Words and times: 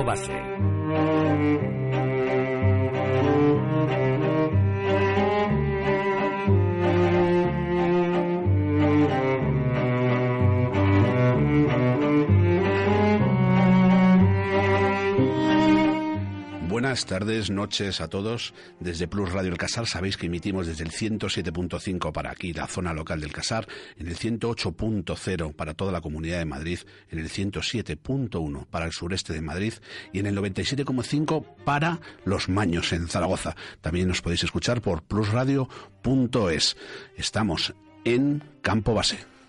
Base. 0.00 1.81
Buenas 16.92 17.06
tardes, 17.06 17.50
noches 17.50 18.02
a 18.02 18.08
todos. 18.08 18.52
Desde 18.78 19.08
Plus 19.08 19.32
Radio 19.32 19.50
El 19.50 19.56
Casar 19.56 19.86
sabéis 19.86 20.18
que 20.18 20.26
emitimos 20.26 20.66
desde 20.66 20.84
el 20.84 20.90
107.5 20.90 22.12
para 22.12 22.30
aquí, 22.30 22.52
la 22.52 22.66
zona 22.66 22.92
local 22.92 23.18
del 23.18 23.32
Casar, 23.32 23.66
en 23.96 24.08
el 24.08 24.18
108.0 24.18 25.54
para 25.54 25.72
toda 25.72 25.90
la 25.90 26.02
comunidad 26.02 26.36
de 26.36 26.44
Madrid, 26.44 26.80
en 27.08 27.18
el 27.18 27.30
107.1 27.30 28.66
para 28.66 28.84
el 28.84 28.92
sureste 28.92 29.32
de 29.32 29.40
Madrid 29.40 29.72
y 30.12 30.18
en 30.18 30.26
el 30.26 30.36
97.5 30.36 31.64
para 31.64 31.98
los 32.26 32.50
Maños 32.50 32.92
en 32.92 33.08
Zaragoza. 33.08 33.56
También 33.80 34.08
nos 34.08 34.20
podéis 34.20 34.44
escuchar 34.44 34.82
por 34.82 35.02
plusradio.es. 35.02 36.76
Estamos 37.16 37.74
en 38.04 38.44
Campo 38.60 38.92
Base. 38.92 39.41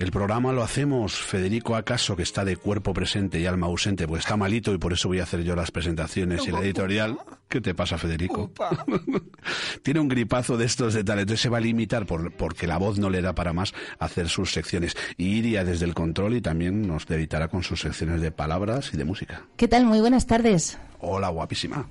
El 0.00 0.12
programa 0.12 0.50
lo 0.50 0.62
hacemos 0.62 1.20
Federico 1.20 1.76
Acaso, 1.76 2.16
que 2.16 2.22
está 2.22 2.42
de 2.42 2.56
cuerpo 2.56 2.94
presente 2.94 3.38
y 3.38 3.44
alma 3.44 3.66
ausente, 3.66 4.08
pues 4.08 4.20
está 4.20 4.34
malito 4.34 4.72
y 4.72 4.78
por 4.78 4.94
eso 4.94 5.08
voy 5.08 5.20
a 5.20 5.24
hacer 5.24 5.42
yo 5.42 5.54
las 5.54 5.70
presentaciones 5.70 6.46
y 6.46 6.50
la 6.50 6.60
editorial. 6.60 7.18
¿Qué 7.50 7.60
te 7.60 7.74
pasa, 7.74 7.98
Federico? 7.98 8.50
Tiene 9.82 10.00
un 10.00 10.08
gripazo 10.08 10.56
de 10.56 10.64
estos 10.64 10.94
de 10.94 11.04
tal, 11.04 11.18
entonces 11.18 11.42
se 11.42 11.50
va 11.50 11.58
a 11.58 11.60
limitar 11.60 12.06
por, 12.06 12.32
porque 12.32 12.66
la 12.66 12.78
voz 12.78 12.98
no 12.98 13.10
le 13.10 13.20
da 13.20 13.34
para 13.34 13.52
más 13.52 13.74
hacer 13.98 14.30
sus 14.30 14.52
secciones. 14.52 14.96
Y 15.18 15.36
iría 15.36 15.64
desde 15.64 15.84
el 15.84 15.92
control 15.92 16.34
y 16.34 16.40
también 16.40 16.80
nos 16.80 17.04
dedicará 17.04 17.48
con 17.48 17.62
sus 17.62 17.82
secciones 17.82 18.22
de 18.22 18.30
palabras 18.30 18.92
y 18.94 18.96
de 18.96 19.04
música. 19.04 19.42
¿Qué 19.58 19.68
tal? 19.68 19.84
Muy 19.84 20.00
buenas 20.00 20.26
tardes. 20.26 20.78
Hola, 21.00 21.28
guapísima. 21.28 21.90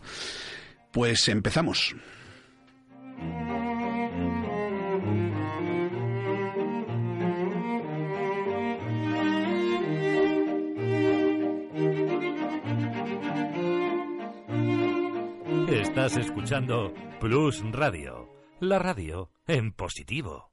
Pues 0.92 1.28
empezamos. 1.28 1.96
Estás 16.10 16.26
escuchando 16.26 16.92
Plus 17.20 17.62
Radio, 17.72 18.28
la 18.60 18.80
radio 18.80 19.30
en 19.46 19.72
positivo. 19.72 20.50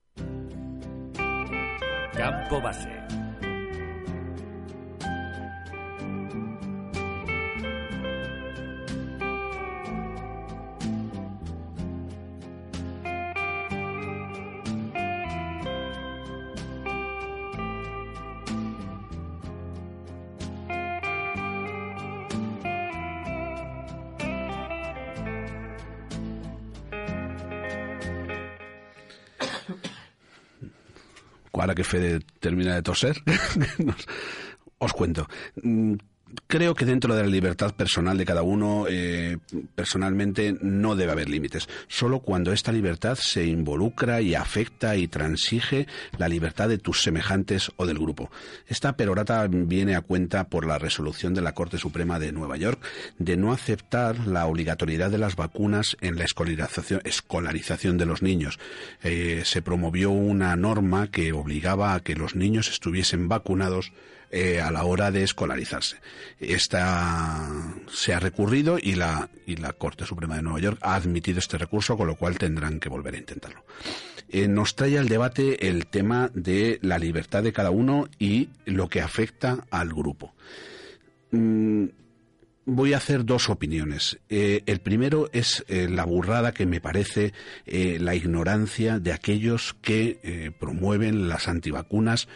Campo 2.13 2.61
Base. 2.61 3.26
Ahora 31.67 31.75
que 31.75 31.85
Fede 31.85 32.21
termina 32.39 32.77
de 32.77 32.83
toser, 32.83 33.17
os 34.79 34.93
cuento. 34.93 35.27
Creo 36.49 36.75
que 36.75 36.85
dentro 36.85 37.15
de 37.15 37.23
la 37.23 37.29
libertad 37.29 37.75
personal 37.77 38.19
de 38.19 38.25
cada 38.25 38.43
uno, 38.43 38.87
eh, 38.89 39.39
personalmente 39.77 40.57
no 40.61 40.97
debe 40.97 41.13
haber 41.13 41.29
límites. 41.29 41.69
Solo 41.87 42.19
cuando 42.19 42.53
esta 42.53 42.73
libertad 42.73 43.17
se 43.21 43.47
involucra 43.47 44.21
y 44.21 44.35
afecta 44.35 44.97
y 44.97 45.07
transige 45.07 45.87
la 46.19 46.29
libertad 46.29 46.69
de 46.69 46.79
tus 46.79 47.03
semejantes 47.03 47.71
o 47.77 47.87
del 47.87 48.01
grupo. 48.01 48.29
Esta 48.67 48.97
perorata 48.97 49.47
viene 49.49 49.95
a 49.95 50.01
cuenta 50.01 50.49
por 50.49 50.67
la 50.67 50.79
resolución 50.79 51.33
de 51.33 51.43
la 51.43 51.53
Corte 51.53 51.79
Suprema 51.79 52.19
de 52.19 52.33
Nueva 52.33 52.57
York 52.57 52.85
de 53.19 53.37
no 53.37 53.53
aceptar 53.53 54.27
la 54.27 54.47
obligatoriedad 54.47 55.13
de 55.13 55.19
las 55.19 55.37
vacunas 55.37 55.97
en 56.01 56.17
la 56.17 56.25
escolarización, 56.25 57.03
escolarización 57.05 57.99
de 57.99 58.07
los 58.07 58.23
niños. 58.23 58.59
Eh, 59.05 59.43
se 59.45 59.63
promovió 59.63 60.11
una 60.11 60.57
norma 60.57 61.09
que 61.09 61.33
obligaba 61.33 61.95
a 61.95 62.01
que 62.01 62.17
los 62.17 62.35
niños 62.35 62.69
estuviesen 62.69 63.29
vacunados 63.29 63.93
eh, 64.31 64.61
a 64.61 64.73
la 64.73 64.85
hora 64.85 65.13
de 65.13 65.23
escolarizarse. 65.23 65.99
Esta 66.41 67.75
se 67.89 68.13
ha 68.13 68.19
recurrido 68.19 68.77
y 68.77 68.97
la, 68.97 69.31
y 69.47 69.57
la 69.57 69.73
Corte 69.73 70.05
Suprema 70.05 70.35
de 70.35 70.43
Nueva 70.43 70.59
York 70.59 70.79
ha 70.83 70.97
admitido 70.97 71.39
este 71.39 71.59
recurso, 71.59 71.97
con 71.97 72.09
lo 72.09 72.17
cual 72.17 72.37
tendrán 72.37 72.81
que 72.81 72.89
volver 72.89 73.15
a 73.15 73.19
intentarlo. 73.19 73.65
Eh, 74.29 74.49
nos 74.49 74.75
trae 74.75 74.99
al 74.99 75.09
debate 75.09 75.69
el 75.69 75.87
tema 75.87 76.31
de 76.35 76.81
la 76.83 76.99
libertad 76.99 77.45
de 77.45 77.53
cada 77.53 77.71
uno 77.71 78.09
y 78.19 78.49
lo 78.65 78.89
que 78.89 79.01
afecta 79.01 79.65
al 79.71 79.91
grupo. 79.95 80.35
Mm, 81.31 81.85
voy 82.65 82.95
a 82.95 82.97
hacer 82.97 83.25
dos 83.25 83.49
opiniones. 83.49 84.19
Eh, 84.29 84.65
el 84.67 84.81
primero 84.81 85.31
es 85.33 85.65
la 85.69 86.05
burrada 86.05 86.53
que 86.53 86.67
me 86.67 86.81
parece 86.81 87.33
la 87.65 88.17
ignorancia 88.17 88.99
de 88.99 89.13
aquellos 89.13 89.77
que 89.81 90.53
promueven 90.59 91.29
las 91.29 91.47
antivacunas 91.47 92.27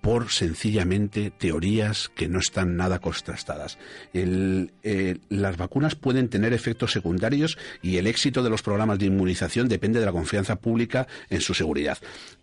por 0.00 0.30
sencillamente 0.30 1.30
teorías 1.30 2.10
que 2.14 2.28
no 2.28 2.38
están 2.38 2.76
nada 2.76 2.98
contrastadas. 2.98 3.78
Eh, 4.12 5.18
las 5.28 5.56
vacunas 5.56 5.94
pueden 5.94 6.28
tener 6.28 6.52
efectos 6.52 6.92
secundarios 6.92 7.58
y 7.82 7.96
el 7.96 8.06
éxito 8.06 8.42
de 8.42 8.50
los 8.50 8.62
programas 8.62 8.98
de 8.98 9.06
inmunización 9.06 9.68
depende 9.68 10.00
de 10.00 10.06
la 10.06 10.12
confianza 10.12 10.56
pública 10.56 11.06
en 11.30 11.40
su 11.40 11.54
seguridad. 11.54 11.98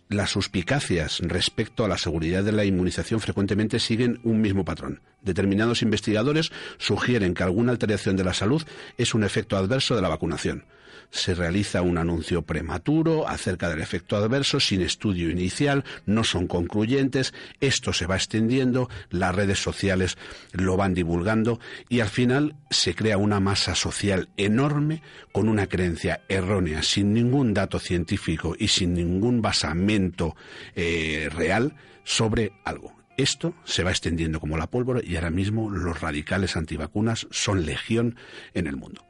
Las 0.08 0.30
suspicacias 0.30 1.18
respecto 1.20 1.84
a 1.84 1.88
la 1.88 1.98
seguridad 1.98 2.44
de 2.44 2.52
la 2.52 2.64
inmunización 2.64 3.20
frecuentemente 3.20 3.80
siguen 3.80 4.20
un 4.22 4.40
mismo 4.40 4.64
patrón. 4.64 5.00
Determinados 5.22 5.82
investigadores 5.82 6.52
sugieren 6.78 7.34
que 7.34 7.42
alguna 7.42 7.72
alteración 7.72 8.16
de 8.16 8.24
la 8.24 8.34
salud 8.34 8.62
es 8.98 9.14
un 9.14 9.24
efecto 9.24 9.56
adverso 9.56 9.96
de 9.96 10.02
la 10.02 10.08
vacunación 10.08 10.64
se 11.10 11.34
realiza 11.34 11.82
un 11.82 11.98
anuncio 11.98 12.42
prematuro 12.42 13.28
acerca 13.28 13.68
del 13.68 13.80
efecto 13.80 14.16
adverso 14.16 14.60
sin 14.60 14.82
estudio 14.82 15.30
inicial, 15.30 15.84
no 16.04 16.24
son 16.24 16.46
concluyentes, 16.46 17.34
esto 17.60 17.92
se 17.92 18.06
va 18.06 18.16
extendiendo, 18.16 18.88
las 19.10 19.34
redes 19.34 19.62
sociales 19.62 20.18
lo 20.52 20.76
van 20.76 20.94
divulgando 20.94 21.60
y 21.88 22.00
al 22.00 22.08
final 22.08 22.56
se 22.70 22.94
crea 22.94 23.18
una 23.18 23.40
masa 23.40 23.74
social 23.74 24.28
enorme 24.36 25.02
con 25.32 25.48
una 25.48 25.66
creencia 25.66 26.22
errónea, 26.28 26.82
sin 26.82 27.12
ningún 27.12 27.54
dato 27.54 27.78
científico 27.78 28.54
y 28.58 28.68
sin 28.68 28.94
ningún 28.94 29.42
basamento 29.42 30.36
eh, 30.74 31.28
real 31.32 31.74
sobre 32.04 32.52
algo. 32.64 32.94
Esto 33.16 33.54
se 33.64 33.82
va 33.82 33.90
extendiendo 33.90 34.40
como 34.40 34.58
la 34.58 34.66
pólvora 34.66 35.00
y 35.02 35.16
ahora 35.16 35.30
mismo 35.30 35.70
los 35.70 36.00
radicales 36.00 36.56
antivacunas 36.56 37.26
son 37.30 37.64
legión 37.64 38.16
en 38.52 38.66
el 38.66 38.76
mundo. 38.76 39.02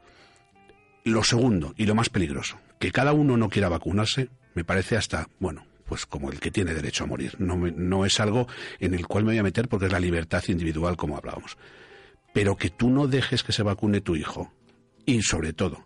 Lo 1.07 1.23
segundo, 1.23 1.73
y 1.77 1.85
lo 1.85 1.95
más 1.95 2.09
peligroso, 2.09 2.59
que 2.79 2.91
cada 2.91 3.13
uno 3.13 3.37
no 3.37 3.47
quiera 3.47 3.69
vacunarse, 3.69 4.27
me 4.55 4.65
parece 4.65 4.97
hasta, 4.97 5.29
bueno, 5.39 5.65
pues 5.85 6.05
como 6.05 6.29
el 6.29 6.41
que 6.41 6.51
tiene 6.51 6.73
derecho 6.73 7.05
a 7.05 7.07
morir. 7.07 7.35
No, 7.39 7.55
no 7.55 8.05
es 8.05 8.19
algo 8.19 8.45
en 8.79 8.93
el 8.93 9.07
cual 9.07 9.23
me 9.23 9.31
voy 9.31 9.37
a 9.37 9.43
meter 9.43 9.69
porque 9.69 9.85
es 9.85 9.91
la 9.93 10.01
libertad 10.01 10.43
individual, 10.49 10.97
como 10.97 11.15
hablábamos. 11.15 11.57
Pero 12.33 12.57
que 12.57 12.69
tú 12.69 12.89
no 12.89 13.07
dejes 13.07 13.41
que 13.41 13.53
se 13.53 13.63
vacune 13.63 14.01
tu 14.01 14.17
hijo. 14.17 14.51
Y 15.05 15.21
sobre 15.21 15.53
todo, 15.53 15.85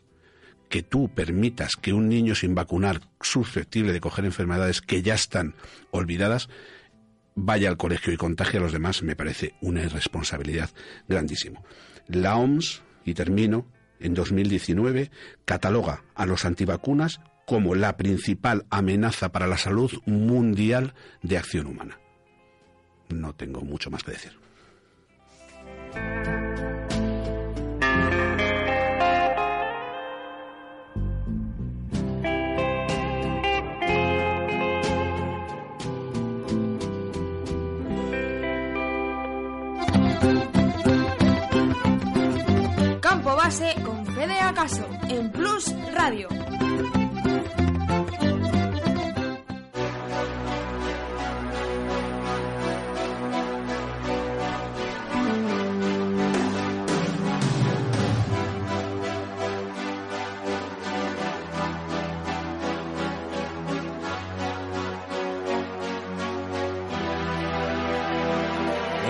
que 0.70 0.82
tú 0.82 1.14
permitas 1.14 1.76
que 1.80 1.94
un 1.94 2.10
niño 2.10 2.34
sin 2.34 2.56
vacunar 2.56 3.02
susceptible 3.22 3.94
de 3.94 4.02
coger 4.02 4.26
enfermedades 4.26 4.82
que 4.82 5.04
ya 5.04 5.14
están 5.14 5.54
olvidadas 5.92 6.50
vaya 7.36 7.70
al 7.70 7.78
colegio 7.78 8.12
y 8.12 8.18
contagie 8.18 8.58
a 8.58 8.64
los 8.64 8.72
demás 8.72 9.04
me 9.04 9.16
parece 9.16 9.54
una 9.62 9.84
irresponsabilidad 9.84 10.72
grandísima. 11.08 11.62
La 12.08 12.38
OMS, 12.38 12.82
y 13.06 13.14
termino, 13.14 13.68
en 14.02 14.14
2019 14.14 15.12
cataloga 15.46 16.04
a 16.16 16.26
los 16.26 16.46
antivacunas 16.46 17.20
como 17.46 17.76
la 17.76 17.98
principal 17.98 18.66
amenaza 18.70 19.32
para 19.32 19.48
la 19.48 19.58
salud 19.58 19.92
mundial 20.06 20.94
de 21.22 21.38
acción 21.38 21.68
humana. 21.68 22.00
No 23.10 23.34
tengo 23.34 23.62
mucho 23.62 23.92
más 23.92 24.04
que 24.04 24.12
decir. 24.12 24.32
Campo 43.02 43.36
Base 43.36 43.76
en 44.58 45.32
Plus 45.32 45.74
Radio. 45.96 46.28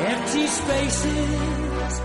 Empty 0.07 0.47
spaces, 0.47 2.01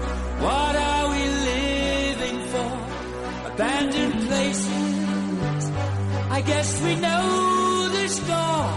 I 6.38 6.42
guess 6.42 6.70
we 6.82 6.94
know 6.96 7.88
the 7.96 8.08
score. 8.08 8.68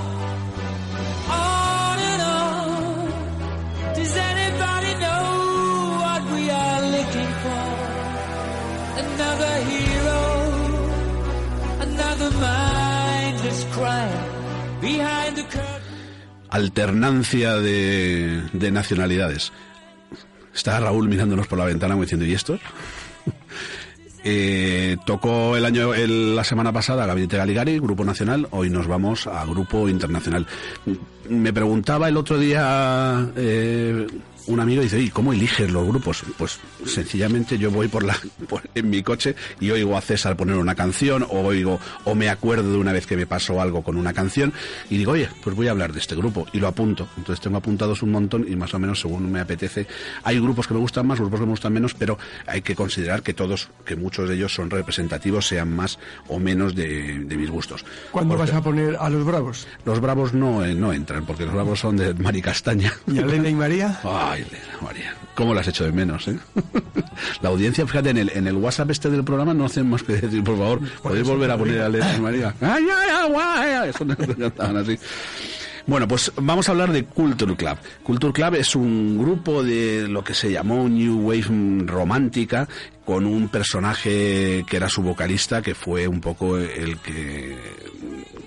On 1.28 1.98
and 2.12 2.22
on, 2.22 3.12
does 3.98 4.16
anybody 4.32 4.92
know 5.04 5.24
what 6.04 6.22
we 6.36 6.44
are 6.50 6.82
looking 6.96 7.32
for? 7.44 7.66
Another 9.04 9.54
hero, 9.72 10.22
another 11.88 12.32
mindless 12.48 13.62
crime 13.76 14.24
behind 14.80 15.36
the 15.36 15.44
curtain. 15.44 15.98
Alternancia 16.52 17.56
de, 17.56 18.42
de 18.54 18.72
nacionalidades. 18.72 19.52
Está 20.56 20.80
Raúl 20.80 21.10
mirándonos 21.10 21.48
por 21.48 21.60
la 21.60 21.66
ventana 21.66 21.96
diciendo, 21.96 22.26
¿y 22.26 22.34
estos? 22.34 22.62
Eh, 24.24 24.98
tocó 25.06 25.56
el 25.56 25.66
año 25.66 25.94
la 25.95 26.44
semana 26.44 26.74
pasada 26.74 27.06
Gabinete 27.06 27.38
Galigari, 27.38 27.80
Grupo 27.80 28.04
Nacional, 28.04 28.48
hoy 28.51 28.69
nos 28.69 28.88
vamos 28.88 29.27
a 29.27 29.45
Grupo 29.45 29.88
Internacional. 29.88 30.45
Me 31.30 31.54
preguntaba 31.54 32.10
el 32.10 32.18
otro 32.18 32.38
día 32.38 33.30
eh, 33.36 34.07
un 34.50 34.60
amigo, 34.60 34.81
dice, 34.81 35.00
¿y 35.00 35.10
cómo 35.10 35.31
eliges 35.31 35.72
los 35.72 35.86
grupos? 35.88 36.24
Pues 36.38 36.60
sencillamente 36.86 37.57
yo 37.57 37.72
voy 37.72 37.88
por 37.88 38.04
la 38.04 38.18
por- 38.48 38.63
en 38.75 38.90
mi 38.90 39.04
coche 39.04 39.36
y 39.60 39.69
oigo 39.72 39.96
a 39.96 40.01
César 40.01 40.36
poner 40.36 40.56
una 40.57 40.75
canción, 40.75 41.24
o 41.30 41.40
oigo, 41.42 41.80
o 42.06 42.16
me 42.16 42.30
acuerdo 42.30 42.72
de 42.72 42.78
una 42.78 42.92
vez 42.92 43.06
que 43.06 43.16
me 43.16 43.25
pasó 43.28 43.62
algo 43.62 43.84
con 43.84 43.96
una 43.96 44.12
canción, 44.13 44.51
y 44.90 44.98
digo, 44.98 45.12
oye, 45.13 45.30
pues 45.44 45.56
voy 45.56 45.68
a 45.68 45.72
hablar 45.72 45.94
de 45.94 46.00
este 46.00 46.16
grupo, 46.16 46.46
y 46.51 46.60
lo 46.60 46.68
apunto. 46.68 47.07
Entonces 47.18 47.42
tengo 47.44 47.57
apuntados 47.57 48.01
un 48.01 48.12
montón 48.12 48.46
y 48.50 48.56
más 48.56 48.74
o 48.74 48.80
menos 48.80 49.00
según 49.00 49.31
me 49.31 49.40
apetece. 49.40 49.86
Hay 50.24 50.40
grupos 50.40 50.68
que 50.68 50.74
me 50.74 50.80
gustan 50.80 51.06
más, 51.07 51.19
grupos 51.19 51.40
que 51.40 51.45
me 51.45 51.52
gustan 51.52 51.74
menos, 51.74 51.94
pero 51.94 52.18
hay 52.48 52.62
que 52.62 52.75
considerar 52.75 53.22
que 53.22 53.34
todos, 53.34 53.69
que 53.86 53.95
muchos 53.95 54.28
de 54.28 54.36
ellos 54.36 54.54
son 54.54 54.69
representativos, 54.69 55.48
sean 55.48 55.75
más 55.75 56.00
o 56.28 56.40
menos 56.40 56.74
de, 56.75 57.19
de 57.19 57.38
mis 57.38 57.50
gustos. 57.50 57.86
¿Cuándo 58.12 58.36
Porque 58.36 58.52
vas 58.52 58.60
a 58.60 58.63
poner 58.63 58.98
a 59.00 59.10
los 59.10 59.24
bravos? 59.25 59.68
Los 59.86 60.00
bravos 60.02 60.34
no, 60.34 60.66
eh, 60.66 60.74
no 60.74 60.92
entran, 60.92 61.25
porque 61.25 61.45
los 61.45 61.54
bravos 61.54 61.80
son 61.80 61.98
de 61.98 62.13
Mari 62.16 62.42
Castaña. 62.42 62.94
¿Y 63.07 63.19
a 63.19 63.22
Elena 63.22 63.50
y 63.50 63.56
María? 63.56 64.00
Ay, 64.04 64.39
María, 64.82 65.16
¿cómo 65.36 65.54
las 65.54 65.68
hecho 65.68 65.84
de 65.84 65.92
menos, 65.92 66.28
eh? 66.28 66.38
La 67.42 67.50
audiencia, 67.50 67.86
fíjate, 67.86 68.10
en 68.10 68.18
el, 68.18 68.32
en 68.34 68.48
el 68.48 68.56
WhatsApp 68.56 68.92
este 68.92 69.10
del 69.10 69.24
programa 69.24 69.54
no 69.54 69.66
hacen 69.66 69.90
más 69.90 70.04
que 70.04 70.14
decir, 70.14 70.44
por 70.44 70.58
favor, 70.58 70.80
¿podéis 71.02 71.28
volver 71.28 71.52
a 71.52 71.58
poner 71.58 71.82
a 71.82 71.88
Elena 71.88 72.16
y 72.16 72.22
María? 72.22 72.56
¡Ay, 72.62 72.84
ay, 72.84 73.10
ay, 73.12 73.34
ay! 73.36 73.72
ay! 73.72 73.90
Eso 73.90 74.06
no 74.06 74.16
cantaban 74.16 74.78
así. 74.78 74.98
Bueno, 75.86 76.08
pues 76.08 76.32
vamos 76.36 76.70
a 76.70 76.72
hablar 76.72 76.92
de 76.92 77.06
Culture 77.06 77.56
Club. 77.56 77.78
Culture 78.04 78.32
Club 78.32 78.56
es 78.56 78.76
un 78.76 79.18
grupo 79.18 79.64
de 79.64 80.08
lo 80.08 80.24
que 80.24 80.36
se 80.36 80.52
llamó 80.52 80.88
New 80.88 81.28
Wave 81.28 81.86
romántica 81.86 82.68
con 83.06 83.26
un 83.26 83.50
personaje 83.50 84.64
que 84.70 84.78
era 84.78 84.88
su 84.88 85.02
vocalista, 85.02 85.64
que 85.64 85.74
fue 85.74 86.08
un 86.08 86.22
poco 86.22 86.58
el 86.58 87.00
que 87.00 87.58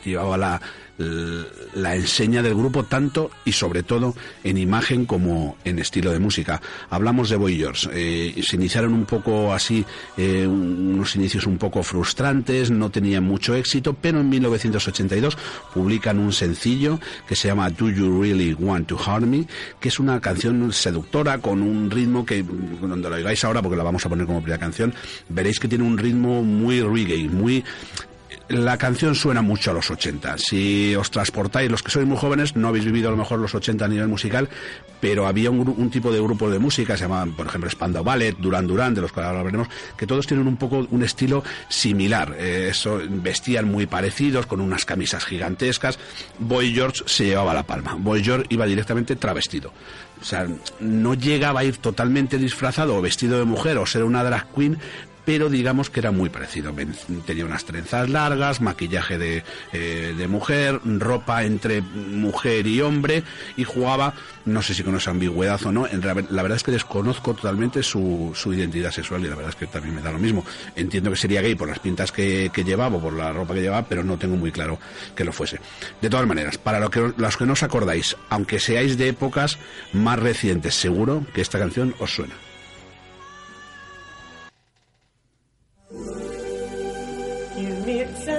llevaba 0.05 0.37
la, 0.37 0.61
la 0.99 1.97
enseña 1.97 2.43
del 2.43 2.55
grupo 2.55 2.85
tanto 2.85 3.31
y 3.45 3.53
sobre 3.53 3.83
todo 3.83 4.15
en 4.45 4.59
imagen 4.59 5.07
como 5.07 5.57
en 5.65 5.79
estilo 5.79 6.13
de 6.13 6.19
música. 6.19 6.61
Hablamos 6.91 7.31
de 7.31 7.37
Boy 7.37 7.57
George. 7.57 7.89
Eh, 7.93 8.43
se 8.43 8.57
iniciaron 8.57 8.93
un 8.93 9.05
poco 9.05 9.53
así, 9.53 9.85
eh, 10.17 10.47
unos 10.47 11.17
inicios 11.17 11.47
un 11.47 11.59
poco 11.59 11.83
frustrantes, 11.83 12.71
no 12.71 12.91
tenían 12.91 13.25
mucho 13.25 13.55
éxito, 13.55 13.95
pero 13.95 14.21
en 14.21 14.29
1982 14.29 15.37
publican 15.75 16.19
un 16.19 16.33
sencillo 16.33 17.01
que 17.27 17.37
se 17.37 17.49
llama 17.49 17.71
Do 17.71 17.91
You 17.91 18.23
Really 18.23 18.55
Want 18.55 18.89
to 18.89 18.99
Harm 19.05 19.31
Me, 19.31 19.47
que 19.81 19.89
es 19.89 19.99
una 19.99 20.21
canción 20.21 20.73
seductora 20.73 21.39
con 21.39 21.63
un 21.63 21.91
ritmo 21.91 22.25
que, 22.25 22.45
cuando 22.81 23.09
lo 23.09 23.17
oigáis 23.17 23.45
ahora, 23.45 23.63
porque 23.63 23.77
la 23.77 23.85
vamos 23.85 24.05
a 24.05 24.09
poner 24.09 24.27
como 24.27 24.41
primera 24.41 24.61
canción, 24.61 24.95
veréis 25.29 25.59
que 25.59 25.69
tiene 25.69 25.85
un 25.85 25.99
ritmo 25.99 26.43
muy 26.43 26.81
reggae, 26.81 27.29
muy 27.29 27.65
la 28.49 28.79
canción 28.79 29.15
suena 29.15 29.43
mucho 29.43 29.71
a 29.71 29.75
los 29.75 29.91
80. 29.91 30.39
Si 30.39 30.95
os 30.97 31.11
transportáis, 31.11 31.71
los 31.71 31.83
que 31.83 31.91
sois 31.91 32.07
muy 32.07 32.17
jóvenes, 32.17 32.57
no 32.57 32.69
habéis 32.69 32.85
vivido 32.85 33.09
a 33.09 33.11
lo 33.13 33.17
mejor 33.17 33.39
los 33.39 33.55
80 33.55 33.85
a 33.85 33.89
nivel 33.89 34.09
musical, 34.09 34.49
pero 35.01 35.27
había 35.27 35.51
un, 35.51 35.61
un 35.61 35.91
tipo 35.91 36.13
de 36.13 36.21
grupo 36.21 36.51
de 36.51 36.59
música, 36.59 36.97
se 36.97 37.05
llamaban, 37.05 37.33
por 37.33 37.47
ejemplo, 37.47 37.69
Spandau 37.71 38.05
Ballet, 38.05 38.37
Duran 38.39 38.67
Duran, 38.67 38.95
de 38.95 39.01
los 39.01 39.13
cuales 39.13 39.31
hablaremos, 39.31 39.69
que 39.97 40.07
todos 40.07 40.27
tienen 40.27 40.47
un 40.47 40.57
poco 40.57 40.87
un 40.91 41.03
estilo 41.03 41.43
similar. 41.69 42.37
Eh, 42.39 42.69
eso, 42.71 43.01
vestían 43.09 43.71
muy 43.71 43.87
parecidos, 43.87 44.47
con 44.47 44.61
unas 44.61 44.85
camisas 44.85 45.25
gigantescas. 45.25 45.99
Boy 46.39 46.75
George 46.75 47.03
se 47.07 47.27
llevaba 47.27 47.55
la 47.55 47.63
palma. 47.65 47.95
Boy 47.99 48.23
George 48.23 48.47
iba 48.51 48.67
directamente 48.67 49.17
travestido. 49.17 49.73
O 50.21 50.25
sea, 50.25 50.47
no 50.79 51.15
llegaba 51.15 51.61
a 51.61 51.65
ir 51.65 51.79
totalmente 51.79 52.39
disfrazado 52.39 52.97
o 52.97 53.03
vestido 53.03 53.39
de 53.39 53.45
mujer 53.45 53.79
o 53.79 53.87
ser 53.87 54.05
una 54.05 54.23
drag 54.23 54.47
queen, 54.55 54.79
pero 55.25 55.49
digamos 55.49 55.91
que 55.91 56.01
era 56.01 56.11
muy 56.11 56.29
parecido. 56.31 56.73
Tenía 57.27 57.45
unas 57.45 57.65
trenzas 57.65 58.09
largas, 58.09 58.61
maquillaje 58.61 59.19
de, 59.19 59.45
eh, 59.73 60.15
de 60.17 60.29
mujer, 60.29 60.81
ropa 60.85 61.45
entre 61.45 61.81
mujer 61.81 62.67
y 62.67 62.81
hombre 62.81 63.23
y 63.57 63.65
jugaba, 63.65 64.15
no 64.45 64.63
sé 64.63 64.75
si 64.75 64.83
con 64.83 64.97
esa 64.97 65.11
ambigüedad 65.11 65.61
o 65.65 65.73
no, 65.73 65.87
la 65.87 66.43
verdad 66.43 66.57
es 66.57 66.63
que 66.63 66.73
desconozco 66.73 67.35
totalmente 67.35 67.83
su, 67.83 68.33
su 68.35 68.53
identidad 68.53 68.91
sexual 68.91 69.25
y 69.25 69.29
la 69.29 69.37
verdad 69.37 69.51
es 69.51 69.57
que 69.57 69.67
también 69.67 69.95
me 69.95 70.03
da 70.03 70.13
lo 70.13 70.19
mismo. 70.19 70.45
Entiendo 70.75 71.11
que 71.11 71.17
sería 71.17 71.43
gay 71.43 71.55
por 71.55 71.69
las 71.69 71.79
pintas 71.79 72.13
que, 72.13 72.51
que 72.53 72.65
llevaba 72.65 72.97
o 72.97 73.01
por 73.01 73.13
la 73.13 73.33
ropa 73.33 73.55
que 73.55 73.63
llevaba, 73.63 73.87
pero 73.87 74.03
no 74.03 74.19
tengo 74.19 74.37
muy 74.37 74.51
claro 74.51 74.79
que 75.15 75.25
lo 75.25 75.33
fuese. 75.33 75.61
De 76.01 76.11
todas 76.11 76.27
maneras, 76.27 76.59
para 76.59 76.81
lo 76.81 76.91
que, 76.91 77.13
los 77.17 77.37
que 77.37 77.47
no 77.47 77.53
os 77.53 77.63
acordáis, 77.63 78.17
aunque 78.29 78.59
seáis 78.59 78.99
de 78.99 79.09
épocas 79.09 79.59
más 79.93 80.19
recientes, 80.19 80.75
seguro 80.75 81.25
que 81.35 81.41
esta 81.41 81.59
canción 81.59 81.95
os 81.99 82.15
suena. 82.15 82.35
Give 85.93 87.87
me 87.87 87.99
time 88.05 88.39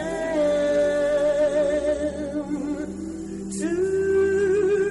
to 3.59 3.69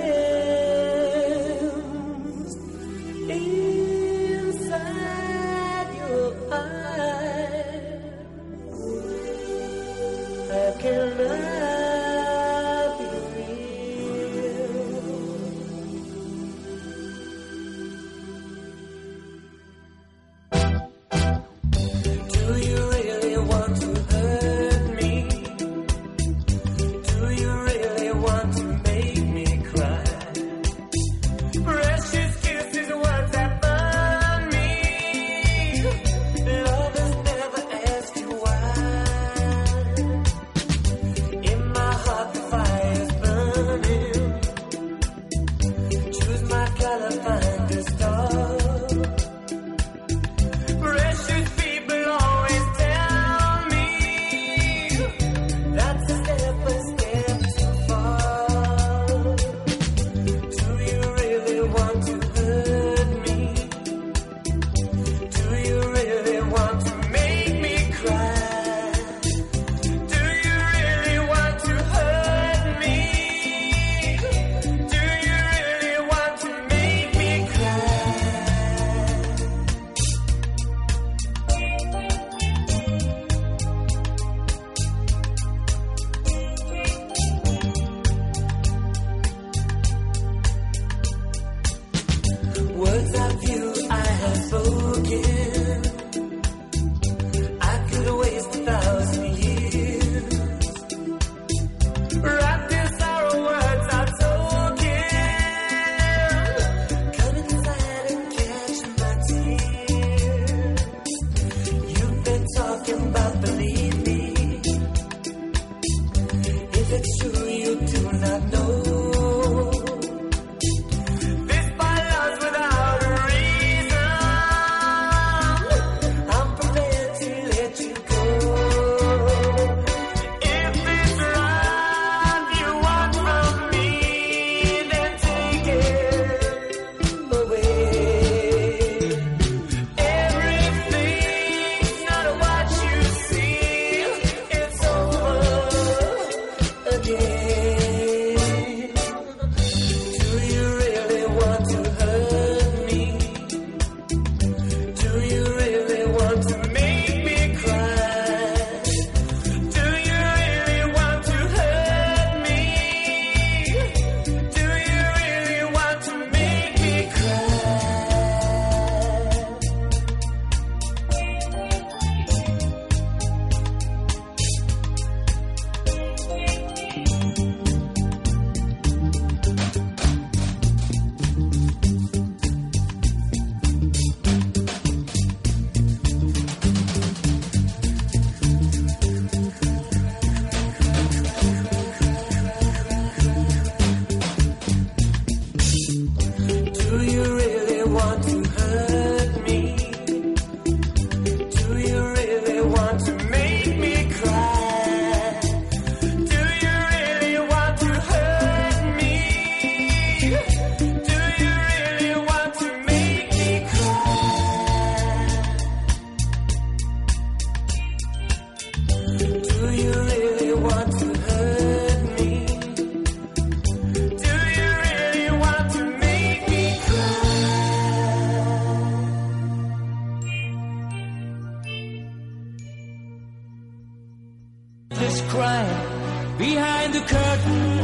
crying 235.30 236.38
behind 236.38 236.94
the 236.94 237.02
curtain 237.02 237.77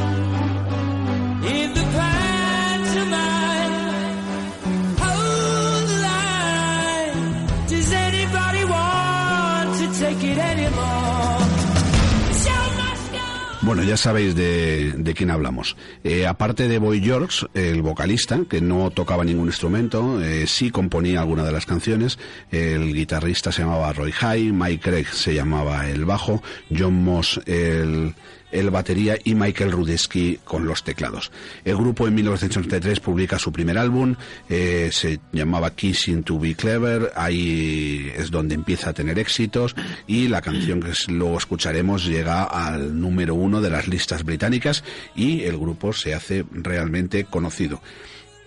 Bueno, 13.65 13.82
ya 13.82 13.96
sabéis 13.96 14.36
de, 14.36 14.91
de 14.98 15.13
quién 15.13 15.32
hablamos. 15.32 15.77
Eh, 16.03 16.27
aparte 16.27 16.67
de 16.67 16.79
Boy 16.79 17.00
George, 17.00 17.46
el 17.53 17.82
vocalista, 17.82 18.41
que 18.50 18.60
no 18.60 18.91
tocaba 18.91 19.24
ningún 19.24 19.48
instrumento, 19.48 20.22
eh, 20.22 20.48
sí 20.48 20.70
componía 20.70 21.22
alguna 21.22 21.46
de 21.46 21.53
las 21.53 21.65
canciones. 21.65 22.20
El 22.51 22.93
guitarrista 22.93 23.53
se 23.53 23.62
llamaba 23.62 23.93
Roy 23.93 24.12
High, 24.12 24.51
Mike 24.51 24.89
Craig 24.89 25.08
se 25.08 25.34
llamaba 25.34 25.89
el 25.89 26.03
bajo, 26.03 26.43
John 26.77 27.05
Moss 27.05 27.39
el, 27.46 28.13
el 28.53 28.69
batería 28.69 29.17
y 29.24 29.36
Michael 29.36 29.72
Rudetsky 29.72 30.39
con 30.43 30.65
los 30.65 30.83
teclados. 30.83 31.31
El 31.65 31.75
grupo 31.75 32.07
en 32.07 32.15
1983 32.15 33.00
publica 33.00 33.39
su 33.39 33.51
primer 33.51 33.77
álbum, 33.77 34.15
eh, 34.48 34.89
se 34.91 35.19
llamaba 35.31 35.72
Kissing 35.72 36.24
to 36.24 36.39
Be 36.39 36.55
Clever, 36.55 37.12
ahí 37.15 38.12
es 38.15 38.31
donde 38.31 38.55
empieza 38.55 38.91
a 38.91 38.93
tener 38.93 39.19
éxitos 39.19 39.75
y 40.07 40.27
la 40.27 40.41
canción 40.41 40.81
que 40.81 40.93
luego 41.07 41.38
escucharemos 41.38 42.05
llega 42.05 42.43
al 42.43 43.00
número 43.00 43.36
uno 43.36 43.60
de 43.60 43.69
las 43.69 43.88
listas 43.88 44.24
británicas 44.24 44.83
y 45.15 45.41
el 45.41 45.57
grupo 45.57 45.91
se 45.93 46.13
hace 46.13 46.45
realmente 46.51 47.25
conocido. 47.25 47.81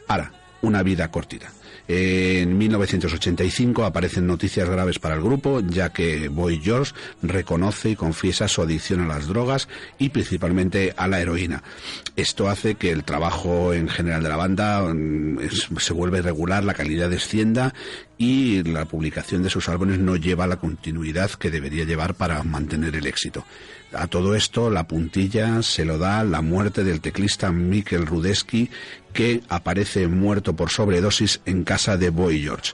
Ahora, 0.09 0.33
una 0.63 0.83
vida 0.83 1.11
cortita. 1.11 1.53
En 1.89 2.59
1985 2.59 3.85
aparecen 3.85 4.27
noticias 4.27 4.69
graves 4.69 4.99
para 4.99 5.15
el 5.15 5.23
grupo, 5.23 5.61
ya 5.61 5.91
que 5.91 6.29
Boy 6.29 6.61
George 6.61 6.93
reconoce 7.23 7.91
y 7.91 7.97
confiesa 7.97 8.49
su 8.49 8.63
adicción 8.63 9.03
a 9.03 9.07
las 9.07 9.29
drogas 9.29 9.69
y 9.99 10.09
principalmente 10.09 10.95
a 10.97 11.07
la 11.07 11.21
heroína. 11.21 11.63
Esto 12.17 12.49
hace 12.49 12.75
que 12.75 12.91
el 12.91 13.05
trabajo 13.05 13.73
en 13.73 13.89
general 13.89 14.23
de 14.23 14.29
la 14.29 14.37
banda 14.37 14.83
mm, 14.83 15.39
se 15.79 15.93
vuelve 15.93 16.19
irregular, 16.19 16.65
la 16.65 16.75
calidad 16.75 17.09
descienda 17.09 17.73
y 18.19 18.63
la 18.65 18.87
publicación 18.87 19.43
de 19.43 19.51
sus 19.51 19.69
álbumes 19.69 19.99
no 19.99 20.17
lleva 20.17 20.47
la 20.47 20.57
continuidad 20.57 21.31
que 21.33 21.51
debería 21.51 21.85
llevar 21.85 22.15
para 22.15 22.43
mantener 22.43 22.97
el 22.97 23.07
éxito. 23.07 23.45
A 23.93 24.09
todo 24.09 24.35
esto, 24.35 24.69
la 24.69 24.89
puntilla 24.89 25.63
se 25.63 25.85
lo 25.85 25.97
da 25.97 26.25
la 26.25 26.43
muerte 26.43 26.83
del 26.85 27.01
teclista 27.01 27.53
Mikkel 27.53 28.07
Rudetsky, 28.07 28.69
que 29.13 29.43
aparece 29.49 30.09
muerto 30.09 30.57
por 30.57 30.71
sobredosis 30.71 31.41
en 31.47 31.65
casa 31.65 31.97
de 31.97 32.11
Boy 32.11 32.43
George. 32.43 32.73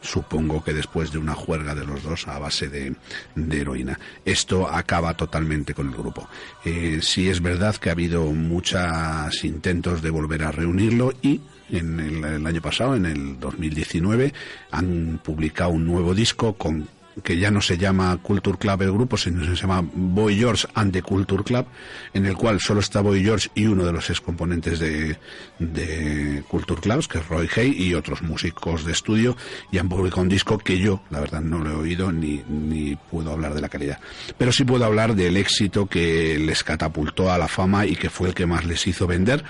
Supongo 0.00 0.62
que 0.62 0.74
después 0.74 1.12
de 1.12 1.18
una 1.18 1.34
juerga 1.34 1.74
de 1.74 1.86
los 1.86 2.02
dos 2.02 2.28
a 2.28 2.38
base 2.38 2.68
de, 2.68 2.94
de 3.34 3.60
heroína. 3.60 3.98
Esto 4.24 4.68
acaba 4.68 5.16
totalmente 5.16 5.72
con 5.72 5.88
el 5.88 5.94
grupo. 5.94 6.28
Eh, 6.64 6.98
sí 7.00 7.28
es 7.28 7.40
verdad 7.40 7.76
que 7.76 7.88
ha 7.88 7.92
habido 7.92 8.24
muchos 8.26 9.44
intentos 9.44 10.02
de 10.02 10.10
volver 10.10 10.44
a 10.44 10.52
reunirlo 10.52 11.14
y 11.22 11.40
en 11.70 12.00
el, 12.00 12.24
el 12.24 12.46
año 12.46 12.60
pasado, 12.60 12.94
en 12.94 13.06
el 13.06 13.40
2019, 13.40 14.34
han 14.70 15.20
publicado 15.24 15.70
un 15.70 15.86
nuevo 15.86 16.14
disco 16.14 16.52
con 16.54 16.86
que 17.22 17.38
ya 17.38 17.50
no 17.50 17.60
se 17.60 17.78
llama 17.78 18.16
Culture 18.22 18.58
Club 18.58 18.82
el 18.82 18.92
grupo, 18.92 19.16
sino 19.16 19.44
se 19.44 19.54
llama 19.54 19.82
Boy 19.94 20.36
George 20.36 20.66
and 20.74 21.00
Culture 21.02 21.44
Club, 21.44 21.66
en 22.12 22.26
el 22.26 22.36
cual 22.36 22.60
solo 22.60 22.80
está 22.80 23.00
Boy 23.00 23.22
George 23.22 23.50
y 23.54 23.66
uno 23.66 23.84
de 23.84 23.92
los 23.92 24.10
ex 24.10 24.20
componentes 24.20 24.78
de, 24.78 25.16
de 25.58 26.42
Culture 26.48 26.80
Clubs, 26.80 27.08
que 27.08 27.18
es 27.18 27.28
Roy 27.28 27.48
Hay, 27.56 27.74
y 27.76 27.94
otros 27.94 28.22
músicos 28.22 28.84
de 28.84 28.92
estudio, 28.92 29.36
y 29.70 29.78
han 29.78 29.88
publicado 29.88 30.22
un 30.22 30.28
disco 30.28 30.58
que 30.58 30.78
yo, 30.78 31.02
la 31.10 31.20
verdad, 31.20 31.40
no 31.40 31.58
lo 31.58 31.70
he 31.70 31.74
oído 31.74 32.12
ni, 32.12 32.42
ni 32.48 32.96
puedo 32.96 33.32
hablar 33.32 33.54
de 33.54 33.60
la 33.60 33.68
calidad. 33.68 34.00
Pero 34.36 34.52
sí 34.52 34.64
puedo 34.64 34.84
hablar 34.84 35.14
del 35.14 35.36
éxito 35.36 35.86
que 35.86 36.38
les 36.38 36.64
catapultó 36.64 37.30
a 37.30 37.38
la 37.38 37.48
fama 37.48 37.86
y 37.86 37.96
que 37.96 38.10
fue 38.10 38.28
el 38.28 38.34
que 38.34 38.46
más 38.46 38.64
les 38.64 38.86
hizo 38.86 39.06
vender, 39.06 39.44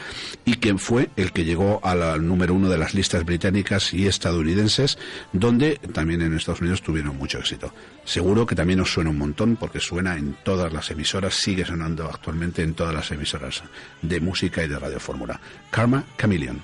y 0.45 0.57
que 0.57 0.77
fue 0.77 1.11
el 1.17 1.33
que 1.33 1.45
llegó 1.45 1.81
al 1.83 2.27
número 2.27 2.55
uno 2.55 2.69
de 2.69 2.79
las 2.79 2.95
listas 2.95 3.25
británicas 3.25 3.95
y 3.95 4.07
estadounidenses, 4.07 4.99
donde 5.33 5.77
también 5.93 6.23
en 6.23 6.35
Estados 6.35 6.61
Unidos 6.61 6.83
tuvieron 6.83 7.17
mucho 7.17 7.39
éxito. 7.39 7.54
Seguro 8.05 8.47
que 8.47 8.55
también 8.55 8.81
os 8.81 8.93
suena 8.93 9.11
un 9.11 9.19
montón 9.19 9.57
porque 9.57 9.81
suena 9.81 10.17
en 10.17 10.37
todas 10.43 10.73
las 10.73 10.91
emisoras, 10.91 11.35
sigue 11.35 11.65
sonando 11.65 12.05
actualmente 12.05 12.63
en 12.63 12.75
todas 12.75 12.95
las 12.95 13.11
emisoras 13.11 13.63
de 14.03 14.21
música 14.21 14.63
y 14.63 14.69
de 14.69 14.79
radio 14.79 15.01
fórmula. 15.01 15.41
Karma 15.71 16.05
Chameleon. 16.19 16.61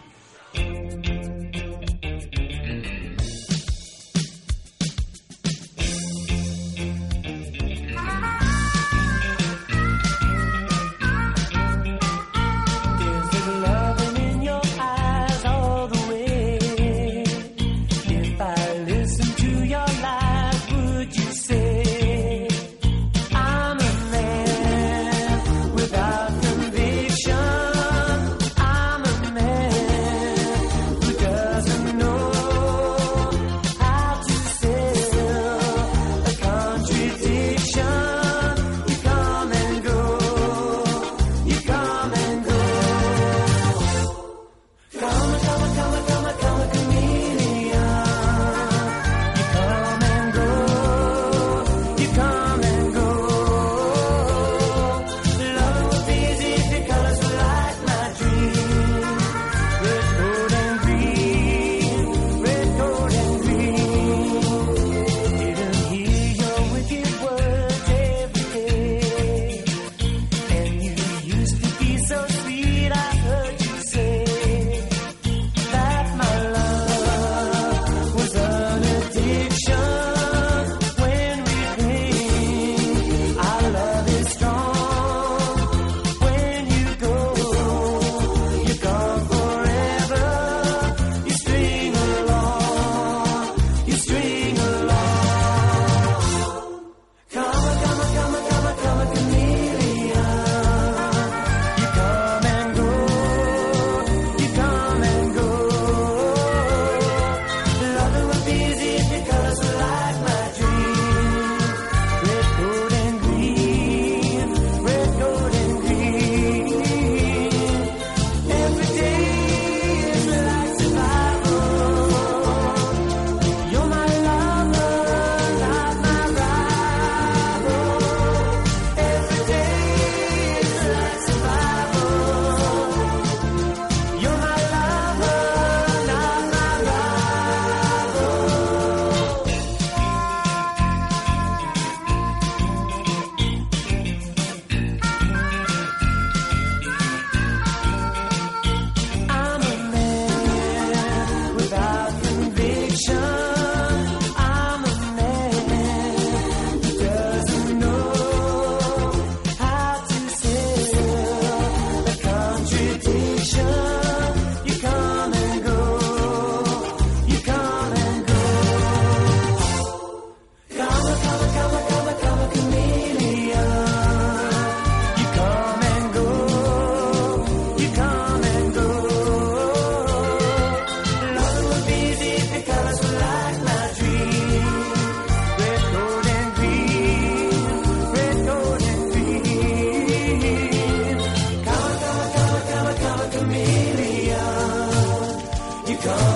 Miriam, 193.66 195.40
you 195.86 195.96
come. 195.98 196.29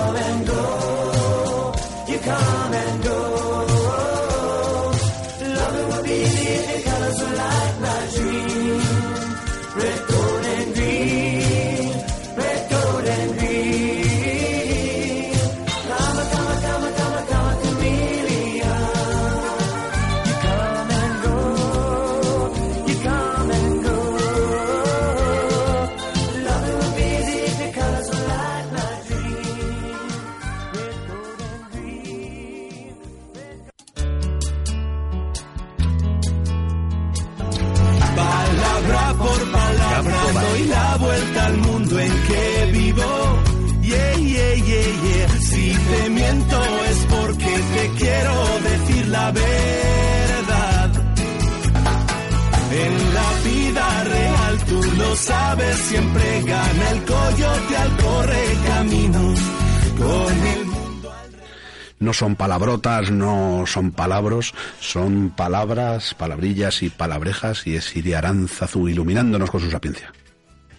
No 62.05 62.13
son 62.13 62.35
palabrotas, 62.35 63.09
no 63.09 63.63
son 63.65 63.89
palabros, 63.89 64.53
son 64.79 65.31
palabras, 65.31 66.13
palabrillas 66.13 66.83
y 66.83 66.91
palabrejas 66.91 67.65
y 67.65 67.77
es 67.77 67.85
Siri 67.85 68.13
Aranzazu 68.13 68.87
iluminándonos 68.87 69.49
con 69.49 69.59
su 69.59 69.71
sapiencia. 69.71 70.13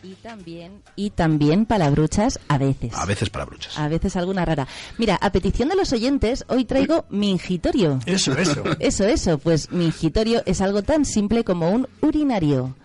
Y 0.05 0.15
también, 0.15 0.83
y 0.95 1.11
también 1.11 1.67
palabruchas 1.67 2.39
a 2.47 2.59
veces. 2.59 2.95
A 2.95 3.07
veces 3.07 3.29
palabruchas. 3.29 3.77
A 3.77 3.89
veces 3.89 4.15
alguna 4.15 4.45
rara. 4.45 4.69
Mira, 4.99 5.17
a 5.17 5.33
petición 5.33 5.69
de 5.69 5.75
los 5.75 5.93
oyentes, 5.93 6.45
hoy 6.47 6.65
traigo 6.65 7.07
mingitorio. 7.11 7.99
Eso, 8.07 8.39
eso. 8.39 8.63
Eso, 8.79 9.05
eso, 9.05 9.39
pues 9.39 9.73
mingitorio 9.73 10.45
es 10.47 10.61
algo 10.61 10.83
tan 10.83 11.05
simple 11.05 11.43
como 11.43 11.73
un 11.73 11.89
urinario, 12.03 12.77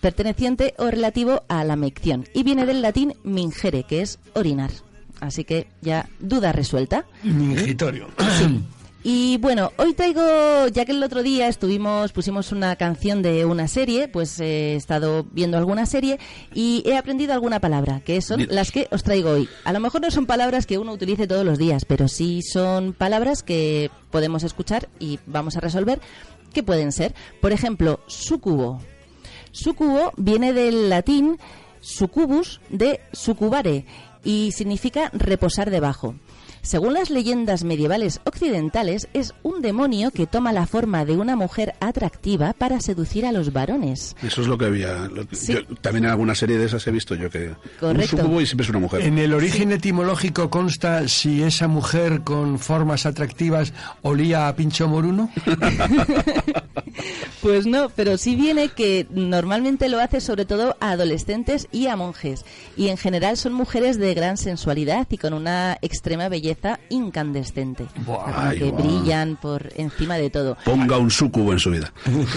perteneciente 0.00 0.72
o 0.78 0.90
relativo 0.90 1.42
a 1.48 1.64
la 1.64 1.76
mección, 1.76 2.24
y 2.32 2.44
viene 2.44 2.64
del 2.64 2.80
latín 2.80 3.14
mingere, 3.24 3.82
que 3.82 4.00
es 4.00 4.18
orinar. 4.32 4.70
Así 5.20 5.44
que 5.44 5.68
ya 5.80 6.08
duda 6.20 6.52
resuelta. 6.52 7.06
Mingitorio. 7.22 8.08
Y 9.06 9.36
bueno, 9.36 9.70
hoy 9.76 9.92
traigo, 9.92 10.66
ya 10.68 10.86
que 10.86 10.92
el 10.92 11.02
otro 11.02 11.22
día 11.22 11.46
estuvimos, 11.48 12.12
pusimos 12.12 12.52
una 12.52 12.74
canción 12.76 13.20
de 13.20 13.44
una 13.44 13.68
serie, 13.68 14.08
pues 14.08 14.40
he 14.40 14.76
estado 14.76 15.26
viendo 15.30 15.58
alguna 15.58 15.84
serie 15.84 16.18
y 16.54 16.82
he 16.86 16.96
aprendido 16.96 17.34
alguna 17.34 17.60
palabra, 17.60 18.00
que 18.00 18.22
son 18.22 18.38
Dios. 18.38 18.50
las 18.50 18.70
que 18.70 18.88
os 18.90 19.02
traigo 19.02 19.32
hoy. 19.32 19.46
A 19.64 19.74
lo 19.74 19.80
mejor 19.80 20.00
no 20.00 20.10
son 20.10 20.24
palabras 20.24 20.64
que 20.64 20.78
uno 20.78 20.90
utilice 20.92 21.26
todos 21.26 21.44
los 21.44 21.58
días, 21.58 21.84
pero 21.84 22.08
sí 22.08 22.40
son 22.40 22.94
palabras 22.94 23.42
que 23.42 23.90
podemos 24.10 24.42
escuchar 24.42 24.88
y 24.98 25.18
vamos 25.26 25.58
a 25.58 25.60
resolver 25.60 26.00
qué 26.54 26.62
pueden 26.62 26.90
ser. 26.90 27.14
Por 27.42 27.52
ejemplo, 27.52 28.00
sucubo. 28.06 28.80
Sucubo 29.52 30.14
viene 30.16 30.54
del 30.54 30.88
latín 30.88 31.36
sucubus 31.80 32.62
de 32.70 33.00
sucubare 33.12 33.84
y 34.24 34.52
significa 34.52 35.10
reposar 35.12 35.70
debajo. 35.70 36.14
Según 36.64 36.94
las 36.94 37.10
leyendas 37.10 37.62
medievales 37.62 38.20
occidentales, 38.24 39.06
es 39.12 39.34
un 39.42 39.60
demonio 39.62 40.10
que 40.10 40.26
toma 40.26 40.50
la 40.52 40.66
forma 40.66 41.04
de 41.04 41.16
una 41.16 41.36
mujer 41.36 41.74
atractiva 41.78 42.54
para 42.54 42.80
seducir 42.80 43.26
a 43.26 43.32
los 43.32 43.52
varones. 43.52 44.16
Eso 44.22 44.40
es 44.40 44.48
lo 44.48 44.56
que 44.58 44.64
había. 44.64 44.94
lo 45.08 45.28
que- 45.28 45.36
Sí. 45.36 45.52
yo- 45.52 45.64
también 45.82 46.06
en 46.06 46.10
alguna 46.12 46.34
serie 46.34 46.56
de 46.58 46.64
esas 46.64 46.86
he 46.86 46.90
visto 46.90 47.14
yo 47.14 47.28
que 47.30 47.50
Correcto. 47.78 48.16
un 48.16 48.22
sucubo 48.22 48.40
y 48.40 48.46
siempre 48.46 48.64
es 48.64 48.70
una 48.70 48.78
mujer. 48.78 49.02
En 49.02 49.18
el 49.18 49.34
origen 49.34 49.72
etimológico 49.72 50.48
consta 50.50 51.06
si 51.06 51.42
esa 51.42 51.68
mujer 51.68 52.22
con 52.24 52.58
formas 52.58 53.04
atractivas 53.06 53.72
olía 54.02 54.48
a 54.48 54.56
pincho 54.56 54.88
moruno. 54.88 55.30
Pues 57.42 57.66
no, 57.66 57.90
pero 57.90 58.16
sí 58.16 58.36
viene 58.36 58.68
que 58.70 59.06
normalmente 59.10 59.90
lo 59.90 60.00
hace 60.00 60.22
sobre 60.22 60.46
todo 60.46 60.76
a 60.80 60.92
adolescentes 60.92 61.68
y 61.72 61.88
a 61.88 61.96
monjes. 61.96 62.44
Y 62.76 62.88
en 62.88 62.96
general 62.96 63.36
son 63.36 63.52
mujeres 63.52 63.98
de 63.98 64.14
gran 64.14 64.38
sensualidad 64.38 65.06
y 65.10 65.18
con 65.18 65.34
una 65.34 65.76
extrema 65.82 66.30
belleza 66.30 66.53
incandescente. 66.88 67.86
Buah, 68.06 68.24
Como 68.24 68.34
ay, 68.36 68.58
que 68.58 68.70
buah. 68.70 68.82
brillan 68.82 69.36
por 69.36 69.68
encima 69.76 70.16
de 70.16 70.30
todo. 70.30 70.56
Ponga 70.64 70.98
un 70.98 71.10
sucubo 71.10 71.52
en 71.52 71.58
su 71.58 71.70
vida. 71.70 71.92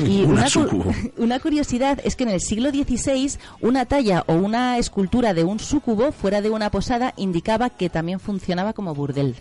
Y 0.06 0.22
una 0.24 0.34
una, 0.34 0.44
cu- 0.44 0.50
sucubo. 0.50 0.94
una 1.18 1.40
curiosidad 1.40 2.00
es 2.04 2.16
que 2.16 2.24
en 2.24 2.30
el 2.30 2.42
siglo 2.42 2.70
XVI 2.72 3.38
una 3.62 3.86
talla 3.86 4.24
o 4.28 4.34
una 4.34 4.78
escultura 4.78 5.34
de 5.34 5.44
un 5.44 5.60
súcubo 5.60 6.12
fuera 6.12 6.42
de 6.42 6.50
una 6.50 6.72
posada 6.72 7.14
indicaba 7.18 7.70
que 7.70 7.90
también 7.90 8.20
funcionaba 8.20 8.74
como 8.74 8.94
burdel. 8.96 9.36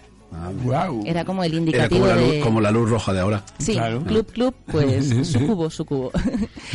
Guau. 0.65 1.03
Era 1.07 1.25
como 1.25 1.45
el 1.45 1.53
Era 1.53 1.59
indicativo 1.61 2.01
como 2.01 2.07
la, 2.15 2.21
luz, 2.21 2.31
de... 2.33 2.41
como 2.41 2.61
la 2.61 2.71
luz 2.71 2.91
roja 2.91 3.13
de 3.13 3.21
ahora. 3.21 3.45
Sí, 3.59 3.73
Claro. 3.75 4.03
club, 4.03 4.27
club, 4.33 4.55
pues 4.71 5.09
sucubo, 5.29 5.71
sucubo. 5.71 6.11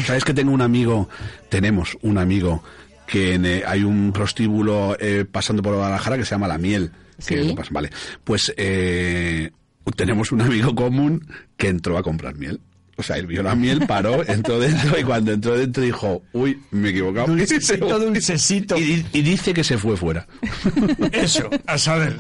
¿Sabes 0.05 0.23
que 0.23 0.33
tengo 0.33 0.51
un 0.51 0.61
amigo, 0.61 1.09
tenemos 1.49 1.97
un 2.01 2.17
amigo, 2.17 2.63
que 3.05 3.33
en, 3.35 3.45
eh, 3.45 3.63
hay 3.67 3.83
un 3.83 4.13
prostíbulo 4.13 4.95
eh, 4.99 5.25
pasando 5.29 5.61
por 5.61 5.75
Guadalajara 5.75 6.17
que 6.17 6.23
se 6.25 6.31
llama 6.31 6.47
La 6.47 6.57
Miel? 6.57 6.91
Que 7.25 7.41
Sí. 7.41 7.47
lo 7.49 7.55
pasa- 7.55 7.69
vale. 7.71 7.89
Pues 8.23 8.53
eh, 8.57 9.51
tenemos 9.95 10.31
un 10.31 10.41
amigo 10.41 10.73
común 10.75 11.25
que 11.57 11.67
entró 11.67 11.97
a 11.97 12.03
comprar 12.03 12.35
miel. 12.35 12.59
O 12.97 13.03
sea, 13.03 13.17
él 13.17 13.25
vio 13.25 13.41
la 13.41 13.55
miel, 13.55 13.87
paró, 13.87 14.23
entró 14.27 14.59
dentro 14.59 14.99
y 14.99 15.03
cuando 15.03 15.31
entró 15.31 15.57
dentro 15.57 15.81
dijo, 15.81 16.21
uy, 16.33 16.59
me 16.71 16.89
he 16.89 16.91
equivocado. 16.91 17.27
Dulcecito, 17.27 17.99
dulcecito. 18.05 18.77
Y, 18.77 19.05
y 19.13 19.21
dice 19.21 19.53
que 19.53 19.63
se 19.63 19.77
fue 19.77 19.97
fuera. 19.97 20.27
Eso, 21.11 21.49
a 21.65 21.77
saber. 21.77 22.17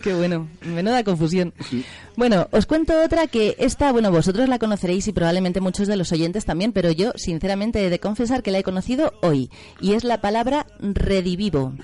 Qué 0.00 0.12
bueno, 0.14 0.48
menuda 0.62 1.04
confusión. 1.04 1.54
Bueno, 2.16 2.48
os 2.50 2.66
cuento 2.66 3.00
otra 3.04 3.28
que 3.28 3.54
esta, 3.60 3.92
bueno, 3.92 4.10
vosotros 4.10 4.48
la 4.48 4.58
conoceréis 4.58 5.06
y 5.06 5.12
probablemente 5.12 5.60
muchos 5.60 5.86
de 5.86 5.96
los 5.96 6.10
oyentes 6.10 6.44
también, 6.44 6.72
pero 6.72 6.90
yo 6.90 7.12
sinceramente 7.14 7.86
he 7.86 7.88
de 7.90 8.00
confesar 8.00 8.42
que 8.42 8.50
la 8.50 8.58
he 8.58 8.62
conocido 8.64 9.12
hoy 9.22 9.48
y 9.80 9.92
es 9.92 10.02
la 10.02 10.20
palabra 10.20 10.66
redivivo. 10.80 11.74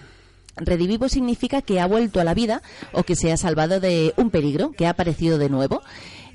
Redivivo 0.60 1.08
significa 1.08 1.62
que 1.62 1.80
ha 1.80 1.86
vuelto 1.86 2.20
a 2.20 2.24
la 2.24 2.34
vida 2.34 2.62
o 2.92 3.02
que 3.02 3.16
se 3.16 3.32
ha 3.32 3.36
salvado 3.36 3.80
de 3.80 4.12
un 4.16 4.30
peligro, 4.30 4.72
que 4.72 4.86
ha 4.86 4.90
aparecido 4.90 5.38
de 5.38 5.48
nuevo. 5.48 5.82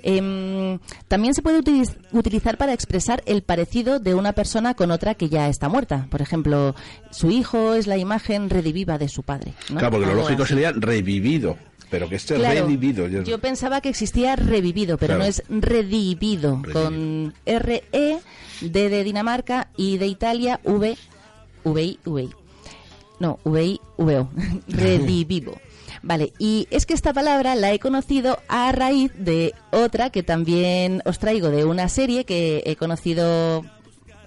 Em, 0.05 0.79
también 1.07 1.33
se 1.33 1.41
puede 1.41 1.59
utiliz- 1.59 1.95
utilizar 2.11 2.57
para 2.57 2.73
expresar 2.73 3.23
el 3.25 3.41
parecido 3.41 3.99
de 3.99 4.13
una 4.15 4.33
persona 4.33 4.73
con 4.73 4.91
otra 4.91 5.15
que 5.15 5.29
ya 5.29 5.47
está 5.47 5.69
muerta. 5.69 6.07
Por 6.09 6.21
ejemplo, 6.21 6.75
su 7.11 7.31
hijo 7.31 7.73
es 7.73 7.87
la 7.87 7.97
imagen 7.97 8.49
rediviva 8.49 8.97
de 8.97 9.07
su 9.07 9.23
padre. 9.23 9.53
¿no? 9.69 9.77
Claro, 9.77 9.91
porque 9.91 10.07
lo 10.07 10.15
lógico 10.15 10.43
así. 10.43 10.53
sería 10.53 10.73
revivido. 10.73 11.55
Pero 11.89 12.09
que 12.09 12.15
esté 12.15 12.35
Claro, 12.35 12.61
revivido. 12.61 13.07
yo- 13.07 13.21
Yo 13.21 13.37
pensaba 13.39 13.79
que 13.79 13.87
existía 13.89 14.35
revivido, 14.35 14.97
pero 14.97 15.15
Claro. 15.15 15.23
no 15.23 15.29
es 15.29 15.43
redivido, 15.47 16.59
Redivido. 16.63 16.83
con 16.83 17.33
R-E, 17.45 18.17
D 18.61 18.89
de 18.89 19.03
Dinamarca, 19.03 19.69
I 19.77 19.97
de 19.99 20.07
Italia, 20.07 20.59
V, 20.63 20.97
VI, 21.63 21.99
VI. 22.03 22.29
No, 23.23 23.39
VI, 23.45 23.79
VO. 23.97 24.29
Redivivo. 24.67 25.53
Vale, 26.01 26.33
y 26.39 26.67
es 26.71 26.85
que 26.85 26.93
esta 26.93 27.13
palabra 27.13 27.55
la 27.55 27.71
he 27.71 27.79
conocido 27.79 28.37
a 28.49 28.69
raíz 28.73 29.13
de 29.17 29.53
otra 29.71 30.09
que 30.09 30.23
también 30.23 31.01
os 31.05 31.19
traigo 31.19 31.49
de 31.49 31.63
una 31.63 31.87
serie 31.87 32.25
que 32.25 32.63
he 32.65 32.75
conocido 32.75 33.63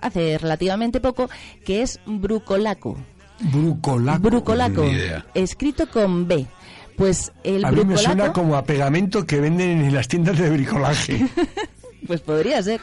hace 0.00 0.38
relativamente 0.38 1.02
poco, 1.02 1.28
que 1.66 1.82
es 1.82 2.00
Brucolaco. 2.06 2.96
Brucolaco. 3.38 4.20
Brucolaco, 4.20 4.86
escrito 5.34 5.90
con 5.90 6.26
B. 6.26 6.46
Pues 6.96 7.32
el 7.44 7.66
A 7.66 7.72
mí 7.72 7.84
me 7.84 7.98
suena 7.98 8.14
brucolaco... 8.14 8.40
como 8.40 8.56
a 8.56 8.64
pegamento 8.64 9.26
que 9.26 9.40
venden 9.40 9.82
en 9.84 9.94
las 9.94 10.08
tiendas 10.08 10.38
de 10.38 10.48
bricolaje. 10.48 11.28
Pues 12.06 12.20
podría 12.20 12.62
ser. 12.62 12.80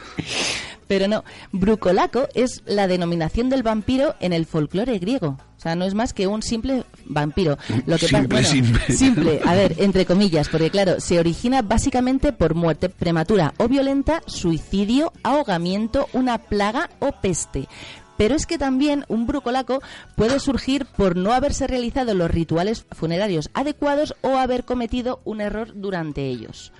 Pero 0.86 1.08
no, 1.08 1.24
brucolaco 1.50 2.28
es 2.34 2.62
la 2.66 2.86
denominación 2.86 3.48
del 3.48 3.62
vampiro 3.62 4.14
en 4.20 4.32
el 4.32 4.44
folclore 4.44 4.98
griego. 4.98 5.38
O 5.64 5.66
sea, 5.66 5.76
no 5.76 5.86
es 5.86 5.94
más 5.94 6.12
que 6.12 6.26
un 6.26 6.42
simple 6.42 6.84
vampiro. 7.06 7.56
Lo 7.86 7.96
que 7.96 8.06
Simple, 8.06 8.28
pasa, 8.28 8.28
bueno, 8.28 8.48
simple. 8.48 8.94
simple, 8.94 9.40
a 9.46 9.54
ver, 9.54 9.76
entre 9.78 10.04
comillas, 10.04 10.50
porque 10.50 10.68
claro, 10.68 11.00
se 11.00 11.18
origina 11.18 11.62
básicamente 11.62 12.34
por 12.34 12.54
muerte 12.54 12.90
prematura 12.90 13.54
o 13.56 13.66
violenta, 13.66 14.20
suicidio, 14.26 15.10
ahogamiento, 15.22 16.06
una 16.12 16.36
plaga 16.36 16.90
o 16.98 17.12
peste. 17.12 17.66
Pero 18.18 18.34
es 18.34 18.44
que 18.44 18.58
también 18.58 19.06
un 19.08 19.26
brucolaco 19.26 19.80
puede 20.16 20.38
surgir 20.38 20.84
por 20.84 21.16
no 21.16 21.32
haberse 21.32 21.66
realizado 21.66 22.12
los 22.12 22.30
rituales 22.30 22.84
funerarios 22.92 23.48
adecuados 23.54 24.14
o 24.20 24.36
haber 24.36 24.64
cometido 24.66 25.22
un 25.24 25.40
error 25.40 25.72
durante 25.74 26.28
ellos. 26.28 26.72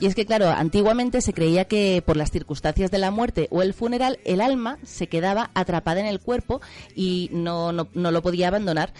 Y 0.00 0.06
es 0.06 0.14
que, 0.14 0.26
claro, 0.26 0.48
antiguamente 0.48 1.20
se 1.20 1.32
creía 1.32 1.64
que 1.64 2.02
por 2.06 2.16
las 2.16 2.30
circunstancias 2.30 2.90
de 2.90 2.98
la 2.98 3.10
muerte 3.10 3.48
o 3.50 3.62
el 3.62 3.74
funeral, 3.74 4.20
el 4.24 4.40
alma 4.40 4.78
se 4.84 5.08
quedaba 5.08 5.50
atrapada 5.54 6.00
en 6.00 6.06
el 6.06 6.20
cuerpo 6.20 6.60
y 6.94 7.30
no, 7.32 7.72
no, 7.72 7.88
no 7.94 8.12
lo 8.12 8.22
podía 8.22 8.48
abandonar, 8.48 8.92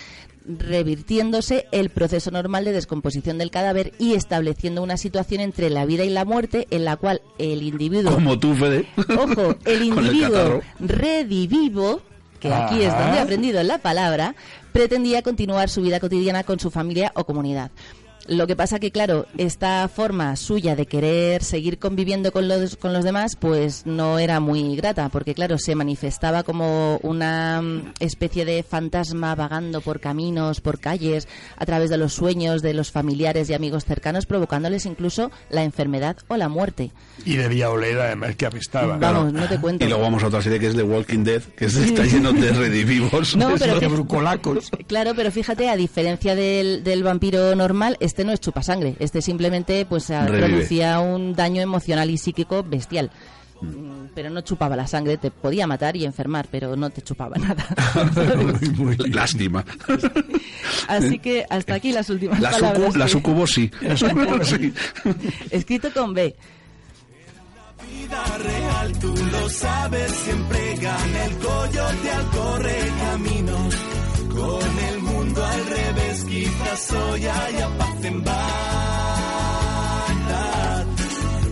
revirtiéndose 0.48 1.66
el 1.72 1.90
proceso 1.90 2.30
normal 2.30 2.64
de 2.64 2.72
descomposición 2.72 3.38
del 3.38 3.50
cadáver 3.50 3.92
y 3.98 4.14
estableciendo 4.14 4.82
una 4.82 4.96
situación 4.96 5.40
entre 5.40 5.70
la 5.70 5.84
vida 5.84 6.04
y 6.04 6.11
la 6.11 6.24
muerte 6.24 6.66
en 6.70 6.84
la 6.84 6.96
cual 6.96 7.20
el 7.38 7.62
individuo 7.62 8.14
Como 8.14 8.38
tú, 8.38 8.54
Fede. 8.54 8.88
Ojo, 9.18 9.56
el 9.66 9.82
individuo 9.82 10.62
redivivo, 10.80 12.00
que 12.40 12.52
aquí 12.52 12.82
es 12.82 12.96
donde 12.96 13.18
he 13.18 13.20
aprendido 13.20 13.62
la 13.62 13.78
palabra, 13.78 14.34
pretendía 14.72 15.22
continuar 15.22 15.68
su 15.68 15.82
vida 15.82 16.00
cotidiana 16.00 16.44
con 16.44 16.58
su 16.58 16.70
familia 16.70 17.12
o 17.14 17.24
comunidad. 17.24 17.70
Lo 18.28 18.46
que 18.46 18.56
pasa 18.56 18.78
que, 18.78 18.90
claro, 18.90 19.26
esta 19.38 19.88
forma 19.88 20.36
suya 20.36 20.76
de 20.76 20.86
querer 20.86 21.42
seguir 21.42 21.78
conviviendo 21.78 22.30
con 22.30 22.46
los, 22.48 22.76
con 22.76 22.92
los 22.92 23.04
demás, 23.04 23.36
pues 23.36 23.86
no 23.86 24.18
era 24.18 24.38
muy 24.40 24.76
grata, 24.76 25.08
porque, 25.08 25.34
claro, 25.34 25.58
se 25.58 25.74
manifestaba 25.74 26.42
como 26.42 26.98
una 27.02 27.62
mm, 27.62 27.92
especie 28.00 28.44
de 28.44 28.62
fantasma 28.62 29.34
vagando 29.34 29.80
por 29.80 30.00
caminos, 30.00 30.60
por 30.60 30.78
calles, 30.78 31.26
a 31.56 31.64
través 31.66 31.90
de 31.90 31.96
los 31.96 32.12
sueños 32.12 32.62
de 32.62 32.74
los 32.74 32.90
familiares 32.90 33.48
y 33.50 33.54
amigos 33.54 33.84
cercanos, 33.84 34.26
provocándoles 34.26 34.86
incluso 34.86 35.30
la 35.50 35.64
enfermedad 35.64 36.16
o 36.28 36.36
la 36.36 36.48
muerte. 36.48 36.90
Y 37.24 37.36
debía 37.36 37.70
oler 37.70 37.98
además 37.98 38.36
que 38.36 38.46
apestaba. 38.46 38.96
Vamos, 38.98 39.32
no 39.32 39.46
te 39.48 39.58
cuento. 39.58 39.84
Y 39.84 39.88
luego 39.88 40.02
vamos 40.02 40.22
a 40.22 40.26
otra 40.28 40.42
serie 40.42 40.58
que 40.60 40.68
es 40.68 40.76
The 40.76 40.82
Walking 40.82 41.24
Dead, 41.24 41.42
que 41.56 41.64
es- 41.64 41.76
está 41.76 42.04
lleno 42.04 42.32
de 42.32 42.52
redivivos. 42.52 43.36
No, 43.36 43.54
pero 43.58 43.80
de 43.80 43.88
brucolacos. 43.88 44.70
Claro, 44.88 45.12
pero 45.14 45.30
fíjate, 45.30 45.68
a 45.68 45.76
diferencia 45.76 46.34
del, 46.34 46.82
del 46.82 47.02
vampiro 47.02 47.54
normal, 47.54 47.96
este 48.00 48.17
no 48.24 48.33
es 48.33 48.40
chupasangre. 48.40 48.96
Este 48.98 49.22
simplemente 49.22 49.85
pues 49.87 50.09
Revive. 50.09 50.38
producía 50.46 51.00
un 51.00 51.35
daño 51.35 51.61
emocional 51.62 52.11
y 52.11 52.18
psíquico 52.18 52.62
bestial. 52.62 53.11
Mm, 53.61 54.11
Pero 54.14 54.31
no 54.31 54.40
chupaba 54.42 54.76
la 54.76 54.87
sangre, 54.87 55.16
te 55.16 55.31
podía 55.33 55.66
matar 55.66 55.96
y 55.96 56.04
enfermar, 56.04 56.46
pero 56.50 56.76
no 56.76 56.90
te 56.90 57.02
chupaba 57.02 57.37
nada. 57.38 57.66
Muy, 58.37 58.68
muy 58.70 58.96
bien. 58.96 59.12
Lástima. 59.14 59.64
Así 60.88 61.18
que 61.18 61.44
hasta 61.50 61.74
aquí 61.74 61.90
las 61.92 62.09
últimas 62.09 62.40
La, 62.40 62.50
palabras. 62.52 62.85
sucu, 62.85 62.98
la 62.98 63.09
sucubo 63.09 63.46
sí. 63.46 63.70
La 63.81 63.96
sucubo 63.96 64.44
sí. 64.44 64.72
Escrito 65.50 65.92
con 65.92 66.14
B. 66.14 66.35
vida 67.90 68.24
real, 68.38 68.98
tú 69.00 69.14
lo 69.33 69.48
sabes, 69.50 70.11
siempre 70.12 70.74
gana 70.81 71.24
el 71.24 71.37
coyote 71.38 72.11
al 72.11 72.26
correr 72.31 72.88
caminos. 73.00 73.74
Con 74.31 74.78
el 74.88 74.98
mundo 75.00 75.44
al 75.44 75.66
hoy 76.92 77.26
haya 77.26 77.68
paz 77.78 78.04
en 78.04 78.22
Bagdad. 78.24 78.36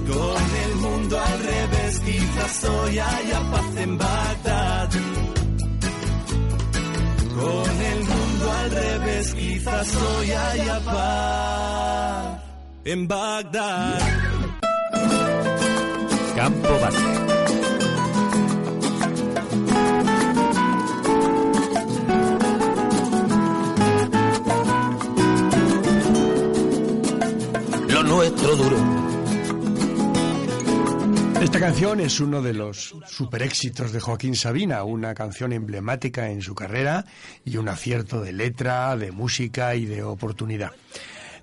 Con 0.06 0.42
el 0.64 0.74
mundo 0.76 1.18
al 1.20 1.38
revés, 1.40 2.00
quizás 2.00 2.64
haya 2.98 3.40
paz 3.50 3.76
en 3.76 3.98
Bagdad. 3.98 4.90
Con 7.40 7.82
el 7.92 8.04
mundo 8.04 8.52
al 8.52 8.70
revés, 8.70 9.34
quizás 9.34 9.96
hoy 9.96 10.30
haya 10.32 10.80
paz 10.80 12.40
en 12.84 13.08
Bagdad. 13.08 13.98
Campo 16.36 16.78
Base. 16.80 17.36
Nuestro 28.16 28.56
duro. 28.56 28.78
Esta 31.42 31.60
canción 31.60 32.00
es 32.00 32.18
uno 32.18 32.40
de 32.40 32.54
los 32.54 32.94
super 33.06 33.42
éxitos 33.42 33.92
de 33.92 34.00
Joaquín 34.00 34.34
Sabina, 34.34 34.84
una 34.84 35.12
canción 35.12 35.52
emblemática 35.52 36.30
en 36.30 36.40
su 36.40 36.54
carrera 36.54 37.04
y 37.44 37.58
un 37.58 37.68
acierto 37.68 38.22
de 38.22 38.32
letra, 38.32 38.96
de 38.96 39.12
música 39.12 39.74
y 39.74 39.84
de 39.84 40.02
oportunidad. 40.02 40.72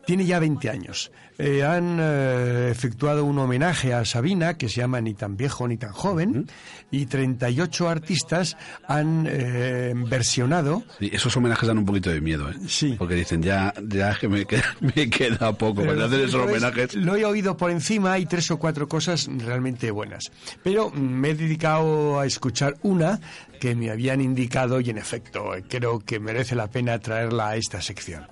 Tiene 0.08 0.26
ya 0.26 0.40
20 0.40 0.68
años. 0.72 1.12
Eh, 1.38 1.64
han 1.64 1.98
eh, 2.00 2.70
efectuado 2.72 3.26
un 3.26 3.40
homenaje 3.40 3.94
a 3.94 4.06
Sabina 4.06 4.56
que 4.56 4.70
se 4.70 4.82
llama 4.82 5.02
Ni 5.02 5.14
tan 5.16 5.36
viejo 5.36 5.68
ni 5.68 5.78
tan 5.78 5.92
joven 5.92 6.48
y 6.92 7.08
38 7.08 7.90
artistas 7.90 8.56
han 8.88 9.28
eh, 9.28 9.94
versionado 9.96 10.84
Sí, 11.00 11.10
esos 11.12 11.36
homenajes 11.36 11.68
dan 11.68 11.80
un 11.80 11.86
poquito 11.86 12.12
de 12.12 12.22
miedo, 12.22 12.50
¿eh? 12.50 12.56
Sí. 12.68 12.96
Porque 12.98 13.16
dicen, 13.16 13.42
ya, 13.42 13.74
ya 13.88 14.16
que 14.20 14.28
me 14.28 14.46
queda, 14.46 14.76
me 14.80 15.10
queda 15.10 15.54
poco 15.54 15.82
Pero 15.82 15.94
para 15.94 16.06
hacer 16.06 16.20
esos 16.22 16.42
es, 16.42 16.48
homenajes. 16.48 16.96
Lo 16.96 17.16
he 17.16 17.26
oído 17.26 17.58
por 17.58 17.72
encima, 17.72 18.14
hay 18.14 18.26
tres 18.26 18.52
o 18.52 18.60
cuatro 18.60 18.88
cosas 18.88 19.28
realmente 19.40 19.90
buenas. 19.90 20.32
Pero 20.62 20.92
mm, 20.92 21.00
me 21.00 21.32
he 21.32 21.36
dedicado 21.36 22.20
a 22.20 22.28
escuchar 22.28 22.78
una 22.84 23.20
que 23.60 23.76
me 23.76 23.90
habían 23.90 24.22
indicado 24.22 24.82
y 24.82 24.90
en 24.90 24.98
efecto 24.98 25.52
creo 25.68 26.00
que 26.00 26.20
merece 26.20 26.54
la 26.54 26.70
pena 26.70 27.00
traerla 27.00 27.50
a 27.50 27.56
esta 27.56 27.82
sección. 27.82 28.28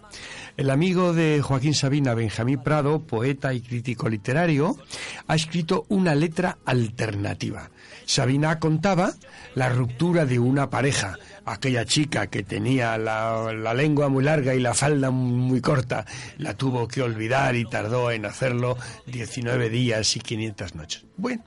El 0.61 0.69
amigo 0.69 1.11
de 1.11 1.41
Joaquín 1.41 1.73
Sabina, 1.73 2.13
Benjamín 2.13 2.61
Prado, 2.61 2.99
poeta 2.99 3.51
y 3.51 3.61
crítico 3.61 4.07
literario, 4.07 4.77
ha 5.25 5.33
escrito 5.33 5.87
una 5.89 6.13
letra 6.13 6.59
alternativa. 6.65 7.71
Sabina 8.05 8.59
contaba 8.59 9.15
la 9.55 9.69
ruptura 9.69 10.27
de 10.27 10.37
una 10.37 10.69
pareja, 10.69 11.17
aquella 11.45 11.85
chica 11.85 12.27
que 12.27 12.43
tenía 12.43 12.95
la, 12.99 13.73
lengua 13.73 14.07
muy 14.09 14.23
larga 14.23 14.53
y 14.53 14.59
la 14.59 14.75
falda 14.75 15.09
muy 15.09 15.61
corta, 15.61 16.05
la 16.37 16.55
tuvo 16.55 16.87
que 16.87 17.01
olvidar 17.01 17.55
y 17.55 17.65
tardó 17.65 18.11
en 18.11 18.27
hacerlo 18.27 18.77
19 19.07 19.67
días 19.71 20.15
y 20.15 20.19
500 20.19 20.75
noches. 20.75 21.05
Bueno, 21.17 21.43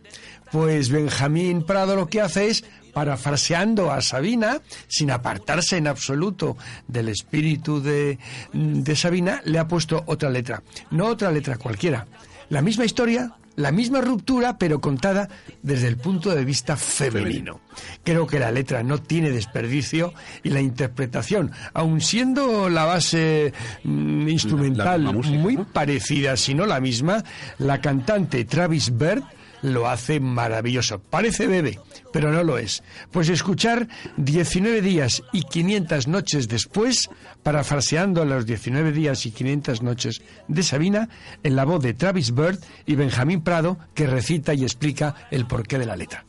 pues 0.51 0.89
Benjamín 0.91 1.63
Prado 1.63 1.95
lo 1.95 2.09
que 2.09 2.21
hace 2.21 2.49
es 2.49 2.65
parafraseando 2.95 3.91
a 3.93 4.01
Sabina, 4.01 4.61
sin 4.89 5.11
apartarse 5.11 5.77
en 5.77 5.87
absoluto 5.89 6.57
del 6.89 7.09
espíritu 7.11 7.83
de, 7.83 8.19
de 8.53 8.97
Sabina, 8.97 9.43
le 9.45 9.59
ha 9.59 9.69
puesto 9.69 10.03
otra 10.07 10.31
letra. 10.31 10.63
No 10.91 11.07
otra 11.07 11.31
letra 11.31 11.57
cualquiera. 11.59 12.07
La 12.49 12.63
misma 12.63 12.85
historia, 12.85 13.33
la 13.57 13.71
misma 13.73 14.01
ruptura, 14.01 14.59
pero 14.59 14.81
contada 14.81 15.29
desde 15.63 15.87
el 15.89 15.97
punto 15.97 16.35
de 16.35 16.45
vista 16.45 16.77
femenino. 16.77 17.61
Creo 18.03 18.27
que 18.27 18.39
la 18.41 18.51
letra 18.51 18.83
no 18.83 18.99
tiene 18.99 19.31
desperdicio 19.31 20.13
y 20.43 20.51
la 20.51 20.61
interpretación, 20.61 21.53
aun 21.73 22.01
siendo 22.01 22.69
la 22.69 22.85
base 22.85 23.53
mm, 23.85 24.29
instrumental 24.29 25.05
La- 25.05 25.11
la 25.11 25.17
música, 25.17 25.39
muy 25.39 25.57
¿no? 25.57 25.65
parecida, 25.67 26.37
si 26.37 26.55
no 26.55 26.67
la 26.67 26.81
misma, 26.81 27.23
la 27.59 27.81
cantante 27.81 28.45
Travis 28.45 28.97
Bird 28.97 29.23
lo 29.65 29.89
hace 29.89 30.21
maravilloso. 30.21 30.99
Parece 30.99 31.47
bebé, 31.47 31.81
pero 32.13 32.31
no 32.31 32.45
lo 32.45 32.59
es. 32.59 32.83
Pues 33.11 33.31
escuchar 33.31 33.89
19 34.19 34.83
días 34.83 35.23
y 35.33 35.43
500 35.43 36.07
noches 36.07 36.49
después, 36.49 37.09
parafraseando 37.43 38.27
los 38.27 38.45
19 38.45 38.93
días 38.93 39.25
y 39.25 39.31
500 39.31 39.83
noches 39.83 40.21
de 40.49 40.63
Sabina, 40.63 41.09
en 41.43 41.57
la 41.57 41.65
voz 41.65 41.83
de 41.83 41.95
Travis 41.95 42.35
Bird 42.35 42.59
y 42.85 42.95
Benjamín 42.95 43.41
Prado, 43.41 43.79
que 43.95 44.07
recita 44.07 44.53
y 44.53 44.65
explica 44.65 45.15
el 45.31 45.47
porqué 45.47 45.79
de 45.79 45.87
la 45.87 45.97
letra. 45.97 46.25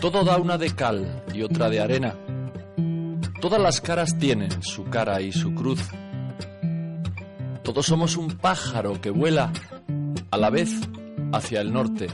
Todo 0.00 0.24
da 0.24 0.36
una 0.36 0.56
de 0.56 0.70
cal 0.74 1.24
y 1.34 1.42
otra 1.42 1.68
de 1.68 1.80
arena. 1.80 2.14
Todas 3.40 3.60
las 3.60 3.80
caras 3.80 4.16
tienen 4.18 4.62
su 4.62 4.84
cara 4.84 5.20
y 5.20 5.32
su 5.32 5.52
cruz. 5.52 5.80
Todos 7.62 7.86
somos 7.86 8.16
un 8.16 8.28
pájaro 8.36 9.00
que 9.00 9.10
vuela 9.10 9.52
a 10.30 10.36
la 10.36 10.50
vez 10.50 10.70
hacia 11.32 11.60
el 11.60 11.72
norte 11.72 12.08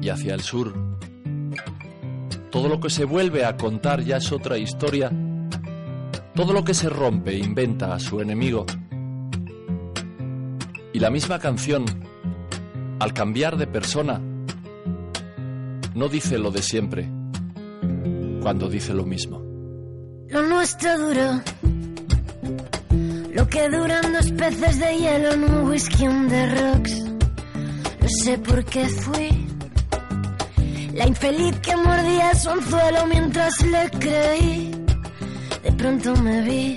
y 0.00 0.08
hacia 0.08 0.34
el 0.34 0.42
sur. 0.42 0.74
Todo 2.50 2.68
lo 2.68 2.80
que 2.80 2.90
se 2.90 3.04
vuelve 3.04 3.44
a 3.44 3.56
contar 3.56 4.02
ya 4.02 4.18
es 4.18 4.32
otra 4.32 4.58
historia. 4.58 5.10
Todo 6.34 6.52
lo 6.52 6.64
que 6.64 6.74
se 6.74 6.88
rompe 6.88 7.36
inventa 7.36 7.94
a 7.94 7.98
su 7.98 8.20
enemigo. 8.20 8.66
Y 10.92 10.98
la 10.98 11.10
misma 11.10 11.38
canción, 11.38 11.84
al 12.98 13.12
cambiar 13.12 13.56
de 13.56 13.66
persona, 13.66 14.20
no 15.94 16.08
dice 16.08 16.38
lo 16.38 16.50
de 16.50 16.62
siempre 16.62 17.08
cuando 18.42 18.68
dice 18.68 18.94
lo 18.94 19.04
mismo. 19.04 19.42
Lo 20.28 20.46
nuestro 20.46 20.98
duró. 20.98 21.42
Lo 23.32 23.46
que 23.46 23.68
duran 23.68 24.12
dos 24.12 24.30
peces 24.32 24.78
de 24.80 24.98
hielo 24.98 25.32
en 25.32 25.44
un 25.44 25.68
whisky 25.68 26.06
on 26.06 26.28
the 26.28 26.46
rocks. 26.46 26.94
No 28.00 28.08
sé 28.24 28.38
por 28.38 28.64
qué 28.64 28.88
fui. 28.88 29.46
La 30.94 31.06
infeliz 31.06 31.56
que 31.60 31.76
mordía 31.76 32.34
su 32.34 32.50
anzuelo 32.50 33.06
mientras 33.06 33.60
le 33.62 33.90
creí. 33.98 34.70
De 35.62 35.72
pronto 35.72 36.16
me 36.16 36.42
vi. 36.42 36.76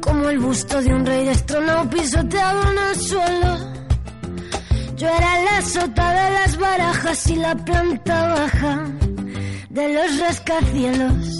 Como 0.00 0.28
el 0.30 0.38
busto 0.40 0.82
de 0.82 0.94
un 0.94 1.06
rey 1.06 1.24
destronado 1.26 1.88
pisoteado 1.88 2.62
en 2.72 2.78
el 2.78 2.96
suelo. 2.96 3.76
Yo 4.96 5.08
era 5.08 5.42
la 5.42 5.62
sota 5.62 6.10
de 6.10 6.30
las 6.32 6.58
barajas 6.58 7.26
y 7.28 7.36
la 7.36 7.54
planta 7.54 8.34
baja 8.34 8.84
de 9.70 9.92
los 9.92 10.18
rascacielos. 10.18 11.35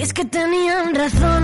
Y 0.00 0.02
es 0.02 0.14
que 0.14 0.24
tenían 0.24 0.94
razón. 0.94 1.42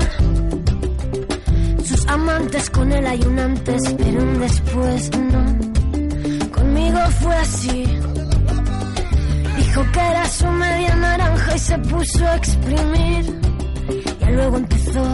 Sus 1.84 2.06
amantes 2.06 2.70
con 2.70 2.90
él 2.90 3.06
hay 3.06 3.20
un 3.20 3.38
antes, 3.38 3.82
pero 3.98 4.22
un 4.22 4.40
después 4.40 5.10
no. 5.10 5.44
Conmigo 6.52 6.98
fue 7.20 7.34
así. 7.34 7.84
Dijo 9.58 9.82
que 9.92 10.00
era 10.00 10.26
su 10.30 10.46
media 10.46 10.96
naranja 10.96 11.54
y 11.54 11.58
se 11.58 11.78
puso 11.80 12.26
a 12.26 12.36
exprimir. 12.36 13.40
Y 14.26 14.32
luego 14.32 14.56
empezó 14.56 15.04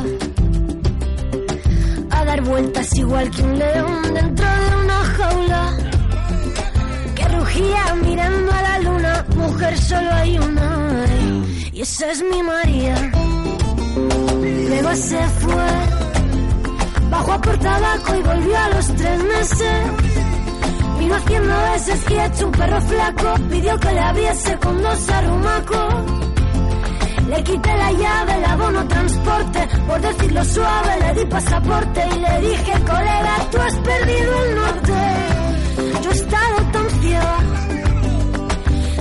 a 2.11 2.25
dar 2.25 2.43
vueltas 2.43 2.97
igual 2.97 3.29
que 3.29 3.43
un 3.43 3.59
león 3.59 4.03
dentro 4.15 4.47
de 4.47 4.77
una 4.85 4.99
jaula 5.17 5.77
que 7.17 7.25
rugía 7.25 7.95
mirando 8.05 8.53
a 8.53 8.63
la 8.63 8.79
luna, 8.79 9.27
mujer 9.35 9.77
solo 9.79 10.13
hay 10.13 10.39
una, 10.39 11.07
y 11.73 11.81
esa 11.81 12.13
es 12.13 12.23
mi 12.23 12.41
María. 12.41 13.32
Luego 14.73 14.95
se 14.95 15.19
fue, 15.41 15.67
bajó 17.11 17.33
a 17.33 17.41
por 17.43 17.59
tabaco 17.59 18.15
y 18.17 18.23
volvió 18.23 18.59
a 18.59 18.69
los 18.71 18.87
tres 18.95 19.23
meses. 19.23 19.91
Vino 20.99 21.15
haciendo 21.15 21.55
y 22.09 22.15
hecho 22.15 22.47
un 22.47 22.53
perro 22.53 22.81
flaco, 22.81 23.35
pidió 23.51 23.79
que 23.79 23.93
le 23.93 24.01
abriese 24.01 24.59
con 24.59 24.83
dos 24.83 25.09
arrumacos. 25.11 25.95
Le 27.29 27.45
quité 27.45 27.77
la 27.77 27.93
llave, 27.93 28.35
el 28.35 28.45
abono 28.47 28.89
transporte, 28.89 29.69
por 29.87 30.01
decirlo 30.01 30.45
suave 30.45 31.01
le 31.01 31.21
di 31.21 31.27
pasaporte 31.27 32.09
y 32.15 32.19
le 32.19 32.49
dije, 32.49 32.73
colega, 32.73 33.37
tú 33.51 33.59
has 33.59 33.77
perdido 33.77 34.45
el 34.45 34.55
norte. 34.55 36.03
Yo 36.03 36.11
he 36.11 36.15
estado 36.15 36.57
tan 36.73 36.91
ciega 37.01 37.39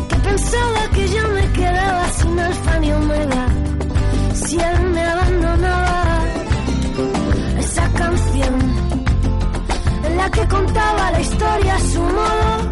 que 0.10 0.16
pensaba 0.18 0.88
que 0.94 1.08
yo 1.08 1.28
me 1.30 1.52
quedaba 1.54 2.10
sin 2.10 2.40
alfa 2.40 2.80
ni 2.80 2.92
omega. 2.92 3.48
Si 4.34 4.60
él 4.60 4.82
me 4.92 5.02
abandonaba, 5.02 5.22
esa 5.22 5.61
en 10.04 10.18
la 10.18 10.30
que 10.30 10.48
contaba 10.48 11.12
la 11.12 11.22
historia 11.22 11.76
a 11.76 11.80
su 11.80 12.02
modo 12.02 12.72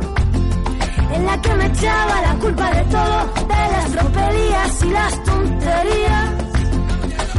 en 1.13 1.25
la 1.25 1.41
que 1.41 1.54
me 1.56 1.65
echaba 1.65 2.21
la 2.21 2.34
culpa 2.36 2.71
de 2.71 2.84
todo, 2.86 3.17
de 3.47 3.63
las 3.73 3.91
tropelías 3.91 4.84
y 4.84 4.89
las 4.89 5.23
tonterías. 5.23 6.30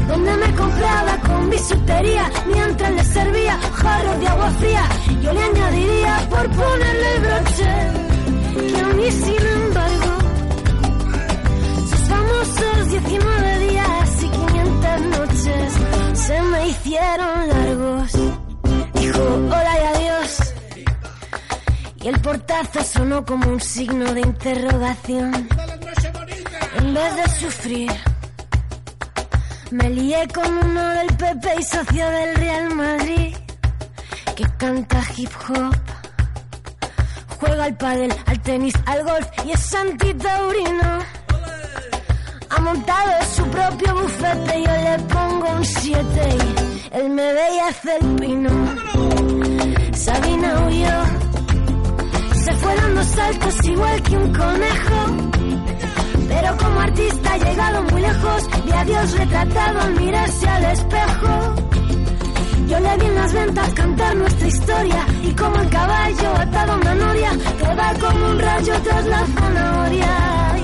Donde 0.09 0.37
me 0.39 0.55
compraba 0.55 1.17
con 1.29 1.51
bisutería 1.51 2.31
mientras 2.47 2.91
le 2.93 3.05
servía 3.05 3.59
jarros 3.75 4.21
de 4.21 4.29
agua 4.29 4.51
fría. 4.61 4.89
Yo 5.23 5.33
le 5.33 5.43
añadiría 5.43 6.29
por 6.31 6.51
ponerle 6.51 7.19
broche 7.21 7.73
que 8.73 8.81
a 8.81 8.89
mí 8.89 9.11
sin 9.11 9.47
embargo 9.59 10.13
sus 11.91 12.09
famosos 12.09 12.91
19 12.91 13.60
se 16.31 16.43
me 16.43 16.69
hicieron 16.69 17.49
largos. 17.49 18.13
Dijo 18.95 19.23
hola 19.55 19.75
y 19.83 19.85
adiós. 19.95 20.55
Y 22.03 22.09
el 22.09 22.21
portazo 22.21 22.85
sonó 22.85 23.25
como 23.25 23.49
un 23.49 23.61
signo 23.61 24.15
de 24.15 24.21
interrogación. 24.21 25.49
En 26.79 26.95
vez 26.95 27.17
de 27.17 27.27
sufrir, 27.41 27.91
me 29.73 29.91
lié 29.91 30.29
con 30.29 30.51
uno 30.67 30.89
del 30.99 31.09
PP 31.17 31.47
y 31.59 31.63
socio 31.65 32.09
del 32.09 32.37
Real 32.37 32.75
Madrid, 32.77 33.35
que 34.37 34.45
canta 34.57 35.03
hip 35.17 35.33
hop. 35.49 35.77
Juega 37.41 37.65
al 37.65 37.77
pádel, 37.77 38.13
al 38.27 38.41
tenis, 38.41 38.75
al 38.87 39.03
golf 39.03 39.29
y 39.47 39.51
es 39.51 39.75
antitaurino. 39.75 40.91
Ha 42.51 42.61
montado 42.61 43.13
su 43.35 43.45
propio 43.47 43.95
bufete 44.01 44.59
y 44.61 44.65
yo 44.65 44.73
le 44.87 44.99
pongo 45.13 45.30
un 45.47 45.65
7 45.65 46.01
y 46.93 46.97
él 46.97 47.11
me 47.11 47.33
ve 47.33 47.47
y 47.55 47.59
hace 47.61 47.97
el 47.97 48.17
pino. 48.17 48.51
Sabina 49.93 50.67
huyó 50.67 51.31
se 52.45 52.53
fue 52.55 52.75
dando 52.75 53.05
saltos 53.05 53.65
igual 53.65 54.03
que 54.03 54.17
un 54.17 54.33
conejo. 54.33 54.99
Pero 56.29 56.57
como 56.57 56.81
artista 56.81 57.33
ha 57.33 57.39
llegado 57.39 57.83
muy 57.85 58.01
lejos, 58.01 58.49
vi 58.65 58.73
a 58.73 58.85
Dios 58.85 59.19
retratado 59.19 59.81
al 59.81 59.95
mirarse 60.01 60.49
al 60.49 60.65
espejo. 60.65 61.55
Yo 62.69 62.81
le 62.81 62.97
vi 62.99 63.07
en 63.07 63.15
las 63.17 63.33
ventas 63.33 63.73
cantar 63.75 64.17
nuestra 64.17 64.47
historia 64.47 65.07
y 65.23 65.35
como 65.35 65.57
el 65.57 65.69
caballo 65.69 66.37
atado 66.37 66.73
a 66.73 66.77
una 66.77 66.95
noria 66.95 67.31
que 67.59 67.75
va 67.75 67.93
como 68.01 68.27
un 68.31 68.39
rayo 68.39 68.75
tras 68.85 69.07
la 69.07 69.27
zanahoria. 69.27 70.57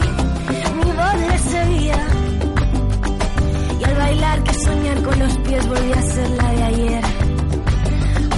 Y 0.50 0.74
mi 0.74 0.92
voz 0.92 1.20
le 1.28 1.38
seguía 1.38 2.15
bailar 4.06 4.42
que 4.44 4.54
soñar 4.54 5.02
con 5.02 5.18
los 5.18 5.34
pies 5.38 5.66
volvía 5.66 5.98
a 5.98 6.02
ser 6.02 6.30
la 6.30 6.48
de 6.56 6.62
ayer. 6.62 7.04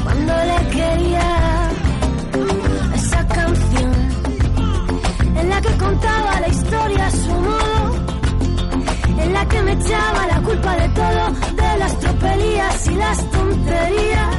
Cuando 0.04 0.33
le 0.50 0.59
quería 0.76 1.28
esa 2.94 3.22
canción 3.38 3.92
en 5.40 5.46
la 5.52 5.61
que 5.61 5.72
contaba 5.85 6.40
la 6.44 6.48
historia 6.48 7.07
a 7.07 7.11
su 7.11 7.35
modo, 7.48 7.81
en 9.22 9.31
la 9.37 9.44
que 9.50 9.62
me 9.66 9.72
echaba 9.72 10.20
la 10.33 10.40
culpa 10.48 10.72
de 10.83 10.88
todo, 11.00 11.22
de 11.62 11.70
las 11.83 11.98
tropelías 12.02 12.87
y 12.92 12.94
las 13.04 13.18
tonterías, 13.31 14.35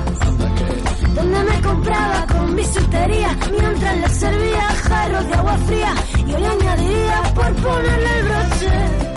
donde 1.18 1.40
me 1.50 1.62
compraba 1.70 2.20
con 2.34 2.56
bisutería 2.56 3.30
mientras 3.52 3.96
le 4.02 4.10
servía 4.24 4.66
jarros 4.88 5.26
de 5.28 5.34
agua 5.42 5.58
fría. 5.68 5.94
Yo 6.28 6.38
le 6.40 6.48
añadiría 6.48 7.18
por 7.36 7.52
ponerle 7.68 8.10
el 8.18 8.24
broche 8.28 9.09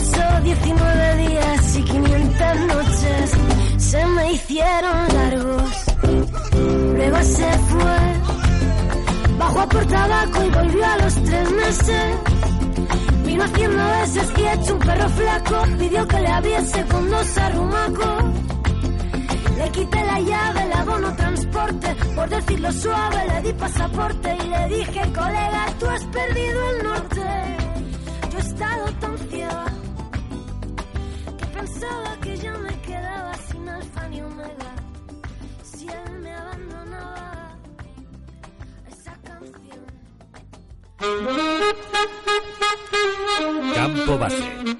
famosos 0.00 0.44
19 0.44 1.16
días 1.16 1.76
y 1.76 1.82
500 1.82 2.60
noches 2.66 3.30
se 3.78 4.06
me 4.06 4.32
hicieron 4.32 5.08
largos. 5.14 5.84
Luego 6.94 7.22
se 7.22 7.50
fue, 7.58 9.36
bajó 9.38 9.60
a 9.60 9.68
por 9.68 9.86
tabaco 9.86 10.44
y 10.44 10.50
volvió 10.50 10.86
a 10.86 10.96
los 10.98 11.14
tres 11.14 11.50
meses. 11.52 12.16
Vino 13.24 13.44
haciendo 13.44 13.84
veces 14.00 14.32
y 14.36 14.46
hecho 14.46 14.74
un 14.74 14.78
perro 14.80 15.08
flaco, 15.08 15.62
pidió 15.78 16.08
que 16.08 16.20
le 16.20 16.28
abriese 16.28 16.84
con 16.86 17.10
dos 17.10 17.38
arrumacos. 17.38 18.24
Le 19.58 19.70
quité 19.72 20.04
la 20.04 20.20
llave, 20.20 20.62
el 20.62 20.72
abono 20.72 21.14
transporte, 21.16 21.96
por 22.14 22.28
decirlo 22.28 22.72
suave 22.72 23.26
le 23.28 23.42
di 23.42 23.52
pasaporte 23.52 24.36
y 24.42 24.48
le 24.48 24.76
dije, 24.76 25.00
colega, 25.12 25.66
tú 25.78 25.86
has 25.86 26.04
perdido 26.04 26.70
el 26.70 26.82
norte. 26.82 27.22
Yo 28.32 28.38
he 28.38 28.40
estado 28.40 28.84
tan 29.00 29.18
ciega 29.28 29.79
pensaba 31.80 32.16
que 32.20 32.36
yo 32.36 32.58
me 32.58 32.80
quedaba 32.82 33.34
sin 33.48 33.68
alfa 33.68 34.08
ni 34.08 34.20
omega. 34.20 34.74
Si 35.62 35.88
él 35.88 36.20
me 36.20 36.32
abandonaba, 36.34 37.56
esa 38.88 39.14
canción. 39.22 39.86
Campo 43.74 44.18
base. 44.18 44.79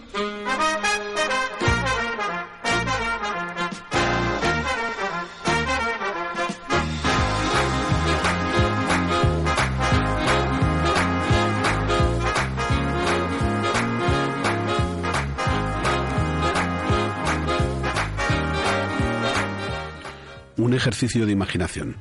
Ejercicio 20.80 21.26
de 21.26 21.32
imaginación. 21.32 21.96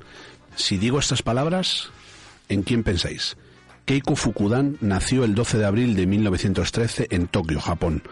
Si 0.56 0.78
digo 0.78 1.00
estas 1.00 1.22
palabras, 1.22 1.92
¿en 2.48 2.64
quién 2.64 2.84
pensáis? 2.84 3.38
Keiko 3.86 4.16
Fukudan 4.16 4.78
nació 4.82 5.26
el 5.26 5.36
12 5.36 5.58
de 5.58 5.66
abril 5.66 5.96
de 5.96 6.08
1913 6.08 7.08
en 7.12 7.28
Tokio, 7.28 7.60
Japón. 7.60 8.04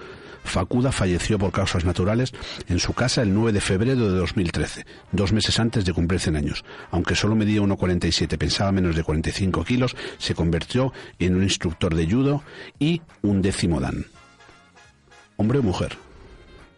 Fakuda 0.44 0.92
falleció 0.92 1.38
por 1.38 1.52
causas 1.52 1.86
naturales 1.86 2.34
en 2.68 2.80
su 2.80 2.94
casa 2.94 3.22
el 3.22 3.34
9 3.34 3.52
de 3.52 3.62
febrero 3.62 4.10
de 4.10 4.18
2013, 4.18 4.86
dos 5.12 5.34
meses 5.34 5.60
antes 5.60 5.86
de 5.86 5.94
cumplir 5.94 6.20
100 6.20 6.36
años. 6.36 6.66
Aunque 6.92 7.16
solo 7.16 7.36
medía 7.36 7.62
1,47, 7.62 8.38
pensaba 8.38 8.72
menos 8.72 8.96
de 8.96 9.04
45 9.04 9.64
kilos, 9.64 9.96
se 10.18 10.36
convirtió 10.36 10.94
en 11.20 11.36
un 11.36 11.44
instructor 11.44 11.96
de 11.96 12.10
judo 12.10 12.44
y 12.80 13.02
un 13.22 13.42
décimo 13.42 13.80
dan. 13.80 14.06
¿Hombre 15.36 15.60
o 15.60 15.64
mujer? 15.64 15.98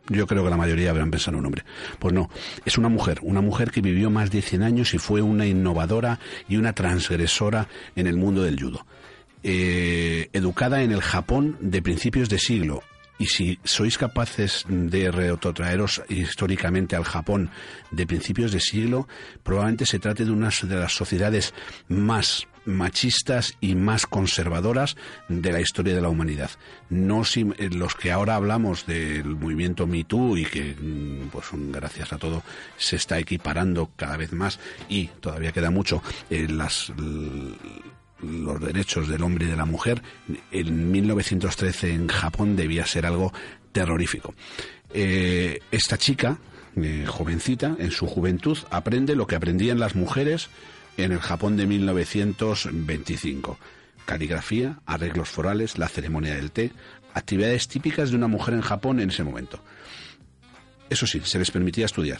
Yo 0.09 0.27
creo 0.27 0.43
que 0.43 0.49
la 0.49 0.57
mayoría 0.57 0.89
habrán 0.89 1.11
pensado 1.11 1.35
en 1.35 1.39
un 1.39 1.45
hombre. 1.47 1.63
Pues 1.99 2.13
no, 2.13 2.29
es 2.65 2.77
una 2.77 2.89
mujer, 2.89 3.19
una 3.21 3.41
mujer 3.41 3.71
que 3.71 3.81
vivió 3.81 4.09
más 4.09 4.31
de 4.31 4.41
100 4.41 4.63
años 4.63 4.93
y 4.93 4.97
fue 4.97 5.21
una 5.21 5.45
innovadora 5.45 6.19
y 6.47 6.57
una 6.57 6.73
transgresora 6.73 7.67
en 7.95 8.07
el 8.07 8.17
mundo 8.17 8.43
del 8.43 8.59
judo. 8.59 8.85
Eh, 9.43 10.29
educada 10.33 10.81
en 10.81 10.91
el 10.91 11.01
Japón 11.01 11.57
de 11.61 11.81
principios 11.81 12.27
de 12.27 12.39
siglo, 12.39 12.83
y 13.19 13.25
si 13.27 13.59
sois 13.63 13.97
capaces 13.97 14.65
de 14.67 15.11
retrotraeros 15.11 16.01
históricamente 16.07 16.95
al 16.95 17.03
Japón 17.03 17.51
de 17.91 18.07
principios 18.07 18.51
de 18.51 18.61
siglo, 18.61 19.07
probablemente 19.43 19.85
se 19.85 19.99
trate 19.99 20.23
de 20.23 20.31
una 20.31 20.49
de 20.49 20.75
las 20.75 20.93
sociedades 20.93 21.53
más 21.89 22.47
machistas 22.69 23.55
y 23.59 23.75
más 23.75 24.05
conservadoras 24.05 24.95
de 25.27 25.51
la 25.51 25.61
historia 25.61 25.95
de 25.95 26.01
la 26.01 26.09
humanidad. 26.09 26.51
No 26.89 27.23
si, 27.25 27.41
eh, 27.57 27.69
los 27.71 27.95
que 27.95 28.11
ahora 28.11 28.35
hablamos 28.35 28.85
del 28.85 29.35
movimiento 29.35 29.87
Me 29.87 30.03
Too 30.03 30.37
y 30.37 30.45
que, 30.45 30.75
mm, 30.75 31.29
pues 31.29 31.47
gracias 31.51 32.13
a 32.13 32.17
todo, 32.17 32.43
se 32.77 32.95
está 32.95 33.19
equiparando 33.19 33.91
cada 33.95 34.17
vez 34.17 34.33
más 34.33 34.59
y 34.87 35.07
todavía 35.19 35.51
queda 35.51 35.71
mucho 35.71 36.01
eh, 36.29 36.47
las 36.47 36.91
los 38.21 38.59
derechos 38.59 39.07
del 39.07 39.23
hombre 39.23 39.45
y 39.45 39.49
de 39.49 39.55
la 39.55 39.65
mujer 39.65 40.01
en 40.51 40.91
1913 40.91 41.93
en 41.93 42.07
Japón 42.07 42.55
debía 42.55 42.85
ser 42.85 43.05
algo 43.05 43.33
terrorífico. 43.71 44.33
Eh, 44.93 45.59
esta 45.71 45.97
chica, 45.97 46.37
eh, 46.75 47.05
jovencita, 47.07 47.75
en 47.79 47.91
su 47.91 48.07
juventud, 48.07 48.57
aprende 48.71 49.15
lo 49.15 49.27
que 49.27 49.35
aprendían 49.35 49.79
las 49.79 49.95
mujeres 49.95 50.49
en 50.97 51.11
el 51.11 51.19
Japón 51.19 51.57
de 51.57 51.65
1925. 51.65 53.57
Caligrafía, 54.05 54.79
arreglos 54.85 55.29
florales, 55.29 55.77
la 55.77 55.87
ceremonia 55.87 56.35
del 56.35 56.51
té, 56.51 56.71
actividades 57.13 57.67
típicas 57.67 58.09
de 58.09 58.15
una 58.15 58.27
mujer 58.27 58.53
en 58.53 58.61
Japón 58.61 58.99
en 58.99 59.09
ese 59.09 59.23
momento. 59.23 59.61
Eso 60.89 61.05
sí, 61.05 61.21
se 61.23 61.39
les 61.39 61.51
permitía 61.51 61.85
estudiar. 61.85 62.19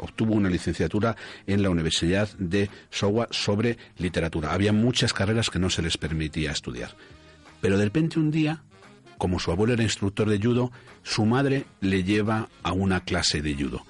Obtuvo 0.00 0.34
una 0.34 0.50
licenciatura 0.50 1.16
en 1.46 1.62
la 1.62 1.70
Universidad 1.70 2.28
de 2.38 2.70
Showa 2.90 3.28
sobre 3.30 3.78
literatura. 3.98 4.52
Había 4.52 4.72
muchas 4.72 5.12
carreras 5.12 5.50
que 5.50 5.58
no 5.58 5.70
se 5.70 5.82
les 5.82 5.96
permitía 5.96 6.52
estudiar. 6.52 6.94
Pero 7.60 7.78
de 7.78 7.84
repente 7.84 8.18
un 8.18 8.30
día, 8.30 8.62
como 9.18 9.38
su 9.38 9.50
abuelo 9.50 9.72
era 9.72 9.82
instructor 9.82 10.28
de 10.28 10.38
judo, 10.38 10.72
su 11.02 11.24
madre 11.24 11.64
le 11.80 12.04
lleva 12.04 12.48
a 12.62 12.72
una 12.72 13.00
clase 13.00 13.40
de 13.40 13.54
judo. 13.54 13.84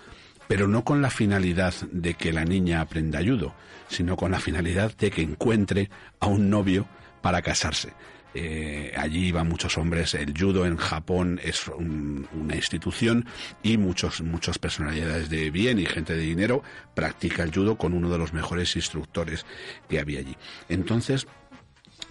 Pero 0.49 0.68
no 0.68 0.84
con 0.84 1.03
la 1.03 1.11
finalidad 1.11 1.74
de 1.90 2.14
que 2.14 2.32
la 2.32 2.44
niña 2.44 2.80
aprenda 2.80 3.20
judo, 3.22 3.55
sino 3.88 4.16
con 4.16 4.30
la 4.30 4.40
finalidad 4.40 4.97
de 4.97 5.11
que 5.11 5.22
encuentre 5.22 5.90
a 6.20 6.26
un 6.26 6.51
novio 6.51 6.86
para 7.22 7.42
casarse. 7.42 7.92
Eh, 8.38 8.92
allí 8.97 9.28
iban 9.28 9.49
muchos 9.49 9.78
hombres. 9.78 10.12
El 10.14 10.34
judo 10.38 10.66
en 10.66 10.76
Japón 10.76 11.40
es 11.42 11.68
un- 11.68 12.28
una 12.34 12.55
institución 12.55 13.24
y 13.62 13.78
muchos, 13.78 14.20
muchas 14.20 14.59
personalidades 14.59 15.30
de 15.30 15.51
bien 15.51 15.78
y 15.78 15.86
gente 15.86 16.14
de 16.14 16.20
dinero 16.22 16.62
practica 16.94 17.42
el 17.42 17.53
judo 17.53 17.76
con 17.78 17.94
uno 17.94 18.11
de 18.11 18.18
los 18.18 18.34
mejores 18.34 18.76
instructores 18.76 19.47
que 19.88 20.01
había 20.01 20.18
allí. 20.20 20.36
Entonces, 20.68 21.26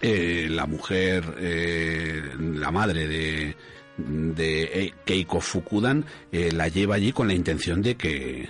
eh, 0.01 0.47
la 0.49 0.65
mujer, 0.65 1.35
eh, 1.37 2.23
la 2.39 2.71
madre 2.71 3.07
de, 3.07 3.55
de 3.97 4.63
eh, 4.63 4.93
Keiko 5.05 5.41
Fukudan, 5.41 6.05
eh, 6.31 6.51
la 6.51 6.67
lleva 6.67 6.95
allí 6.95 7.11
con 7.11 7.27
la 7.27 7.33
intención 7.33 7.81
de 7.81 7.95
que, 7.95 8.49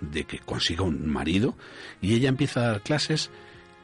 de 0.00 0.24
que 0.24 0.38
consiga 0.38 0.84
un 0.84 1.08
marido 1.08 1.56
y 2.00 2.14
ella 2.14 2.28
empieza 2.28 2.60
a 2.60 2.68
dar 2.68 2.82
clases 2.82 3.30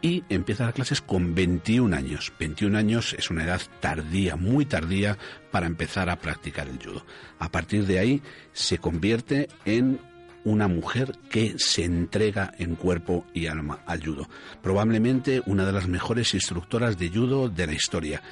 y 0.00 0.24
empieza 0.28 0.64
a 0.64 0.66
dar 0.66 0.74
clases 0.74 1.00
con 1.00 1.34
21 1.34 1.94
años. 1.96 2.32
21 2.38 2.76
años 2.76 3.14
es 3.16 3.30
una 3.30 3.44
edad 3.44 3.61
tardía, 3.80 4.36
muy 4.36 4.66
tardía 4.66 5.16
para 5.50 5.66
empezar 5.66 6.11
a 6.11 6.18
practicar 6.18 6.68
el 6.68 6.78
judo. 6.84 7.07
A 7.38 7.50
partir 7.50 7.86
de 7.86 8.00
ahí 8.00 8.22
se 8.53 8.78
convierte 8.78 9.48
en 9.64 10.00
una 10.44 10.66
mujer 10.66 11.16
que 11.30 11.55
se 11.59 11.84
entrega 11.84 12.53
en 12.59 12.74
cuerpo 12.74 13.24
y 13.32 13.46
alma 13.46 13.80
al 13.86 14.05
judo. 14.05 14.28
Probablemente 14.61 15.42
una 15.46 15.64
de 15.64 15.72
las 15.72 15.86
mejores 15.86 16.34
instructoras 16.34 16.98
de 16.98 17.09
judo 17.09 17.48
de 17.48 17.66
la 17.66 17.72
historia, 17.72 18.22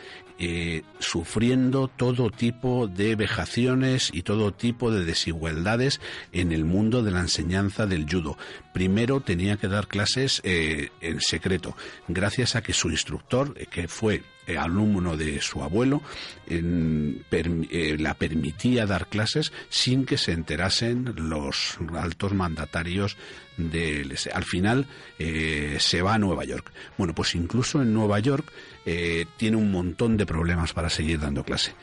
eh, 0.42 0.84
sufriendo 0.98 1.88
todo 1.88 2.30
tipo 2.30 2.86
de 2.86 3.14
vejaciones 3.14 4.10
y 4.12 4.22
todo 4.22 4.54
tipo 4.54 4.90
de 4.90 5.04
desigualdades 5.04 6.00
en 6.32 6.52
el 6.52 6.64
mundo 6.64 7.02
de 7.02 7.10
la 7.10 7.20
enseñanza 7.20 7.86
del 7.86 8.06
judo. 8.10 8.38
Primero 8.72 9.20
tenía 9.20 9.58
que 9.58 9.68
dar 9.68 9.86
clases 9.86 10.40
eh, 10.42 10.88
en 11.02 11.20
secreto, 11.20 11.76
gracias 12.08 12.56
a 12.56 12.62
que 12.62 12.72
su 12.72 12.88
instructor, 12.88 13.52
eh, 13.58 13.66
que 13.66 13.86
fue 13.86 14.22
alumno 14.58 15.16
de 15.16 15.40
su 15.40 15.62
abuelo, 15.62 16.02
eh, 16.46 17.96
la 17.98 18.14
permitía 18.14 18.86
dar 18.86 19.06
clases 19.06 19.52
sin 19.68 20.06
que 20.06 20.18
se 20.18 20.32
enterasen 20.32 21.14
los 21.16 21.78
altos 21.94 22.34
mandatarios 22.34 23.16
del... 23.56 24.16
Al 24.32 24.44
final 24.44 24.86
eh, 25.18 25.76
se 25.78 26.02
va 26.02 26.14
a 26.14 26.18
Nueva 26.18 26.44
York. 26.44 26.72
Bueno, 26.96 27.14
pues 27.14 27.34
incluso 27.34 27.82
en 27.82 27.92
Nueva 27.92 28.18
York 28.20 28.50
eh, 28.86 29.26
tiene 29.36 29.56
un 29.56 29.70
montón 29.70 30.16
de 30.16 30.26
problemas 30.26 30.72
para 30.72 30.90
seguir 30.90 31.20
dando 31.20 31.44
clase. 31.44 31.74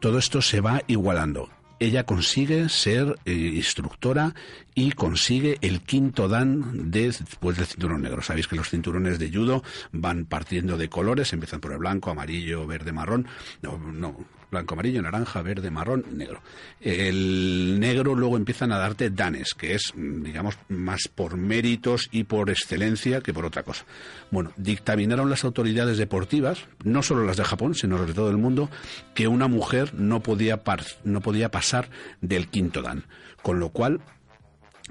Todo 0.00 0.18
esto 0.18 0.42
se 0.42 0.60
va 0.60 0.82
igualando. 0.86 1.50
Ella 1.80 2.04
consigue 2.04 2.68
ser 2.68 3.16
eh, 3.24 3.32
instructora 3.32 4.34
y 4.74 4.92
consigue 4.92 5.58
el 5.60 5.80
quinto 5.82 6.28
dan 6.28 6.90
de- 6.90 7.06
después 7.08 7.56
del 7.56 7.66
cinturón 7.66 8.02
negro. 8.02 8.22
Sabéis 8.22 8.46
que 8.48 8.56
los 8.56 8.70
cinturones 8.70 9.18
de 9.18 9.30
judo 9.30 9.62
van 9.92 10.24
partiendo 10.24 10.76
de 10.78 10.88
colores, 10.88 11.32
empiezan 11.32 11.60
por 11.60 11.72
el 11.72 11.78
blanco, 11.78 12.10
amarillo, 12.10 12.66
verde, 12.66 12.92
marrón. 12.92 13.26
No, 13.62 13.76
no, 13.78 14.16
blanco, 14.54 14.74
amarillo, 14.74 15.02
naranja, 15.02 15.42
verde, 15.42 15.70
marrón, 15.70 16.04
negro. 16.12 16.40
El 16.80 17.78
negro 17.80 18.14
luego 18.14 18.36
empiezan 18.36 18.72
a 18.72 18.78
darte 18.78 19.10
danes, 19.10 19.54
que 19.54 19.74
es, 19.74 19.92
digamos, 19.94 20.56
más 20.68 21.08
por 21.08 21.36
méritos 21.36 22.08
y 22.12 22.24
por 22.24 22.50
excelencia 22.50 23.20
que 23.20 23.34
por 23.34 23.44
otra 23.44 23.62
cosa. 23.62 23.84
Bueno, 24.30 24.52
dictaminaron 24.56 25.28
las 25.28 25.44
autoridades 25.44 25.98
deportivas, 25.98 26.66
no 26.84 27.02
solo 27.02 27.24
las 27.24 27.36
de 27.36 27.44
Japón, 27.44 27.74
sino 27.74 28.04
de 28.04 28.14
todo 28.14 28.30
el 28.30 28.38
mundo, 28.38 28.70
que 29.14 29.28
una 29.28 29.48
mujer 29.48 29.94
no 29.94 30.20
podía, 30.20 30.62
no 31.04 31.20
podía 31.20 31.50
pasar 31.50 31.90
del 32.20 32.48
quinto 32.48 32.80
dan. 32.80 33.04
Con 33.42 33.60
lo 33.60 33.70
cual, 33.70 34.00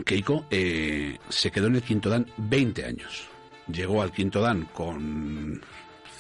Keiko 0.05 0.45
eh, 0.51 1.18
se 1.30 1.51
quedó 1.51 1.68
en 1.68 1.76
el 1.76 1.84
quinto 1.84 2.09
dan 2.09 2.28
20 2.38 2.86
años. 2.86 3.28
Llegó 3.68 4.01
al 4.01 4.11
quinto 4.11 4.41
dan 4.41 4.66
con 4.74 5.61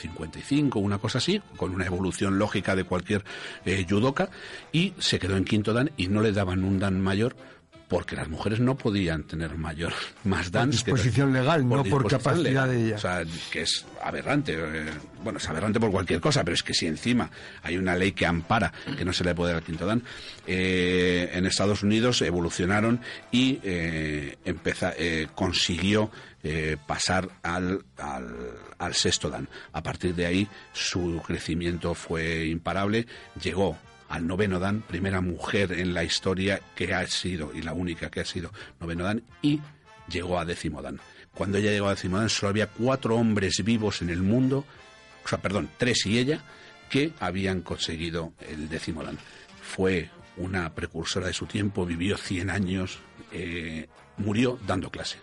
55, 0.07 0.79
una 0.79 0.97
cosa 0.99 1.17
así, 1.19 1.41
con 1.57 1.73
una 1.73 1.85
evolución 1.85 2.37
lógica 2.37 2.75
de 2.75 2.83
cualquier 2.83 3.23
eh, 3.65 3.85
judoka, 3.89 4.29
y 4.71 4.93
se 4.99 5.19
quedó 5.19 5.37
en 5.37 5.45
quinto 5.45 5.73
dan 5.73 5.91
y 5.97 6.07
no 6.07 6.21
le 6.21 6.31
daban 6.31 6.63
un 6.63 6.79
dan 6.79 6.99
mayor 7.01 7.35
porque 7.89 8.15
las 8.15 8.27
mujeres 8.27 8.59
no 8.59 8.75
podían 8.75 9.23
tener 9.23 9.55
mayor 9.55 9.93
más 10.23 10.49
que- 10.49 10.65
disposición 10.71 11.31
legal, 11.31 11.67
no 11.67 11.83
por 11.83 12.07
capacidad 12.09 12.43
legal. 12.43 12.69
de 12.71 12.85
ella. 12.87 12.95
O 12.95 12.99
sea, 12.99 13.23
que 13.51 13.61
es 13.61 13.85
aberrante. 14.01 14.53
eh, 14.57 14.85
bueno, 15.23 15.37
es 15.37 15.47
aberrante 15.47 15.79
por 15.79 15.91
cualquier 15.91 16.19
cosa, 16.19 16.43
pero 16.43 16.55
es 16.55 16.63
que 16.63 16.73
si 16.73 16.87
encima 16.87 17.29
hay 17.61 17.77
una 17.77 17.95
ley 17.95 18.13
que 18.13 18.25
ampara 18.25 18.73
que 18.97 19.05
no 19.05 19.13
se 19.13 19.23
le 19.23 19.35
puede 19.35 19.53
dar 19.53 19.61
quinto 19.63 19.85
dan, 19.85 20.01
eh, 20.47 21.29
en 21.33 21.45
Estados 21.45 21.83
Unidos 21.83 22.21
evolucionaron 22.23 22.99
y 23.31 23.59
eh, 23.63 24.37
empeza- 24.43 24.93
eh, 24.97 25.27
consiguió 25.35 26.09
eh, 26.43 26.77
pasar 26.85 27.29
al, 27.41 27.85
al, 27.97 28.93
sexto 28.93 29.29
dan. 29.29 29.47
A 29.71 29.81
partir 29.81 30.13
de 30.13 30.25
ahí 30.25 30.47
su 30.73 31.21
crecimiento 31.25 31.93
fue 31.93 32.47
imparable, 32.47 33.07
llegó 33.41 33.77
al 34.09 34.27
noveno 34.27 34.59
dan, 34.59 34.81
primera 34.81 35.21
mujer 35.21 35.71
en 35.71 35.93
la 35.93 36.03
historia 36.03 36.59
que 36.75 36.93
ha 36.93 37.07
sido, 37.07 37.53
y 37.53 37.61
la 37.61 37.73
única 37.73 38.11
que 38.11 38.19
ha 38.19 38.25
sido 38.25 38.51
noveno 38.79 39.05
dan, 39.05 39.23
y 39.41 39.61
llegó 40.09 40.37
a 40.37 40.45
décimo 40.45 40.81
dan. 40.81 40.99
Cuando 41.33 41.57
ella 41.57 41.71
llegó 41.71 41.87
a 41.87 41.95
décimo 41.95 42.17
dan 42.17 42.29
solo 42.29 42.49
había 42.49 42.67
cuatro 42.67 43.15
hombres 43.15 43.63
vivos 43.63 44.01
en 44.01 44.09
el 44.09 44.21
mundo, 44.21 44.65
o 45.23 45.27
sea, 45.27 45.39
perdón, 45.41 45.69
tres 45.77 46.05
y 46.05 46.19
ella, 46.19 46.41
que 46.89 47.13
habían 47.19 47.61
conseguido 47.61 48.33
el 48.47 48.69
décimo 48.69 49.03
dan. 49.03 49.17
Fue 49.61 50.09
una 50.37 50.73
precursora 50.75 51.27
de 51.27 51.33
su 51.33 51.45
tiempo, 51.45 51.85
vivió 51.85 52.17
100 52.17 52.49
años, 52.49 52.99
eh, 53.31 53.87
murió 54.17 54.59
dando 54.67 54.91
clase. 54.91 55.17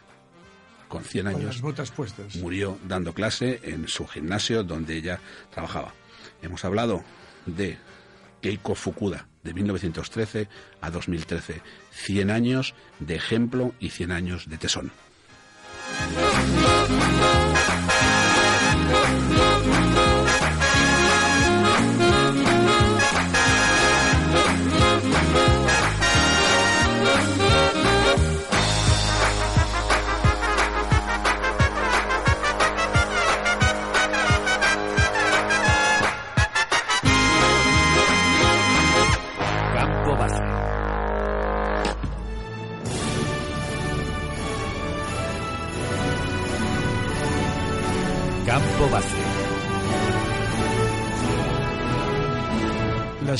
Con 0.91 1.05
100 1.05 1.25
Con 1.25 1.35
años 1.37 1.45
las 1.55 1.61
botas 1.63 1.91
puestas. 1.93 2.37
murió 2.37 2.77
dando 2.87 3.15
clase 3.15 3.61
en 3.63 3.87
su 3.89 4.07
gimnasio 4.07 4.65
donde 4.65 4.97
ella 4.97 5.21
trabajaba. 5.51 5.95
Hemos 6.43 6.65
hablado 6.65 7.05
de 7.47 7.79
Keiko 8.43 8.75
Fukuda, 8.75 9.29
de 9.45 9.55
1913 9.55 10.49
a 10.81 10.91
2013. 10.91 11.63
100 11.93 12.31
años 12.31 12.75
de 12.99 13.15
ejemplo 13.15 13.73
y 13.79 13.91
100 13.91 14.11
años 14.11 14.49
de 14.51 14.59
tesón. 14.59 14.91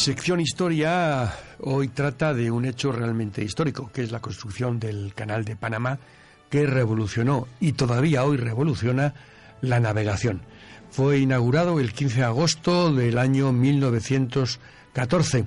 Sección 0.01 0.41
historia 0.41 1.31
hoy 1.61 1.89
trata 1.89 2.33
de 2.33 2.51
un 2.51 2.65
hecho 2.65 2.91
realmente 2.91 3.45
histórico, 3.45 3.91
que 3.93 4.03
es 4.03 4.11
la 4.11 4.21
construcción 4.21 4.81
del 4.81 5.13
Canal 5.15 5.45
de 5.45 5.57
Panamá, 5.57 5.99
que 6.49 6.67
revolucionó 6.67 7.47
y 7.61 7.73
todavía 7.73 8.25
hoy 8.25 8.39
revoluciona 8.39 9.13
la 9.61 9.79
navegación. 9.79 10.41
Fue 10.91 11.19
inaugurado 11.19 11.81
el 11.81 11.93
15 11.93 12.17
de 12.17 12.25
agosto 12.25 12.95
del 12.95 13.19
año 13.19 13.53
1914 13.53 15.45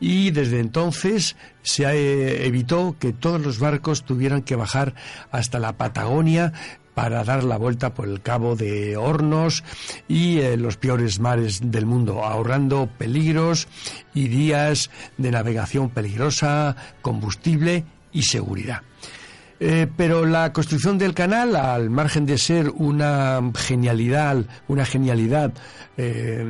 y 0.00 0.32
desde 0.32 0.60
entonces 0.60 1.36
se 1.62 1.84
eh, 1.84 2.46
evitó 2.46 2.96
que 3.00 3.14
todos 3.14 3.40
los 3.40 3.58
barcos 3.58 4.04
tuvieran 4.04 4.42
que 4.42 4.54
bajar 4.54 4.94
hasta 5.30 5.58
la 5.58 5.78
Patagonia 5.78 6.52
para 6.94 7.24
dar 7.24 7.44
la 7.44 7.58
vuelta 7.58 7.94
por 7.94 8.08
el 8.08 8.22
Cabo 8.22 8.56
de 8.56 8.96
Hornos 8.96 9.64
y 10.08 10.38
eh, 10.38 10.56
los 10.56 10.76
peores 10.76 11.20
mares 11.20 11.60
del 11.62 11.86
mundo, 11.86 12.24
ahorrando 12.24 12.88
peligros 12.98 13.68
y 14.14 14.28
días 14.28 14.90
de 15.18 15.30
navegación 15.30 15.90
peligrosa, 15.90 16.76
combustible 17.02 17.84
y 18.12 18.22
seguridad. 18.22 18.82
Eh, 19.66 19.86
pero 19.96 20.26
la 20.26 20.52
construcción 20.52 20.98
del 20.98 21.14
canal, 21.14 21.56
al 21.56 21.88
margen 21.88 22.26
de 22.26 22.36
ser 22.36 22.68
una 22.68 23.40
genialidad, 23.54 24.44
una 24.68 24.84
genialidad 24.84 25.54
eh, 25.96 26.44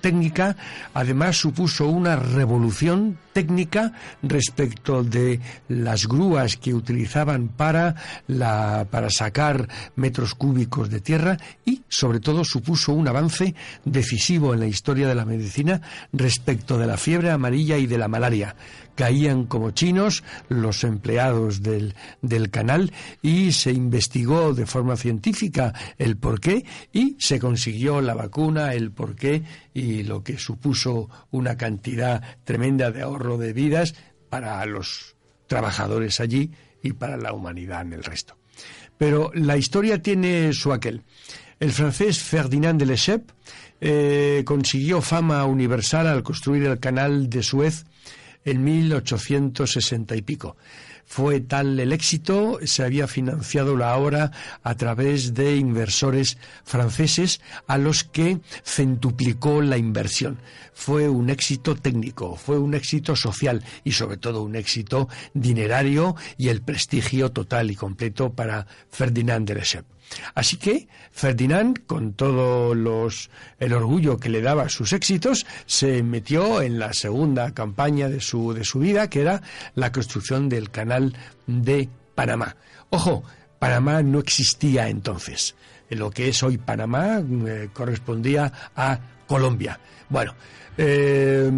técnica, 0.00 0.56
además 0.92 1.36
supuso 1.36 1.86
una 1.86 2.16
revolución 2.16 3.18
técnica 3.32 3.92
respecto 4.20 5.04
de 5.04 5.38
las 5.68 6.08
grúas 6.08 6.56
que 6.56 6.74
utilizaban 6.74 7.46
para 7.46 7.94
la, 8.26 8.84
para 8.90 9.10
sacar 9.10 9.68
metros 9.94 10.34
cúbicos 10.34 10.90
de 10.90 11.00
tierra 11.00 11.38
y 11.64 11.82
sobre 11.88 12.18
todo 12.18 12.42
supuso 12.42 12.94
un 12.94 13.06
avance 13.06 13.54
decisivo 13.84 14.54
en 14.54 14.60
la 14.60 14.66
historia 14.66 15.06
de 15.06 15.14
la 15.14 15.24
medicina 15.24 15.82
respecto 16.12 16.78
de 16.78 16.88
la 16.88 16.96
fiebre 16.96 17.30
amarilla 17.30 17.78
y 17.78 17.86
de 17.86 17.98
la 17.98 18.08
malaria 18.08 18.56
caían 18.96 19.44
como 19.44 19.70
chinos 19.70 20.24
los 20.48 20.82
empleados 20.82 21.62
del, 21.62 21.94
del 22.22 22.50
canal 22.50 22.92
y 23.22 23.52
se 23.52 23.70
investigó 23.70 24.52
de 24.52 24.66
forma 24.66 24.96
científica 24.96 25.72
el 25.98 26.16
porqué 26.16 26.64
y 26.92 27.16
se 27.20 27.38
consiguió 27.38 28.00
la 28.00 28.14
vacuna, 28.14 28.74
el 28.74 28.90
porqué 28.90 29.44
y 29.72 30.02
lo 30.02 30.24
que 30.24 30.38
supuso 30.38 31.08
una 31.30 31.56
cantidad 31.56 32.22
tremenda 32.42 32.90
de 32.90 33.02
ahorro 33.02 33.38
de 33.38 33.52
vidas 33.52 33.94
para 34.28 34.64
los 34.66 35.14
trabajadores 35.46 36.18
allí 36.18 36.50
y 36.82 36.92
para 36.92 37.16
la 37.16 37.32
humanidad 37.32 37.82
en 37.82 37.92
el 37.92 38.04
resto. 38.04 38.36
Pero 38.98 39.30
la 39.34 39.56
historia 39.56 40.00
tiene 40.00 40.52
su 40.52 40.72
aquel. 40.72 41.02
El 41.60 41.72
francés 41.72 42.18
Ferdinand 42.18 42.78
de 42.78 42.86
Lesseps 42.86 43.34
eh, 43.80 44.42
consiguió 44.44 45.00
fama 45.00 45.44
universal 45.44 46.06
al 46.06 46.22
construir 46.22 46.64
el 46.64 46.80
canal 46.80 47.28
de 47.28 47.42
Suez 47.42 47.84
en 48.46 48.64
1860 48.64 50.16
y 50.16 50.22
pico. 50.22 50.56
Fue 51.08 51.40
tal 51.40 51.78
el 51.78 51.92
éxito, 51.92 52.58
se 52.64 52.82
había 52.82 53.06
financiado 53.06 53.76
la 53.76 53.96
obra 53.96 54.32
a 54.64 54.74
través 54.74 55.34
de 55.34 55.56
inversores 55.56 56.36
franceses 56.64 57.40
a 57.68 57.78
los 57.78 58.02
que 58.02 58.40
centuplicó 58.64 59.62
la 59.62 59.76
inversión. 59.76 60.38
Fue 60.74 61.08
un 61.08 61.30
éxito 61.30 61.76
técnico, 61.76 62.34
fue 62.34 62.58
un 62.58 62.74
éxito 62.74 63.14
social 63.14 63.62
y 63.84 63.92
sobre 63.92 64.16
todo 64.16 64.42
un 64.42 64.56
éxito 64.56 65.08
dinerario 65.32 66.16
y 66.38 66.48
el 66.48 66.62
prestigio 66.62 67.30
total 67.30 67.70
y 67.70 67.76
completo 67.76 68.32
para 68.32 68.66
Ferdinand 68.90 69.46
de 69.46 69.54
Lesseps. 69.54 69.95
Así 70.34 70.56
que 70.56 70.88
Ferdinand, 71.12 71.86
con 71.86 72.12
todo 72.12 72.74
los, 72.74 73.30
el 73.58 73.72
orgullo 73.72 74.18
que 74.18 74.28
le 74.28 74.42
daba 74.42 74.68
sus 74.68 74.92
éxitos, 74.92 75.46
se 75.66 76.02
metió 76.02 76.62
en 76.62 76.78
la 76.78 76.92
segunda 76.92 77.52
campaña 77.52 78.08
de 78.08 78.20
su, 78.20 78.52
de 78.52 78.64
su 78.64 78.78
vida, 78.80 79.10
que 79.10 79.22
era 79.22 79.42
la 79.74 79.92
construcción 79.92 80.48
del 80.48 80.70
canal 80.70 81.16
de 81.46 81.88
Panamá. 82.14 82.56
Ojo, 82.90 83.24
Panamá 83.58 84.02
no 84.02 84.18
existía 84.18 84.88
entonces. 84.88 85.54
Lo 85.88 86.10
que 86.10 86.28
es 86.28 86.42
hoy 86.42 86.58
Panamá 86.58 87.22
eh, 87.46 87.68
correspondía 87.72 88.52
a 88.74 88.98
Colombia. 89.26 89.78
Bueno, 90.08 90.34
eh, 90.78 91.50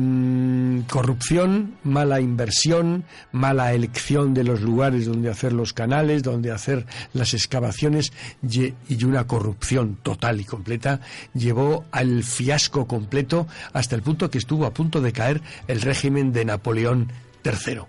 corrupción, 0.88 1.76
mala 1.84 2.20
inversión, 2.20 3.04
mala 3.32 3.72
elección 3.72 4.34
de 4.34 4.44
los 4.44 4.60
lugares 4.60 5.06
donde 5.06 5.30
hacer 5.30 5.52
los 5.52 5.72
canales, 5.72 6.22
donde 6.22 6.52
hacer 6.52 6.86
las 7.12 7.34
excavaciones 7.34 8.12
y 8.42 9.04
una 9.04 9.26
corrupción 9.26 9.98
total 10.02 10.40
y 10.40 10.44
completa 10.44 11.00
llevó 11.34 11.84
al 11.90 12.22
fiasco 12.22 12.86
completo 12.86 13.46
hasta 13.72 13.96
el 13.96 14.02
punto 14.02 14.30
que 14.30 14.38
estuvo 14.38 14.66
a 14.66 14.74
punto 14.74 15.00
de 15.00 15.12
caer 15.12 15.42
el 15.66 15.80
régimen 15.80 16.32
de 16.32 16.44
Napoleón 16.44 17.08
III. 17.44 17.80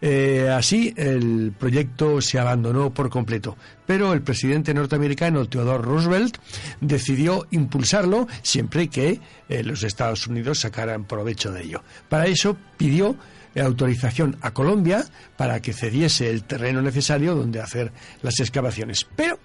Eh, 0.00 0.50
así, 0.50 0.92
el 0.96 1.52
proyecto 1.58 2.20
se 2.20 2.38
abandonó 2.38 2.92
por 2.92 3.08
completo, 3.08 3.56
pero 3.86 4.12
el 4.12 4.22
presidente 4.22 4.74
norteamericano 4.74 5.48
Theodore 5.48 5.82
Roosevelt 5.82 6.36
decidió 6.80 7.46
impulsarlo 7.50 8.26
siempre 8.42 8.88
que 8.88 9.20
eh, 9.48 9.62
los 9.62 9.82
Estados 9.82 10.26
Unidos 10.26 10.60
sacaran 10.60 11.04
provecho 11.04 11.50
de 11.50 11.62
ello. 11.62 11.82
Para 12.08 12.26
eso 12.26 12.56
pidió 12.76 13.16
eh, 13.54 13.62
autorización 13.62 14.36
a 14.42 14.52
Colombia 14.52 15.04
para 15.36 15.62
que 15.62 15.72
cediese 15.72 16.28
el 16.28 16.44
terreno 16.44 16.82
necesario 16.82 17.34
donde 17.34 17.62
hacer 17.62 17.90
las 18.20 18.38
excavaciones. 18.38 19.06
Pero 19.16 19.38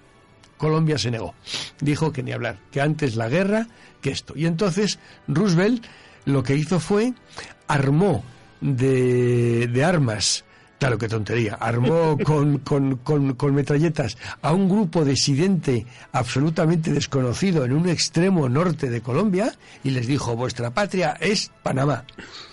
Colombia 0.58 0.98
se 0.98 1.10
negó. 1.10 1.34
Dijo 1.80 2.12
que 2.12 2.22
ni 2.22 2.32
hablar, 2.32 2.58
que 2.70 2.82
antes 2.82 3.16
la 3.16 3.28
guerra 3.28 3.68
que 4.02 4.10
esto. 4.10 4.34
Y 4.36 4.44
entonces 4.44 4.98
Roosevelt 5.28 5.84
lo 6.26 6.42
que 6.42 6.56
hizo 6.56 6.78
fue 6.78 7.14
armó 7.66 8.22
de, 8.62 9.66
de 9.66 9.84
armas. 9.84 10.44
Claro, 10.82 10.98
qué 10.98 11.06
tontería. 11.06 11.54
Armó 11.60 12.18
con, 12.24 12.58
con, 12.58 12.96
con, 12.96 13.34
con 13.34 13.54
metralletas 13.54 14.18
a 14.42 14.52
un 14.52 14.68
grupo 14.68 15.04
disidente 15.04 15.86
absolutamente 16.10 16.92
desconocido 16.92 17.64
en 17.64 17.72
un 17.72 17.88
extremo 17.88 18.48
norte 18.48 18.90
de 18.90 19.00
Colombia 19.00 19.54
y 19.84 19.90
les 19.90 20.08
dijo, 20.08 20.34
vuestra 20.34 20.70
patria 20.74 21.16
es 21.20 21.52
Panamá. 21.62 22.04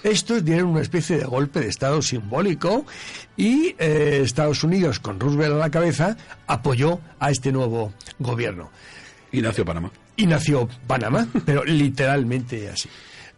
Estos 0.04 0.46
dieron 0.46 0.70
una 0.70 0.82
especie 0.82 1.18
de 1.18 1.26
golpe 1.26 1.60
de 1.62 1.70
Estado 1.70 2.04
simbólico 2.04 2.86
y 3.36 3.76
eh, 3.80 4.22
Estados 4.24 4.64
Unidos, 4.64 5.00
con 5.00 5.20
Roosevelt 5.20 5.54
a 5.54 5.58
la 5.58 5.72
cabeza, 5.72 6.16
apoyó 6.46 7.00
a 7.20 7.32
este 7.32 7.52
nuevo 7.52 7.94
gobierno. 8.20 8.70
Y 9.32 9.42
nació 9.42 9.66
Panamá. 9.66 9.92
Y 10.16 10.28
nació 10.28 10.70
Panamá, 10.86 11.28
pero 11.46 11.64
literalmente 11.64 12.70
así. 12.70 12.90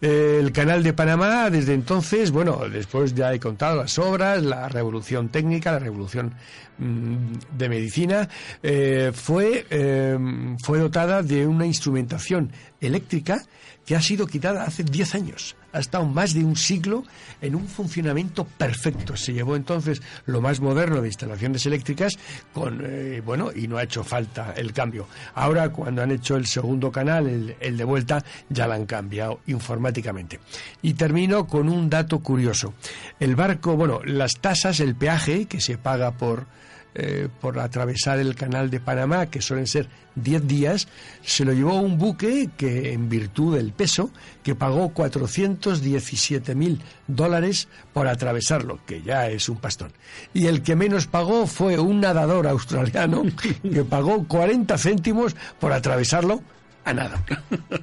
El 0.01 0.51
canal 0.51 0.81
de 0.81 0.93
Panamá, 0.93 1.51
desde 1.51 1.75
entonces, 1.75 2.31
bueno, 2.31 2.67
después 2.67 3.13
ya 3.13 3.31
he 3.35 3.39
contado 3.39 3.75
las 3.75 3.99
obras, 3.99 4.41
la 4.41 4.67
revolución 4.67 5.29
técnica, 5.29 5.73
la 5.73 5.77
revolución 5.77 6.33
mm, 6.79 7.55
de 7.55 7.69
medicina, 7.69 8.27
eh, 8.63 9.11
fue, 9.13 9.67
eh, 9.69 10.17
fue 10.63 10.79
dotada 10.79 11.21
de 11.21 11.45
una 11.45 11.67
instrumentación 11.67 12.51
eléctrica 12.79 13.43
que 13.91 13.97
ha 13.97 14.01
sido 14.01 14.25
quitada 14.25 14.63
hace 14.63 14.85
10 14.85 15.15
años. 15.15 15.57
Ha 15.73 15.79
estado 15.79 16.05
más 16.05 16.33
de 16.33 16.45
un 16.45 16.55
siglo 16.55 17.03
en 17.41 17.55
un 17.55 17.67
funcionamiento 17.67 18.45
perfecto. 18.45 19.17
Se 19.17 19.33
llevó 19.33 19.57
entonces 19.57 20.01
lo 20.25 20.39
más 20.39 20.61
moderno 20.61 21.01
de 21.01 21.09
instalaciones 21.09 21.65
eléctricas 21.65 22.13
con, 22.53 22.81
eh, 22.85 23.21
bueno, 23.25 23.51
y 23.53 23.67
no 23.67 23.75
ha 23.75 23.83
hecho 23.83 24.05
falta 24.05 24.53
el 24.55 24.71
cambio. 24.71 25.09
Ahora, 25.35 25.73
cuando 25.73 26.01
han 26.01 26.11
hecho 26.11 26.37
el 26.37 26.45
segundo 26.45 26.89
canal, 26.89 27.27
el, 27.27 27.57
el 27.59 27.75
de 27.75 27.83
vuelta, 27.83 28.23
ya 28.47 28.65
lo 28.65 28.75
han 28.75 28.85
cambiado 28.85 29.41
informáticamente. 29.47 30.39
Y 30.81 30.93
termino 30.93 31.45
con 31.45 31.67
un 31.67 31.89
dato 31.89 32.19
curioso. 32.19 32.73
El 33.19 33.35
barco, 33.35 33.75
bueno, 33.75 33.99
las 34.05 34.39
tasas, 34.39 34.79
el 34.79 34.95
peaje 34.95 35.47
que 35.47 35.59
se 35.59 35.77
paga 35.77 36.11
por, 36.11 36.45
eh, 36.93 37.29
por 37.39 37.57
atravesar 37.59 38.19
el 38.19 38.35
canal 38.35 38.69
de 38.69 38.81
Panamá, 38.81 39.27
que 39.27 39.41
suelen 39.41 39.65
ser 39.65 39.87
10 40.15 40.45
días, 40.45 40.87
se 41.23 41.45
lo 41.45 41.53
llevó 41.53 41.79
un 41.79 41.97
buque 41.97 42.49
que, 42.57 42.91
en 42.91 43.07
virtud 43.07 43.55
del 43.55 43.71
peso, 43.71 44.11
que 44.43 44.55
pagó 44.55 44.89
417 44.89 46.53
mil 46.53 46.81
dólares 47.07 47.69
por 47.93 48.07
atravesarlo, 48.07 48.79
que 48.85 49.01
ya 49.01 49.29
es 49.29 49.47
un 49.47 49.57
pastón. 49.57 49.93
Y 50.33 50.47
el 50.47 50.63
que 50.63 50.75
menos 50.75 51.07
pagó 51.07 51.47
fue 51.47 51.79
un 51.79 52.01
nadador 52.01 52.45
australiano 52.47 53.23
que 53.63 53.83
pagó 53.85 54.27
40 54.27 54.77
céntimos 54.77 55.35
por 55.59 55.71
atravesarlo 55.71 56.41
a 56.83 56.93
nada. 56.93 57.23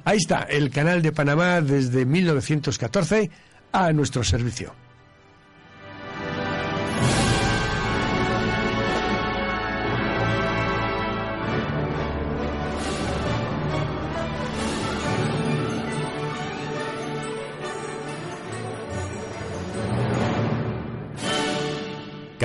Ahí 0.05 0.17
está, 0.17 0.43
el 0.43 0.69
canal 0.69 1.01
de 1.01 1.11
Panamá 1.11 1.61
desde 1.61 2.05
1914 2.05 3.31
a 3.71 3.91
nuestro 3.91 4.23
servicio. 4.23 4.73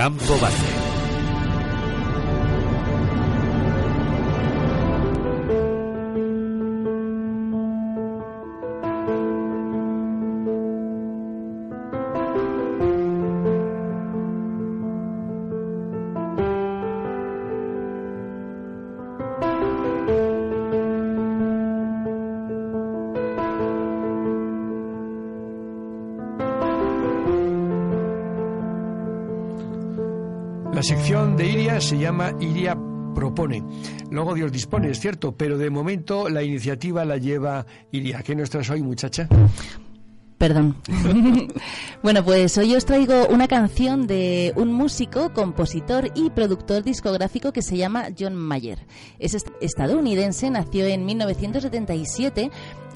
Campo 0.04 0.36
Base. 0.36 0.73
Sección 30.84 31.36
de 31.36 31.46
Iria 31.48 31.80
se 31.80 31.98
llama 31.98 32.32
Iria 32.40 32.76
propone. 33.14 33.62
Luego 34.10 34.34
Dios 34.34 34.52
dispone, 34.52 34.90
es 34.90 35.00
cierto, 35.00 35.32
pero 35.36 35.56
de 35.58 35.70
momento 35.70 36.28
la 36.28 36.42
iniciativa 36.42 37.04
la 37.04 37.16
lleva 37.16 37.64
Iria. 37.92 38.22
¿Qué 38.22 38.34
nos 38.34 38.50
traes 38.50 38.68
hoy, 38.70 38.82
muchacha? 38.82 39.28
Perdón. 40.36 40.76
bueno, 42.02 42.22
pues 42.24 42.58
hoy 42.58 42.74
os 42.74 42.84
traigo 42.84 43.28
una 43.28 43.48
canción 43.48 44.06
de 44.06 44.52
un 44.56 44.72
músico, 44.72 45.32
compositor 45.32 46.10
y 46.14 46.28
productor 46.30 46.82
discográfico 46.82 47.52
que 47.52 47.62
se 47.62 47.76
llama 47.76 48.08
John 48.18 48.34
Mayer. 48.34 48.80
Es 49.18 49.34
est- 49.34 49.48
estadounidense, 49.60 50.50
nació 50.50 50.86
en 50.86 51.06
1977 51.06 52.50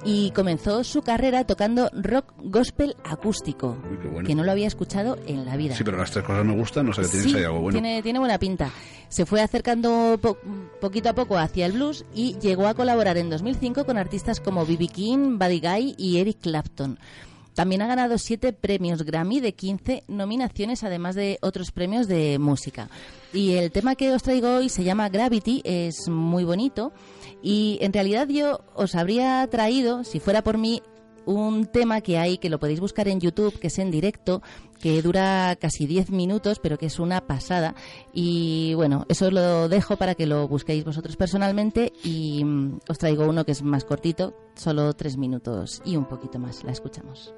y 0.05 0.31
comenzó 0.31 0.85
su 0.85 1.03
carrera 1.03 1.45
tocando 1.45 1.91
rock 1.93 2.33
gospel 2.39 2.97
acústico, 3.05 3.77
Uy, 3.91 4.09
bueno. 4.11 4.27
que 4.27 4.35
no 4.35 4.45
lo 4.45 4.53
había 4.53 4.67
escuchado 4.67 5.19
en 5.27 5.45
la 5.45 5.57
vida. 5.57 5.75
Sí, 5.75 5.85
pero 5.85 5.97
las 5.99 6.11
tres 6.11 6.25
cosas 6.25 6.45
me 6.45 6.55
gustan, 6.57 6.87
no 6.87 6.93
sé 6.93 7.03
que 7.03 7.09
tienes 7.09 7.31
Sí, 7.31 7.37
ahí 7.37 7.45
algo 7.45 7.61
bueno. 7.61 7.81
Tiene, 7.81 8.03
tiene 8.03 8.19
buena 8.19 8.39
pinta. 8.39 8.71
Se 9.09 9.27
fue 9.27 9.41
acercando 9.41 10.19
po- 10.21 10.39
poquito 10.81 11.09
a 11.09 11.15
poco 11.15 11.37
hacia 11.39 11.67
el 11.67 11.73
blues 11.73 12.05
y 12.15 12.39
llegó 12.39 12.67
a 12.67 12.75
colaborar 12.75 13.17
en 13.19 13.31
2005 13.31 13.85
con 13.87 13.99
artistas 13.99 14.41
como 14.41 14.65
B.B. 14.67 14.89
King, 14.89 15.39
Buddy 15.39 15.61
Guy 15.61 15.95
y 15.99 16.19
Eric 16.19 16.39
Clapton. 16.43 16.99
También 17.55 17.83
ha 17.83 17.89
ganado 17.89 18.19
siete 18.19 18.53
premios 18.53 19.03
Grammy 19.03 19.41
de 19.41 19.53
15 19.55 20.05
nominaciones, 20.07 20.85
además 20.85 21.17
de 21.17 21.39
otros 21.43 21.73
premios 21.73 22.07
de 22.07 22.39
música. 22.39 22.89
Y 23.33 23.55
el 23.55 23.73
tema 23.73 23.97
que 23.97 24.13
os 24.13 24.23
traigo 24.23 24.59
hoy 24.59 24.69
se 24.69 24.85
llama 24.85 25.09
Gravity, 25.09 25.63
es 25.65 26.07
muy 26.09 26.45
bonito. 26.45 26.93
Y 27.43 27.79
en 27.81 27.93
realidad 27.93 28.29
yo 28.29 28.61
os 28.75 28.95
habría 28.95 29.47
traído, 29.49 30.05
si 30.05 30.21
fuera 30.21 30.43
por 30.43 30.59
mí, 30.59 30.83
un 31.29 31.67
tema 31.67 32.01
que 32.01 32.17
hay, 32.17 32.39
que 32.39 32.49
lo 32.49 32.59
podéis 32.59 32.81
buscar 32.81 33.07
en 33.07 33.21
YouTube, 33.21 33.59
que 33.59 33.67
es 33.67 33.79
en 33.79 33.91
directo, 33.91 34.41
que 34.81 35.03
dura 35.03 35.57
casi 35.61 35.87
10 35.87 36.11
minutos, 36.11 36.59
pero 36.59 36.79
que 36.79 36.87
es 36.87 36.99
una 36.99 37.27
pasada. 37.27 37.75
Y 38.15 38.73
bueno, 38.75 39.05
eso 39.11 39.31
lo 39.31 39.69
dejo 39.69 39.97
para 39.97 40.15
que 40.15 40.27
lo 40.27 40.49
busquéis 40.49 40.85
vosotros 40.85 41.17
personalmente 41.17 41.93
y 42.03 42.43
mm, 42.45 42.79
os 42.89 42.99
traigo 42.99 43.29
uno 43.29 43.45
que 43.45 43.53
es 43.53 43.63
más 43.63 43.85
cortito, 43.85 44.35
solo 44.55 44.95
3 44.95 45.19
minutos 45.19 45.83
y 45.85 45.97
un 45.97 46.07
poquito 46.07 46.39
más. 46.39 46.65
La 46.65 46.73
escuchamos. 46.73 47.35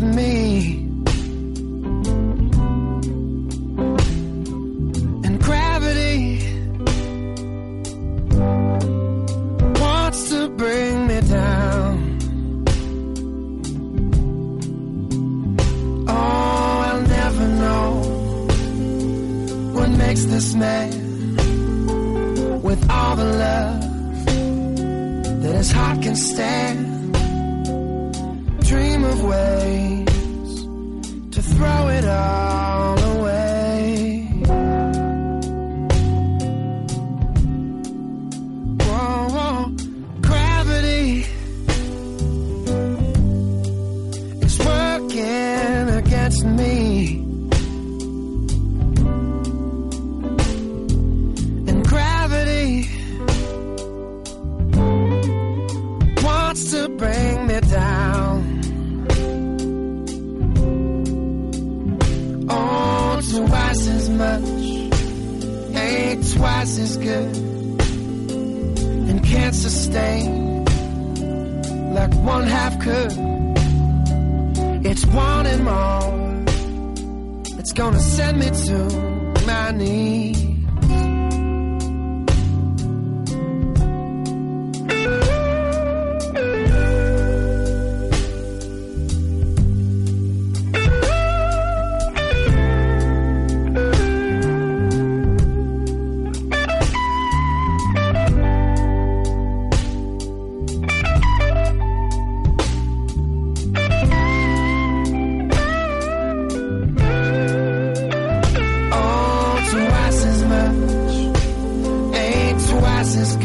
Me. 0.00 0.37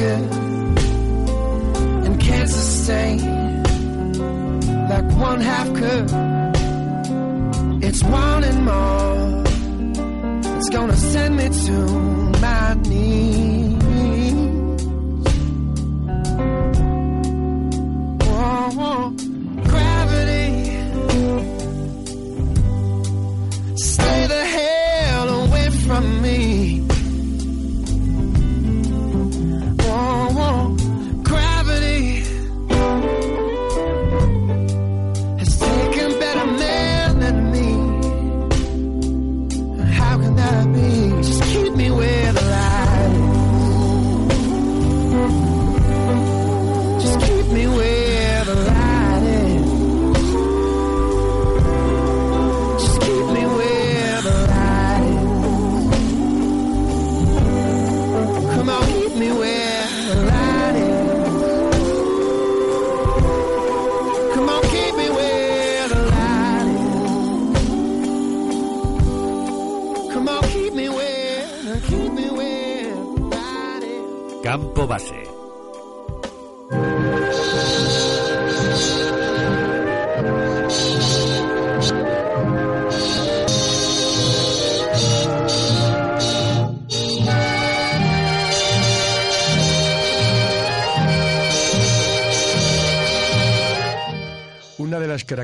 Good, 0.03 0.31
and 2.05 2.19
can't 2.19 2.49
sustain 2.49 3.17
like 4.91 5.07
one 5.29 5.39
half 5.39 5.67
could. 5.79 6.09
It's 7.87 8.01
one 8.03 8.43
and 8.43 8.59
more. 8.71 9.43
It's 10.57 10.69
gonna 10.69 10.97
send 10.97 11.37
me 11.37 11.47
to 11.67 11.77
my 12.45 12.73
knees. 12.89 13.42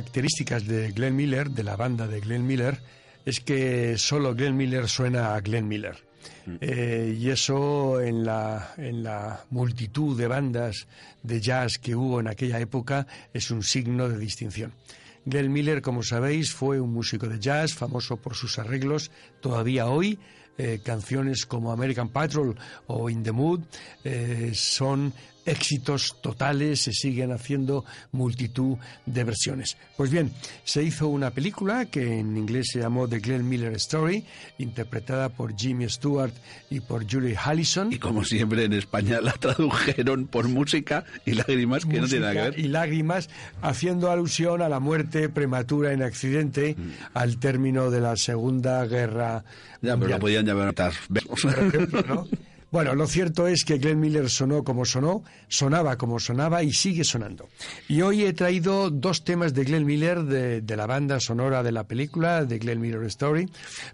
Características 0.09 0.65
de 0.65 0.91
Glenn 0.91 1.15
Miller, 1.15 1.51
de 1.51 1.63
la 1.63 1.75
banda 1.75 2.07
de 2.07 2.19
Glenn 2.19 2.47
Miller, 2.47 2.79
es 3.25 3.39
que 3.41 3.95
solo 3.99 4.33
Glenn 4.33 4.57
Miller 4.57 4.89
suena 4.89 5.35
a 5.35 5.41
Glenn 5.41 5.67
Miller. 5.67 6.03
Eh, 6.61 7.15
y 7.15 7.29
eso 7.29 8.01
en 8.01 8.25
la, 8.25 8.73
en 8.77 9.03
la 9.03 9.45
multitud 9.51 10.17
de 10.17 10.25
bandas 10.25 10.87
de 11.21 11.39
jazz 11.39 11.77
que 11.77 11.95
hubo 11.95 12.19
en 12.19 12.27
aquella 12.27 12.59
época 12.59 13.05
es 13.35 13.51
un 13.51 13.61
signo 13.61 14.09
de 14.09 14.17
distinción. 14.17 14.73
Glenn 15.25 15.53
Miller, 15.53 15.83
como 15.83 16.01
sabéis, 16.01 16.51
fue 16.51 16.79
un 16.79 16.91
músico 16.91 17.27
de 17.27 17.39
jazz 17.39 17.75
famoso 17.75 18.17
por 18.17 18.33
sus 18.33 18.57
arreglos 18.57 19.11
todavía 19.41 19.85
hoy. 19.87 20.17
eh, 20.57 20.79
canciones 20.83 21.45
como 21.45 21.71
American 21.71 22.09
Patrol 22.09 22.55
o 22.87 23.09
In 23.09 23.23
the 23.23 23.31
Mood 23.31 23.61
eh, 24.03 24.51
son 24.53 25.13
éxitos 25.45 26.15
totales, 26.21 26.81
se 26.81 26.93
siguen 26.93 27.31
haciendo 27.31 27.85
multitud 28.11 28.77
de 29.05 29.23
versiones. 29.23 29.77
Pues 29.97 30.11
bien, 30.11 30.31
se 30.63 30.83
hizo 30.83 31.07
una 31.07 31.31
película 31.31 31.85
que 31.85 32.19
en 32.19 32.37
inglés 32.37 32.67
se 32.71 32.79
llamó 32.79 33.07
The 33.07 33.19
Glenn 33.19 33.47
Miller 33.47 33.73
Story, 33.73 34.25
interpretada 34.57 35.29
por 35.29 35.55
Jimmy 35.55 35.89
Stewart 35.89 36.33
y 36.69 36.79
por 36.79 37.09
Julie 37.09 37.35
Hallison. 37.35 37.91
Y 37.91 37.99
como 37.99 38.23
siempre 38.23 38.65
en 38.65 38.73
España 38.73 39.21
la 39.21 39.33
tradujeron 39.33 40.27
por 40.27 40.47
música 40.47 41.05
y 41.25 41.33
lágrimas, 41.33 41.85
que 41.85 42.01
no 42.01 42.07
tiene 42.07 42.21
nada 42.21 42.33
que 42.33 42.41
ver. 42.51 42.59
y 42.59 42.67
lágrimas, 42.67 43.29
haciendo 43.61 44.11
alusión 44.11 44.61
a 44.61 44.69
la 44.69 44.79
muerte 44.79 45.29
prematura 45.29 45.93
en 45.93 46.03
accidente 46.03 46.75
al 47.13 47.37
término 47.37 47.91
de 47.91 48.01
la 48.01 48.15
Segunda 48.15 48.85
Guerra 48.85 49.43
Mm. 49.81 49.85
Ya, 49.85 49.97
pero 49.97 50.09
lo 50.09 50.19
podían 50.19 50.45
llamar 50.45 50.69
otras 50.69 50.95
Por 51.07 51.51
ejemplo, 51.67 52.03
¿no? 52.07 52.27
Bueno, 52.71 52.93
lo 52.93 53.07
cierto 53.07 53.47
es 53.47 53.63
que 53.65 53.79
Glenn 53.79 53.99
Miller 53.99 54.29
sonó 54.29 54.63
como 54.63 54.85
sonó, 54.85 55.23
sonaba 55.47 55.97
como 55.97 56.19
sonaba 56.19 56.61
y 56.61 56.71
sigue 56.71 57.03
sonando. 57.03 57.49
Y 57.87 58.01
hoy 58.01 58.23
he 58.23 58.33
traído 58.33 58.91
dos 58.91 59.23
temas 59.23 59.55
de 59.55 59.63
Glenn 59.63 59.85
Miller 59.85 60.23
de, 60.23 60.77
la 60.77 60.85
banda 60.85 61.19
sonora 61.19 61.63
de 61.63 61.71
la 61.71 61.85
película, 61.85 62.45
de 62.45 62.59
Glenn 62.59 62.79
Miller 62.79 63.03
Story, 63.05 63.49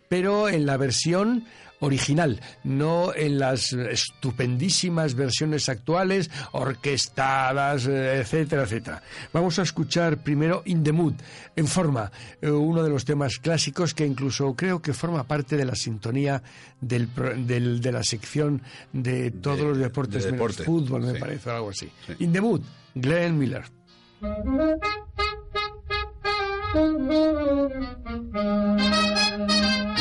pero 0.10 0.50
en 0.50 0.66
la 0.66 0.76
versión 0.76 1.46
original, 1.80 2.40
no 2.64 3.14
en 3.14 3.40
las 3.40 3.74
estupendísimas 3.74 5.16
versiones 5.16 5.70
actuales, 5.70 6.30
orquestadas, 6.54 7.86
eh, 7.88 8.20
etcétera, 8.22 8.64
etcétera. 8.64 9.02
Vamos 9.34 9.60
a 9.60 9.64
escuchar 9.64 10.18
primero 10.24 10.62
In 10.66 10.84
the 10.84 10.92
Mood, 10.92 11.14
en 11.56 11.68
forma, 11.68 12.12
eh, 12.42 12.50
uno 12.50 12.84
de 12.84 12.90
los 12.90 13.06
temas 13.06 13.38
clásicos 13.40 13.94
que 13.94 14.06
incluso 14.06 14.56
creo 14.56 14.82
que 14.82 14.94
forma 14.94 15.24
parte 15.26 15.58
de 15.58 15.66
la 15.66 15.76
sintonía 15.76 16.42
del, 16.82 17.08
pro- 17.08 17.36
del- 17.36 17.82
de 17.82 17.92
la 17.92 18.04
sección 18.04 18.62
de 18.94 19.32
todos 19.32 19.60
De- 19.60 19.64
los 19.66 19.78
deportes, 19.78 20.24
de 20.24 20.32
menos 20.32 20.58
fútbol, 20.58 21.02
me 21.04 21.14
sí. 21.14 21.20
parece, 21.20 21.50
o 21.50 21.56
algo 21.56 21.70
así. 21.70 21.90
Sí. 22.08 22.14
In 22.20 22.34
the 22.34 22.42
Mood, 22.42 22.62
Glenn 22.96 23.38
Miller. 23.38 23.64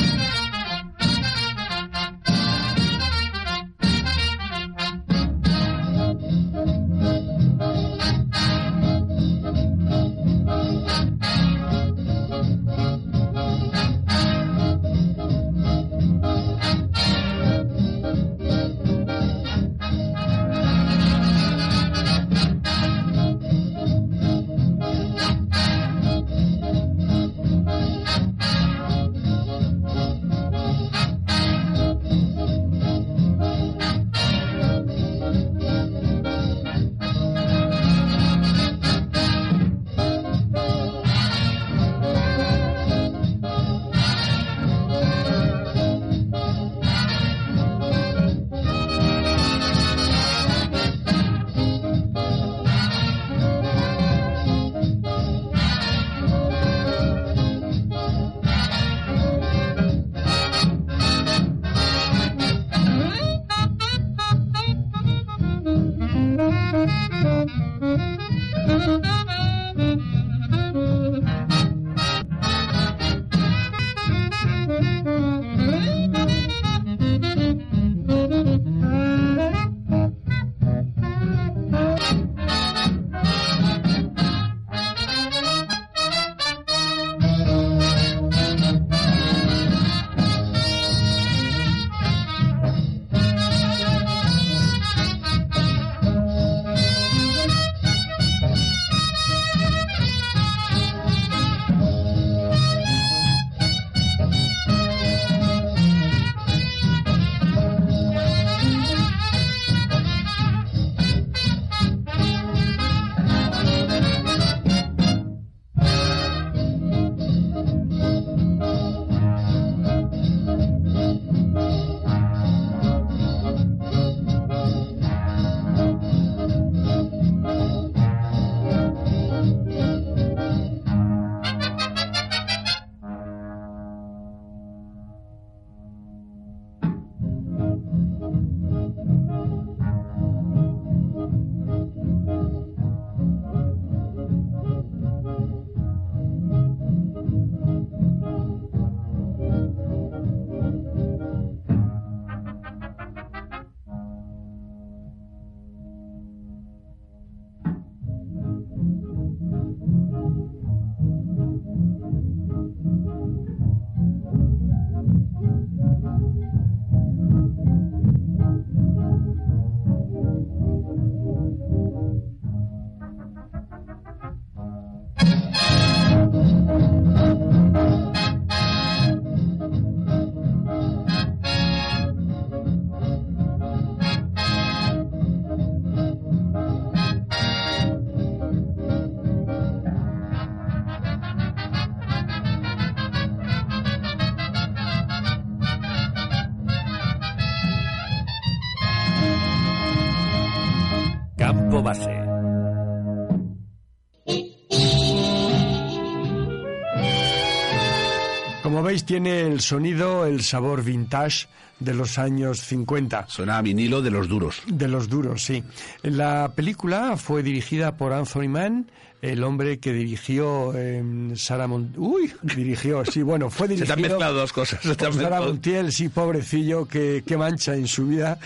tiene 209.03 209.41
el 209.41 209.61
sonido, 209.61 210.25
el 210.27 210.43
sabor 210.43 210.83
vintage 210.85 211.49
de 211.81 211.93
los 211.95 212.19
años 212.19 212.61
50. 212.61 213.27
Suena 213.29 213.59
a 213.59 213.63
vinilo 213.63 214.01
de 214.01 214.11
los 214.11 214.29
duros. 214.29 214.63
De 214.67 214.87
los 214.89 215.09
duros, 215.09 215.43
sí. 215.43 215.63
La 216.03 216.53
película 216.55 217.17
fue 217.17 217.43
dirigida 217.43 217.97
por 217.97 218.13
Anthony 218.13 218.49
Mann, 218.49 218.91
el 219.21 219.43
hombre 219.43 219.79
que 219.79 219.93
dirigió 219.93 220.73
eh, 220.77 221.03
Sara 221.35 221.67
Mon- 221.67 221.95
Uy, 221.97 222.31
dirigió, 222.43 223.05
sí, 223.07 223.23
bueno, 223.23 223.49
fue 223.51 223.67
Se 223.69 223.75
dirigido... 223.75 223.87
te 223.97 224.01
han 224.03 224.09
mezclado 224.11 224.35
dos 224.39 224.53
cosas. 224.53 224.81
se 224.83 224.95
te 224.95 225.07
han 225.07 225.15
Sara. 225.15 225.41
Montiel, 225.41 225.93
sí, 225.93 226.11
pobrecillo, 226.11 226.87
que, 226.87 227.25
que 227.27 227.37
mancha 227.39 227.75
en 227.75 227.89
su 227.89 228.07
vida, 228.07 228.39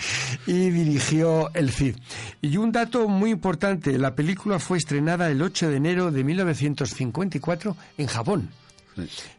y 0.46 0.70
dirigió 0.70 1.51
El 1.55 1.70
Cid. 1.72 1.96
Y 2.40 2.57
un 2.57 2.70
dato 2.72 3.09
muy 3.09 3.30
importante, 3.30 3.99
la 3.99 4.14
película 4.14 4.59
fue 4.61 4.78
estrenada 4.78 5.28
el 5.30 5.42
8 5.42 5.68
de 5.68 5.76
enero 5.76 6.11
de 6.12 6.22
1954 6.24 7.76
en 7.99 8.07
Japón. 8.07 8.49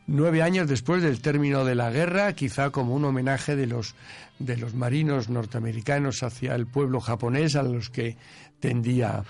Nueve 0.07 0.41
años 0.41 0.67
después 0.67 1.01
del 1.01 1.21
término 1.21 1.65
de 1.65 1.75
la 1.75 1.91
guerra, 1.91 2.33
quizá 2.33 2.69
como 2.69 2.95
un 2.95 3.05
homenaje 3.05 3.55
de 3.55 3.67
los, 3.67 3.95
de 4.39 4.57
los 4.57 4.73
marinos 4.73 5.29
norteamericanos 5.29 6.23
hacia 6.23 6.55
el 6.55 6.67
pueblo 6.67 6.99
japonés 6.99 7.55
a 7.55 7.63
los 7.63 7.89
que 7.89 8.17
tendía 8.59 9.23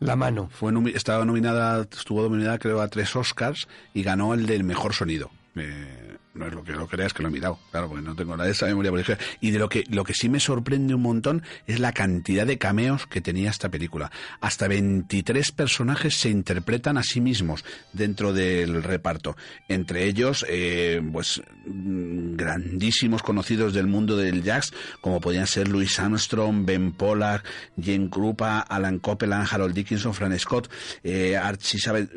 la 0.00 0.16
mano. 0.16 0.48
Fue 0.52 0.72
estaba 0.94 1.24
nominada, 1.24 1.82
estuvo 1.82 2.22
nominada 2.22 2.58
creo 2.58 2.80
a 2.80 2.88
tres 2.88 3.14
Oscars 3.16 3.68
y 3.94 4.02
ganó 4.02 4.34
el 4.34 4.46
del 4.46 4.64
mejor 4.64 4.94
sonido. 4.94 5.30
Eh, 5.54 6.16
no 6.36 6.46
es 6.46 6.52
lo 6.52 6.62
que 6.62 6.72
lo 6.72 6.86
creas 6.86 7.12
que 7.12 7.22
lo 7.22 7.28
he 7.28 7.32
mirado, 7.32 7.58
claro, 7.70 7.88
porque 7.88 8.04
no 8.04 8.14
tengo 8.14 8.36
la 8.36 8.44
de 8.44 8.52
esa 8.52 8.66
memoria 8.66 8.90
prodigiosa. 8.90 9.20
Y 9.40 9.50
de 9.50 9.58
lo 9.58 9.68
que 9.68 9.84
lo 9.88 10.04
que 10.04 10.14
sí 10.14 10.28
me 10.28 10.40
sorprende 10.40 10.94
un 10.94 11.02
montón 11.02 11.42
es 11.66 11.80
la 11.80 11.92
cantidad 11.92 12.46
de 12.46 12.58
cameos 12.58 13.06
que 13.06 13.20
tenía 13.20 13.50
esta 13.50 13.70
película. 13.70 14.10
Hasta 14.40 14.68
23 14.68 15.52
personajes 15.52 16.14
se 16.14 16.30
interpretan 16.30 16.98
a 16.98 17.02
sí 17.02 17.20
mismos 17.20 17.64
dentro 17.92 18.32
del 18.32 18.82
reparto. 18.82 19.36
Entre 19.68 20.04
ellos, 20.04 20.44
eh, 20.48 21.02
pues 21.12 21.42
mm, 21.66 22.36
grandísimos 22.36 23.22
conocidos 23.22 23.72
del 23.72 23.86
mundo 23.86 24.16
del 24.16 24.42
jazz, 24.42 24.72
como 25.00 25.20
podían 25.20 25.46
ser 25.46 25.68
Louis 25.68 25.98
Armstrong, 25.98 26.64
Ben 26.64 26.92
Pollack, 26.92 27.44
Jane 27.80 28.08
Krupa, 28.10 28.60
Alan 28.60 28.98
Copeland, 28.98 29.48
Harold 29.50 29.74
Dickinson, 29.74 30.14
Fran 30.14 30.38
Scott, 30.38 30.70
eh, 31.02 31.36
Archie 31.36 31.80
Sabat. 31.80 32.08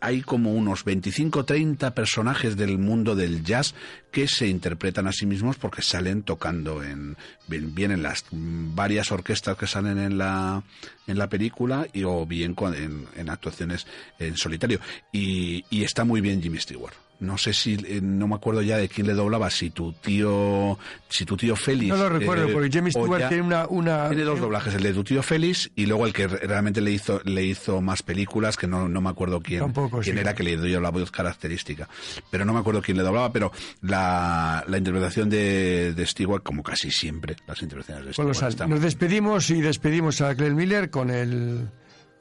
Hay 0.00 0.22
como 0.22 0.52
unos 0.54 0.84
25-30 0.84 1.92
personajes 1.92 2.56
del 2.56 2.78
mundo 2.78 3.16
del 3.16 3.42
jazz 3.42 3.74
que 4.12 4.28
se 4.28 4.46
interpretan 4.46 5.06
a 5.08 5.12
sí 5.12 5.26
mismos 5.26 5.56
porque 5.56 5.82
salen 5.82 6.22
tocando 6.22 6.82
en 6.84 7.16
bien, 7.48 7.90
en 7.90 8.02
las 8.02 8.24
varias 8.30 9.10
orquestas 9.10 9.56
que 9.56 9.66
salen 9.66 9.98
en 9.98 10.18
la 10.18 10.62
en 11.06 11.18
la 11.18 11.28
película 11.28 11.86
y 11.92 12.04
o 12.04 12.24
bien 12.26 12.54
con- 12.54 12.74
en, 12.74 13.28
actuaciones 13.28 13.86
en 14.18 14.36
solitario. 14.36 14.78
Y 15.12 15.64
está 15.82 16.04
muy 16.04 16.20
bien 16.20 16.40
Jimmy 16.42 16.58
Stewart 16.60 16.94
no 17.20 17.36
sé 17.36 17.52
si 17.52 17.74
eh, 17.74 18.00
no 18.02 18.28
me 18.28 18.36
acuerdo 18.36 18.62
ya 18.62 18.76
de 18.76 18.88
quién 18.88 19.06
le 19.08 19.14
doblaba 19.14 19.50
si 19.50 19.70
tu 19.70 19.92
tío 19.92 20.78
si 21.08 21.24
tu 21.24 21.36
tío 21.36 21.56
Félix 21.56 21.88
No 21.88 21.96
lo 21.96 22.08
recuerdo, 22.08 22.48
eh, 22.48 22.52
porque 22.52 22.70
Jamie 22.70 22.92
o 22.94 23.02
Stewart 23.02 23.28
tiene 23.28 23.42
una... 23.42 23.66
una 23.66 24.08
tiene 24.08 24.22
dos 24.24 24.38
doblajes, 24.40 24.74
el 24.74 24.82
de 24.84 24.92
tu 24.92 25.02
tío 25.02 25.22
Félix 25.22 25.70
y 25.74 25.86
luego 25.86 26.06
el 26.06 26.12
que 26.12 26.28
re- 26.28 26.46
realmente 26.46 26.80
le 26.80 26.92
hizo 26.92 27.20
le 27.24 27.44
hizo 27.44 27.80
más 27.80 28.02
películas, 28.02 28.56
que 28.56 28.66
no, 28.68 28.88
no 28.88 29.00
me 29.00 29.10
acuerdo 29.10 29.40
quién, 29.40 29.60
Tampoco, 29.60 30.00
quién 30.00 30.14
sí. 30.16 30.20
era 30.20 30.34
que 30.34 30.42
le 30.44 30.56
dio 30.56 30.80
la 30.80 30.90
voz 30.90 31.10
característica. 31.10 31.88
Pero 32.30 32.44
no 32.44 32.52
me 32.52 32.60
acuerdo 32.60 32.80
quién 32.82 32.96
le 32.96 33.02
doblaba, 33.02 33.32
pero 33.32 33.50
la, 33.82 34.64
la 34.68 34.78
interpretación 34.78 35.28
de, 35.28 35.94
de 35.94 36.06
Stewart, 36.06 36.42
como 36.42 36.62
casi 36.62 36.90
siempre, 36.90 37.34
las 37.46 37.60
interpretaciones 37.62 38.06
de 38.06 38.12
Stewart 38.34 38.68
Nos 38.68 38.80
despedimos 38.80 39.50
y 39.50 39.60
despedimos 39.60 40.20
a 40.20 40.34
Glenn 40.34 40.54
Miller 40.54 40.90
con 40.90 41.10
el 41.10 41.68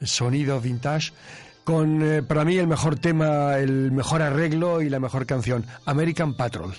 sonido 0.02 0.60
vintage, 0.62 1.12
con 1.68 2.02
eh, 2.02 2.24
para 2.24 2.46
mí 2.46 2.58
el 2.58 2.66
mejor 2.66 2.98
tema, 2.98 3.58
el 3.58 3.92
mejor 3.92 4.22
arreglo 4.22 4.82
y 4.82 4.90
la 4.90 5.02
mejor 5.02 5.26
canción, 5.26 5.66
American 5.86 6.34
Patrol. 6.34 6.74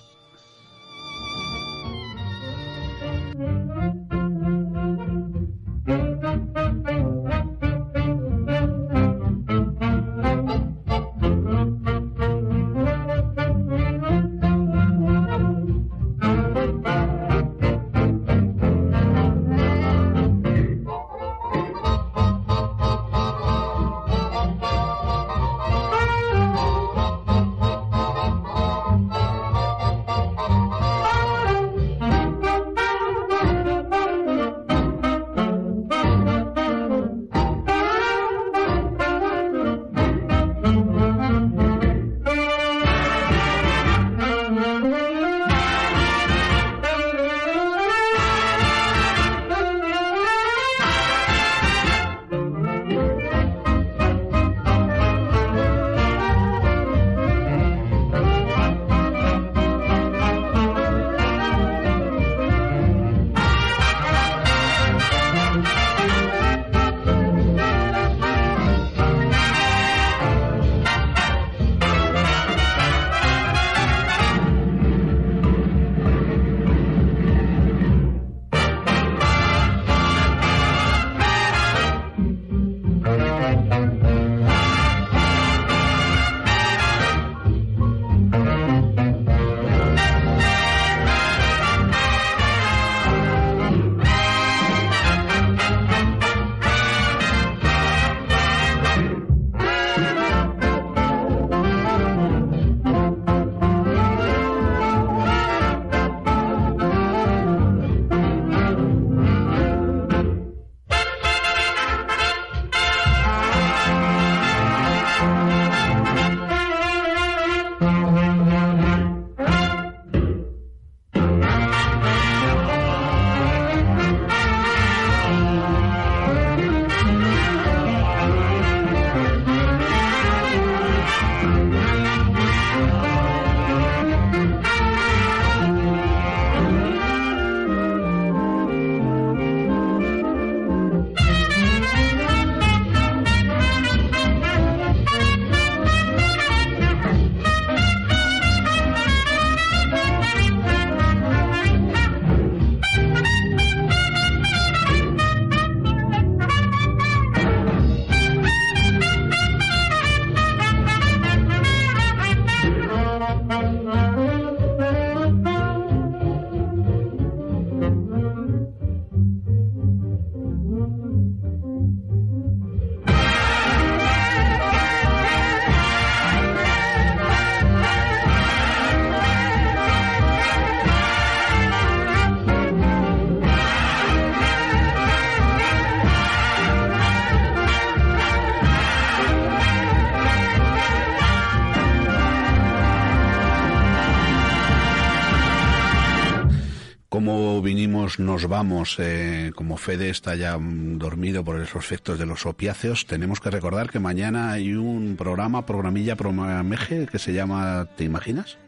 Nos 198.19 198.47
vamos. 198.49 198.97
eh, 198.99 199.53
como 199.55 199.77
Fede 199.77 200.11
está 200.11 200.35
ya 200.35 200.59
dormido 200.61 201.45
por 201.45 201.61
esos 201.61 201.85
efectos 201.85 202.19
de 202.19 202.27
los 202.27 202.47
opiáceos, 202.47 203.07
tenemos 203.07 203.41
que 203.41 203.51
recordar 203.51 203.91
que 203.91 203.99
mañana 204.01 204.53
hay 204.53 204.75
un 204.75 205.17
programa, 205.17 205.65
programilla, 205.65 206.17
programeje, 206.17 207.07
que 207.07 207.19
se 207.19 207.33
llama 207.33 207.89
¿Te 207.97 208.05
imaginas? 208.05 208.59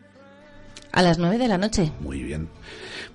A 0.92 1.02
las 1.02 1.18
9 1.18 1.38
de 1.38 1.48
la 1.48 1.58
noche. 1.58 1.92
Muy 2.00 2.22
bien. 2.22 2.48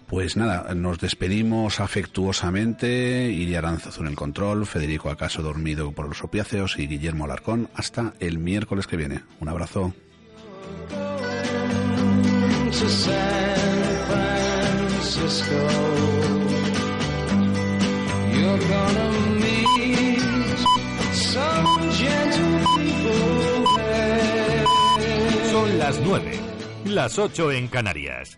Pues 0.07 0.37
nada, 0.37 0.73
nos 0.75 0.99
despedimos 0.99 1.79
afectuosamente. 1.79 3.31
Iria 3.31 3.59
Aranzazu 3.59 4.01
en 4.01 4.07
el 4.07 4.15
control, 4.15 4.65
Federico 4.65 5.09
Acaso 5.09 5.41
dormido 5.41 5.91
por 5.91 6.07
los 6.07 6.23
opiáceos 6.23 6.77
y 6.77 6.87
Guillermo 6.87 7.25
Alarcón. 7.25 7.69
Hasta 7.73 8.13
el 8.19 8.37
miércoles 8.37 8.87
que 8.87 8.97
viene. 8.97 9.21
Un 9.39 9.49
abrazo. 9.49 9.93
Francisco. 15.15 15.84
Son 25.51 25.77
las 25.79 25.99
9, 26.01 26.39
las 26.85 27.17
8 27.17 27.51
en 27.53 27.67
Canarias. 27.67 28.37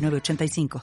906985. 0.00 0.78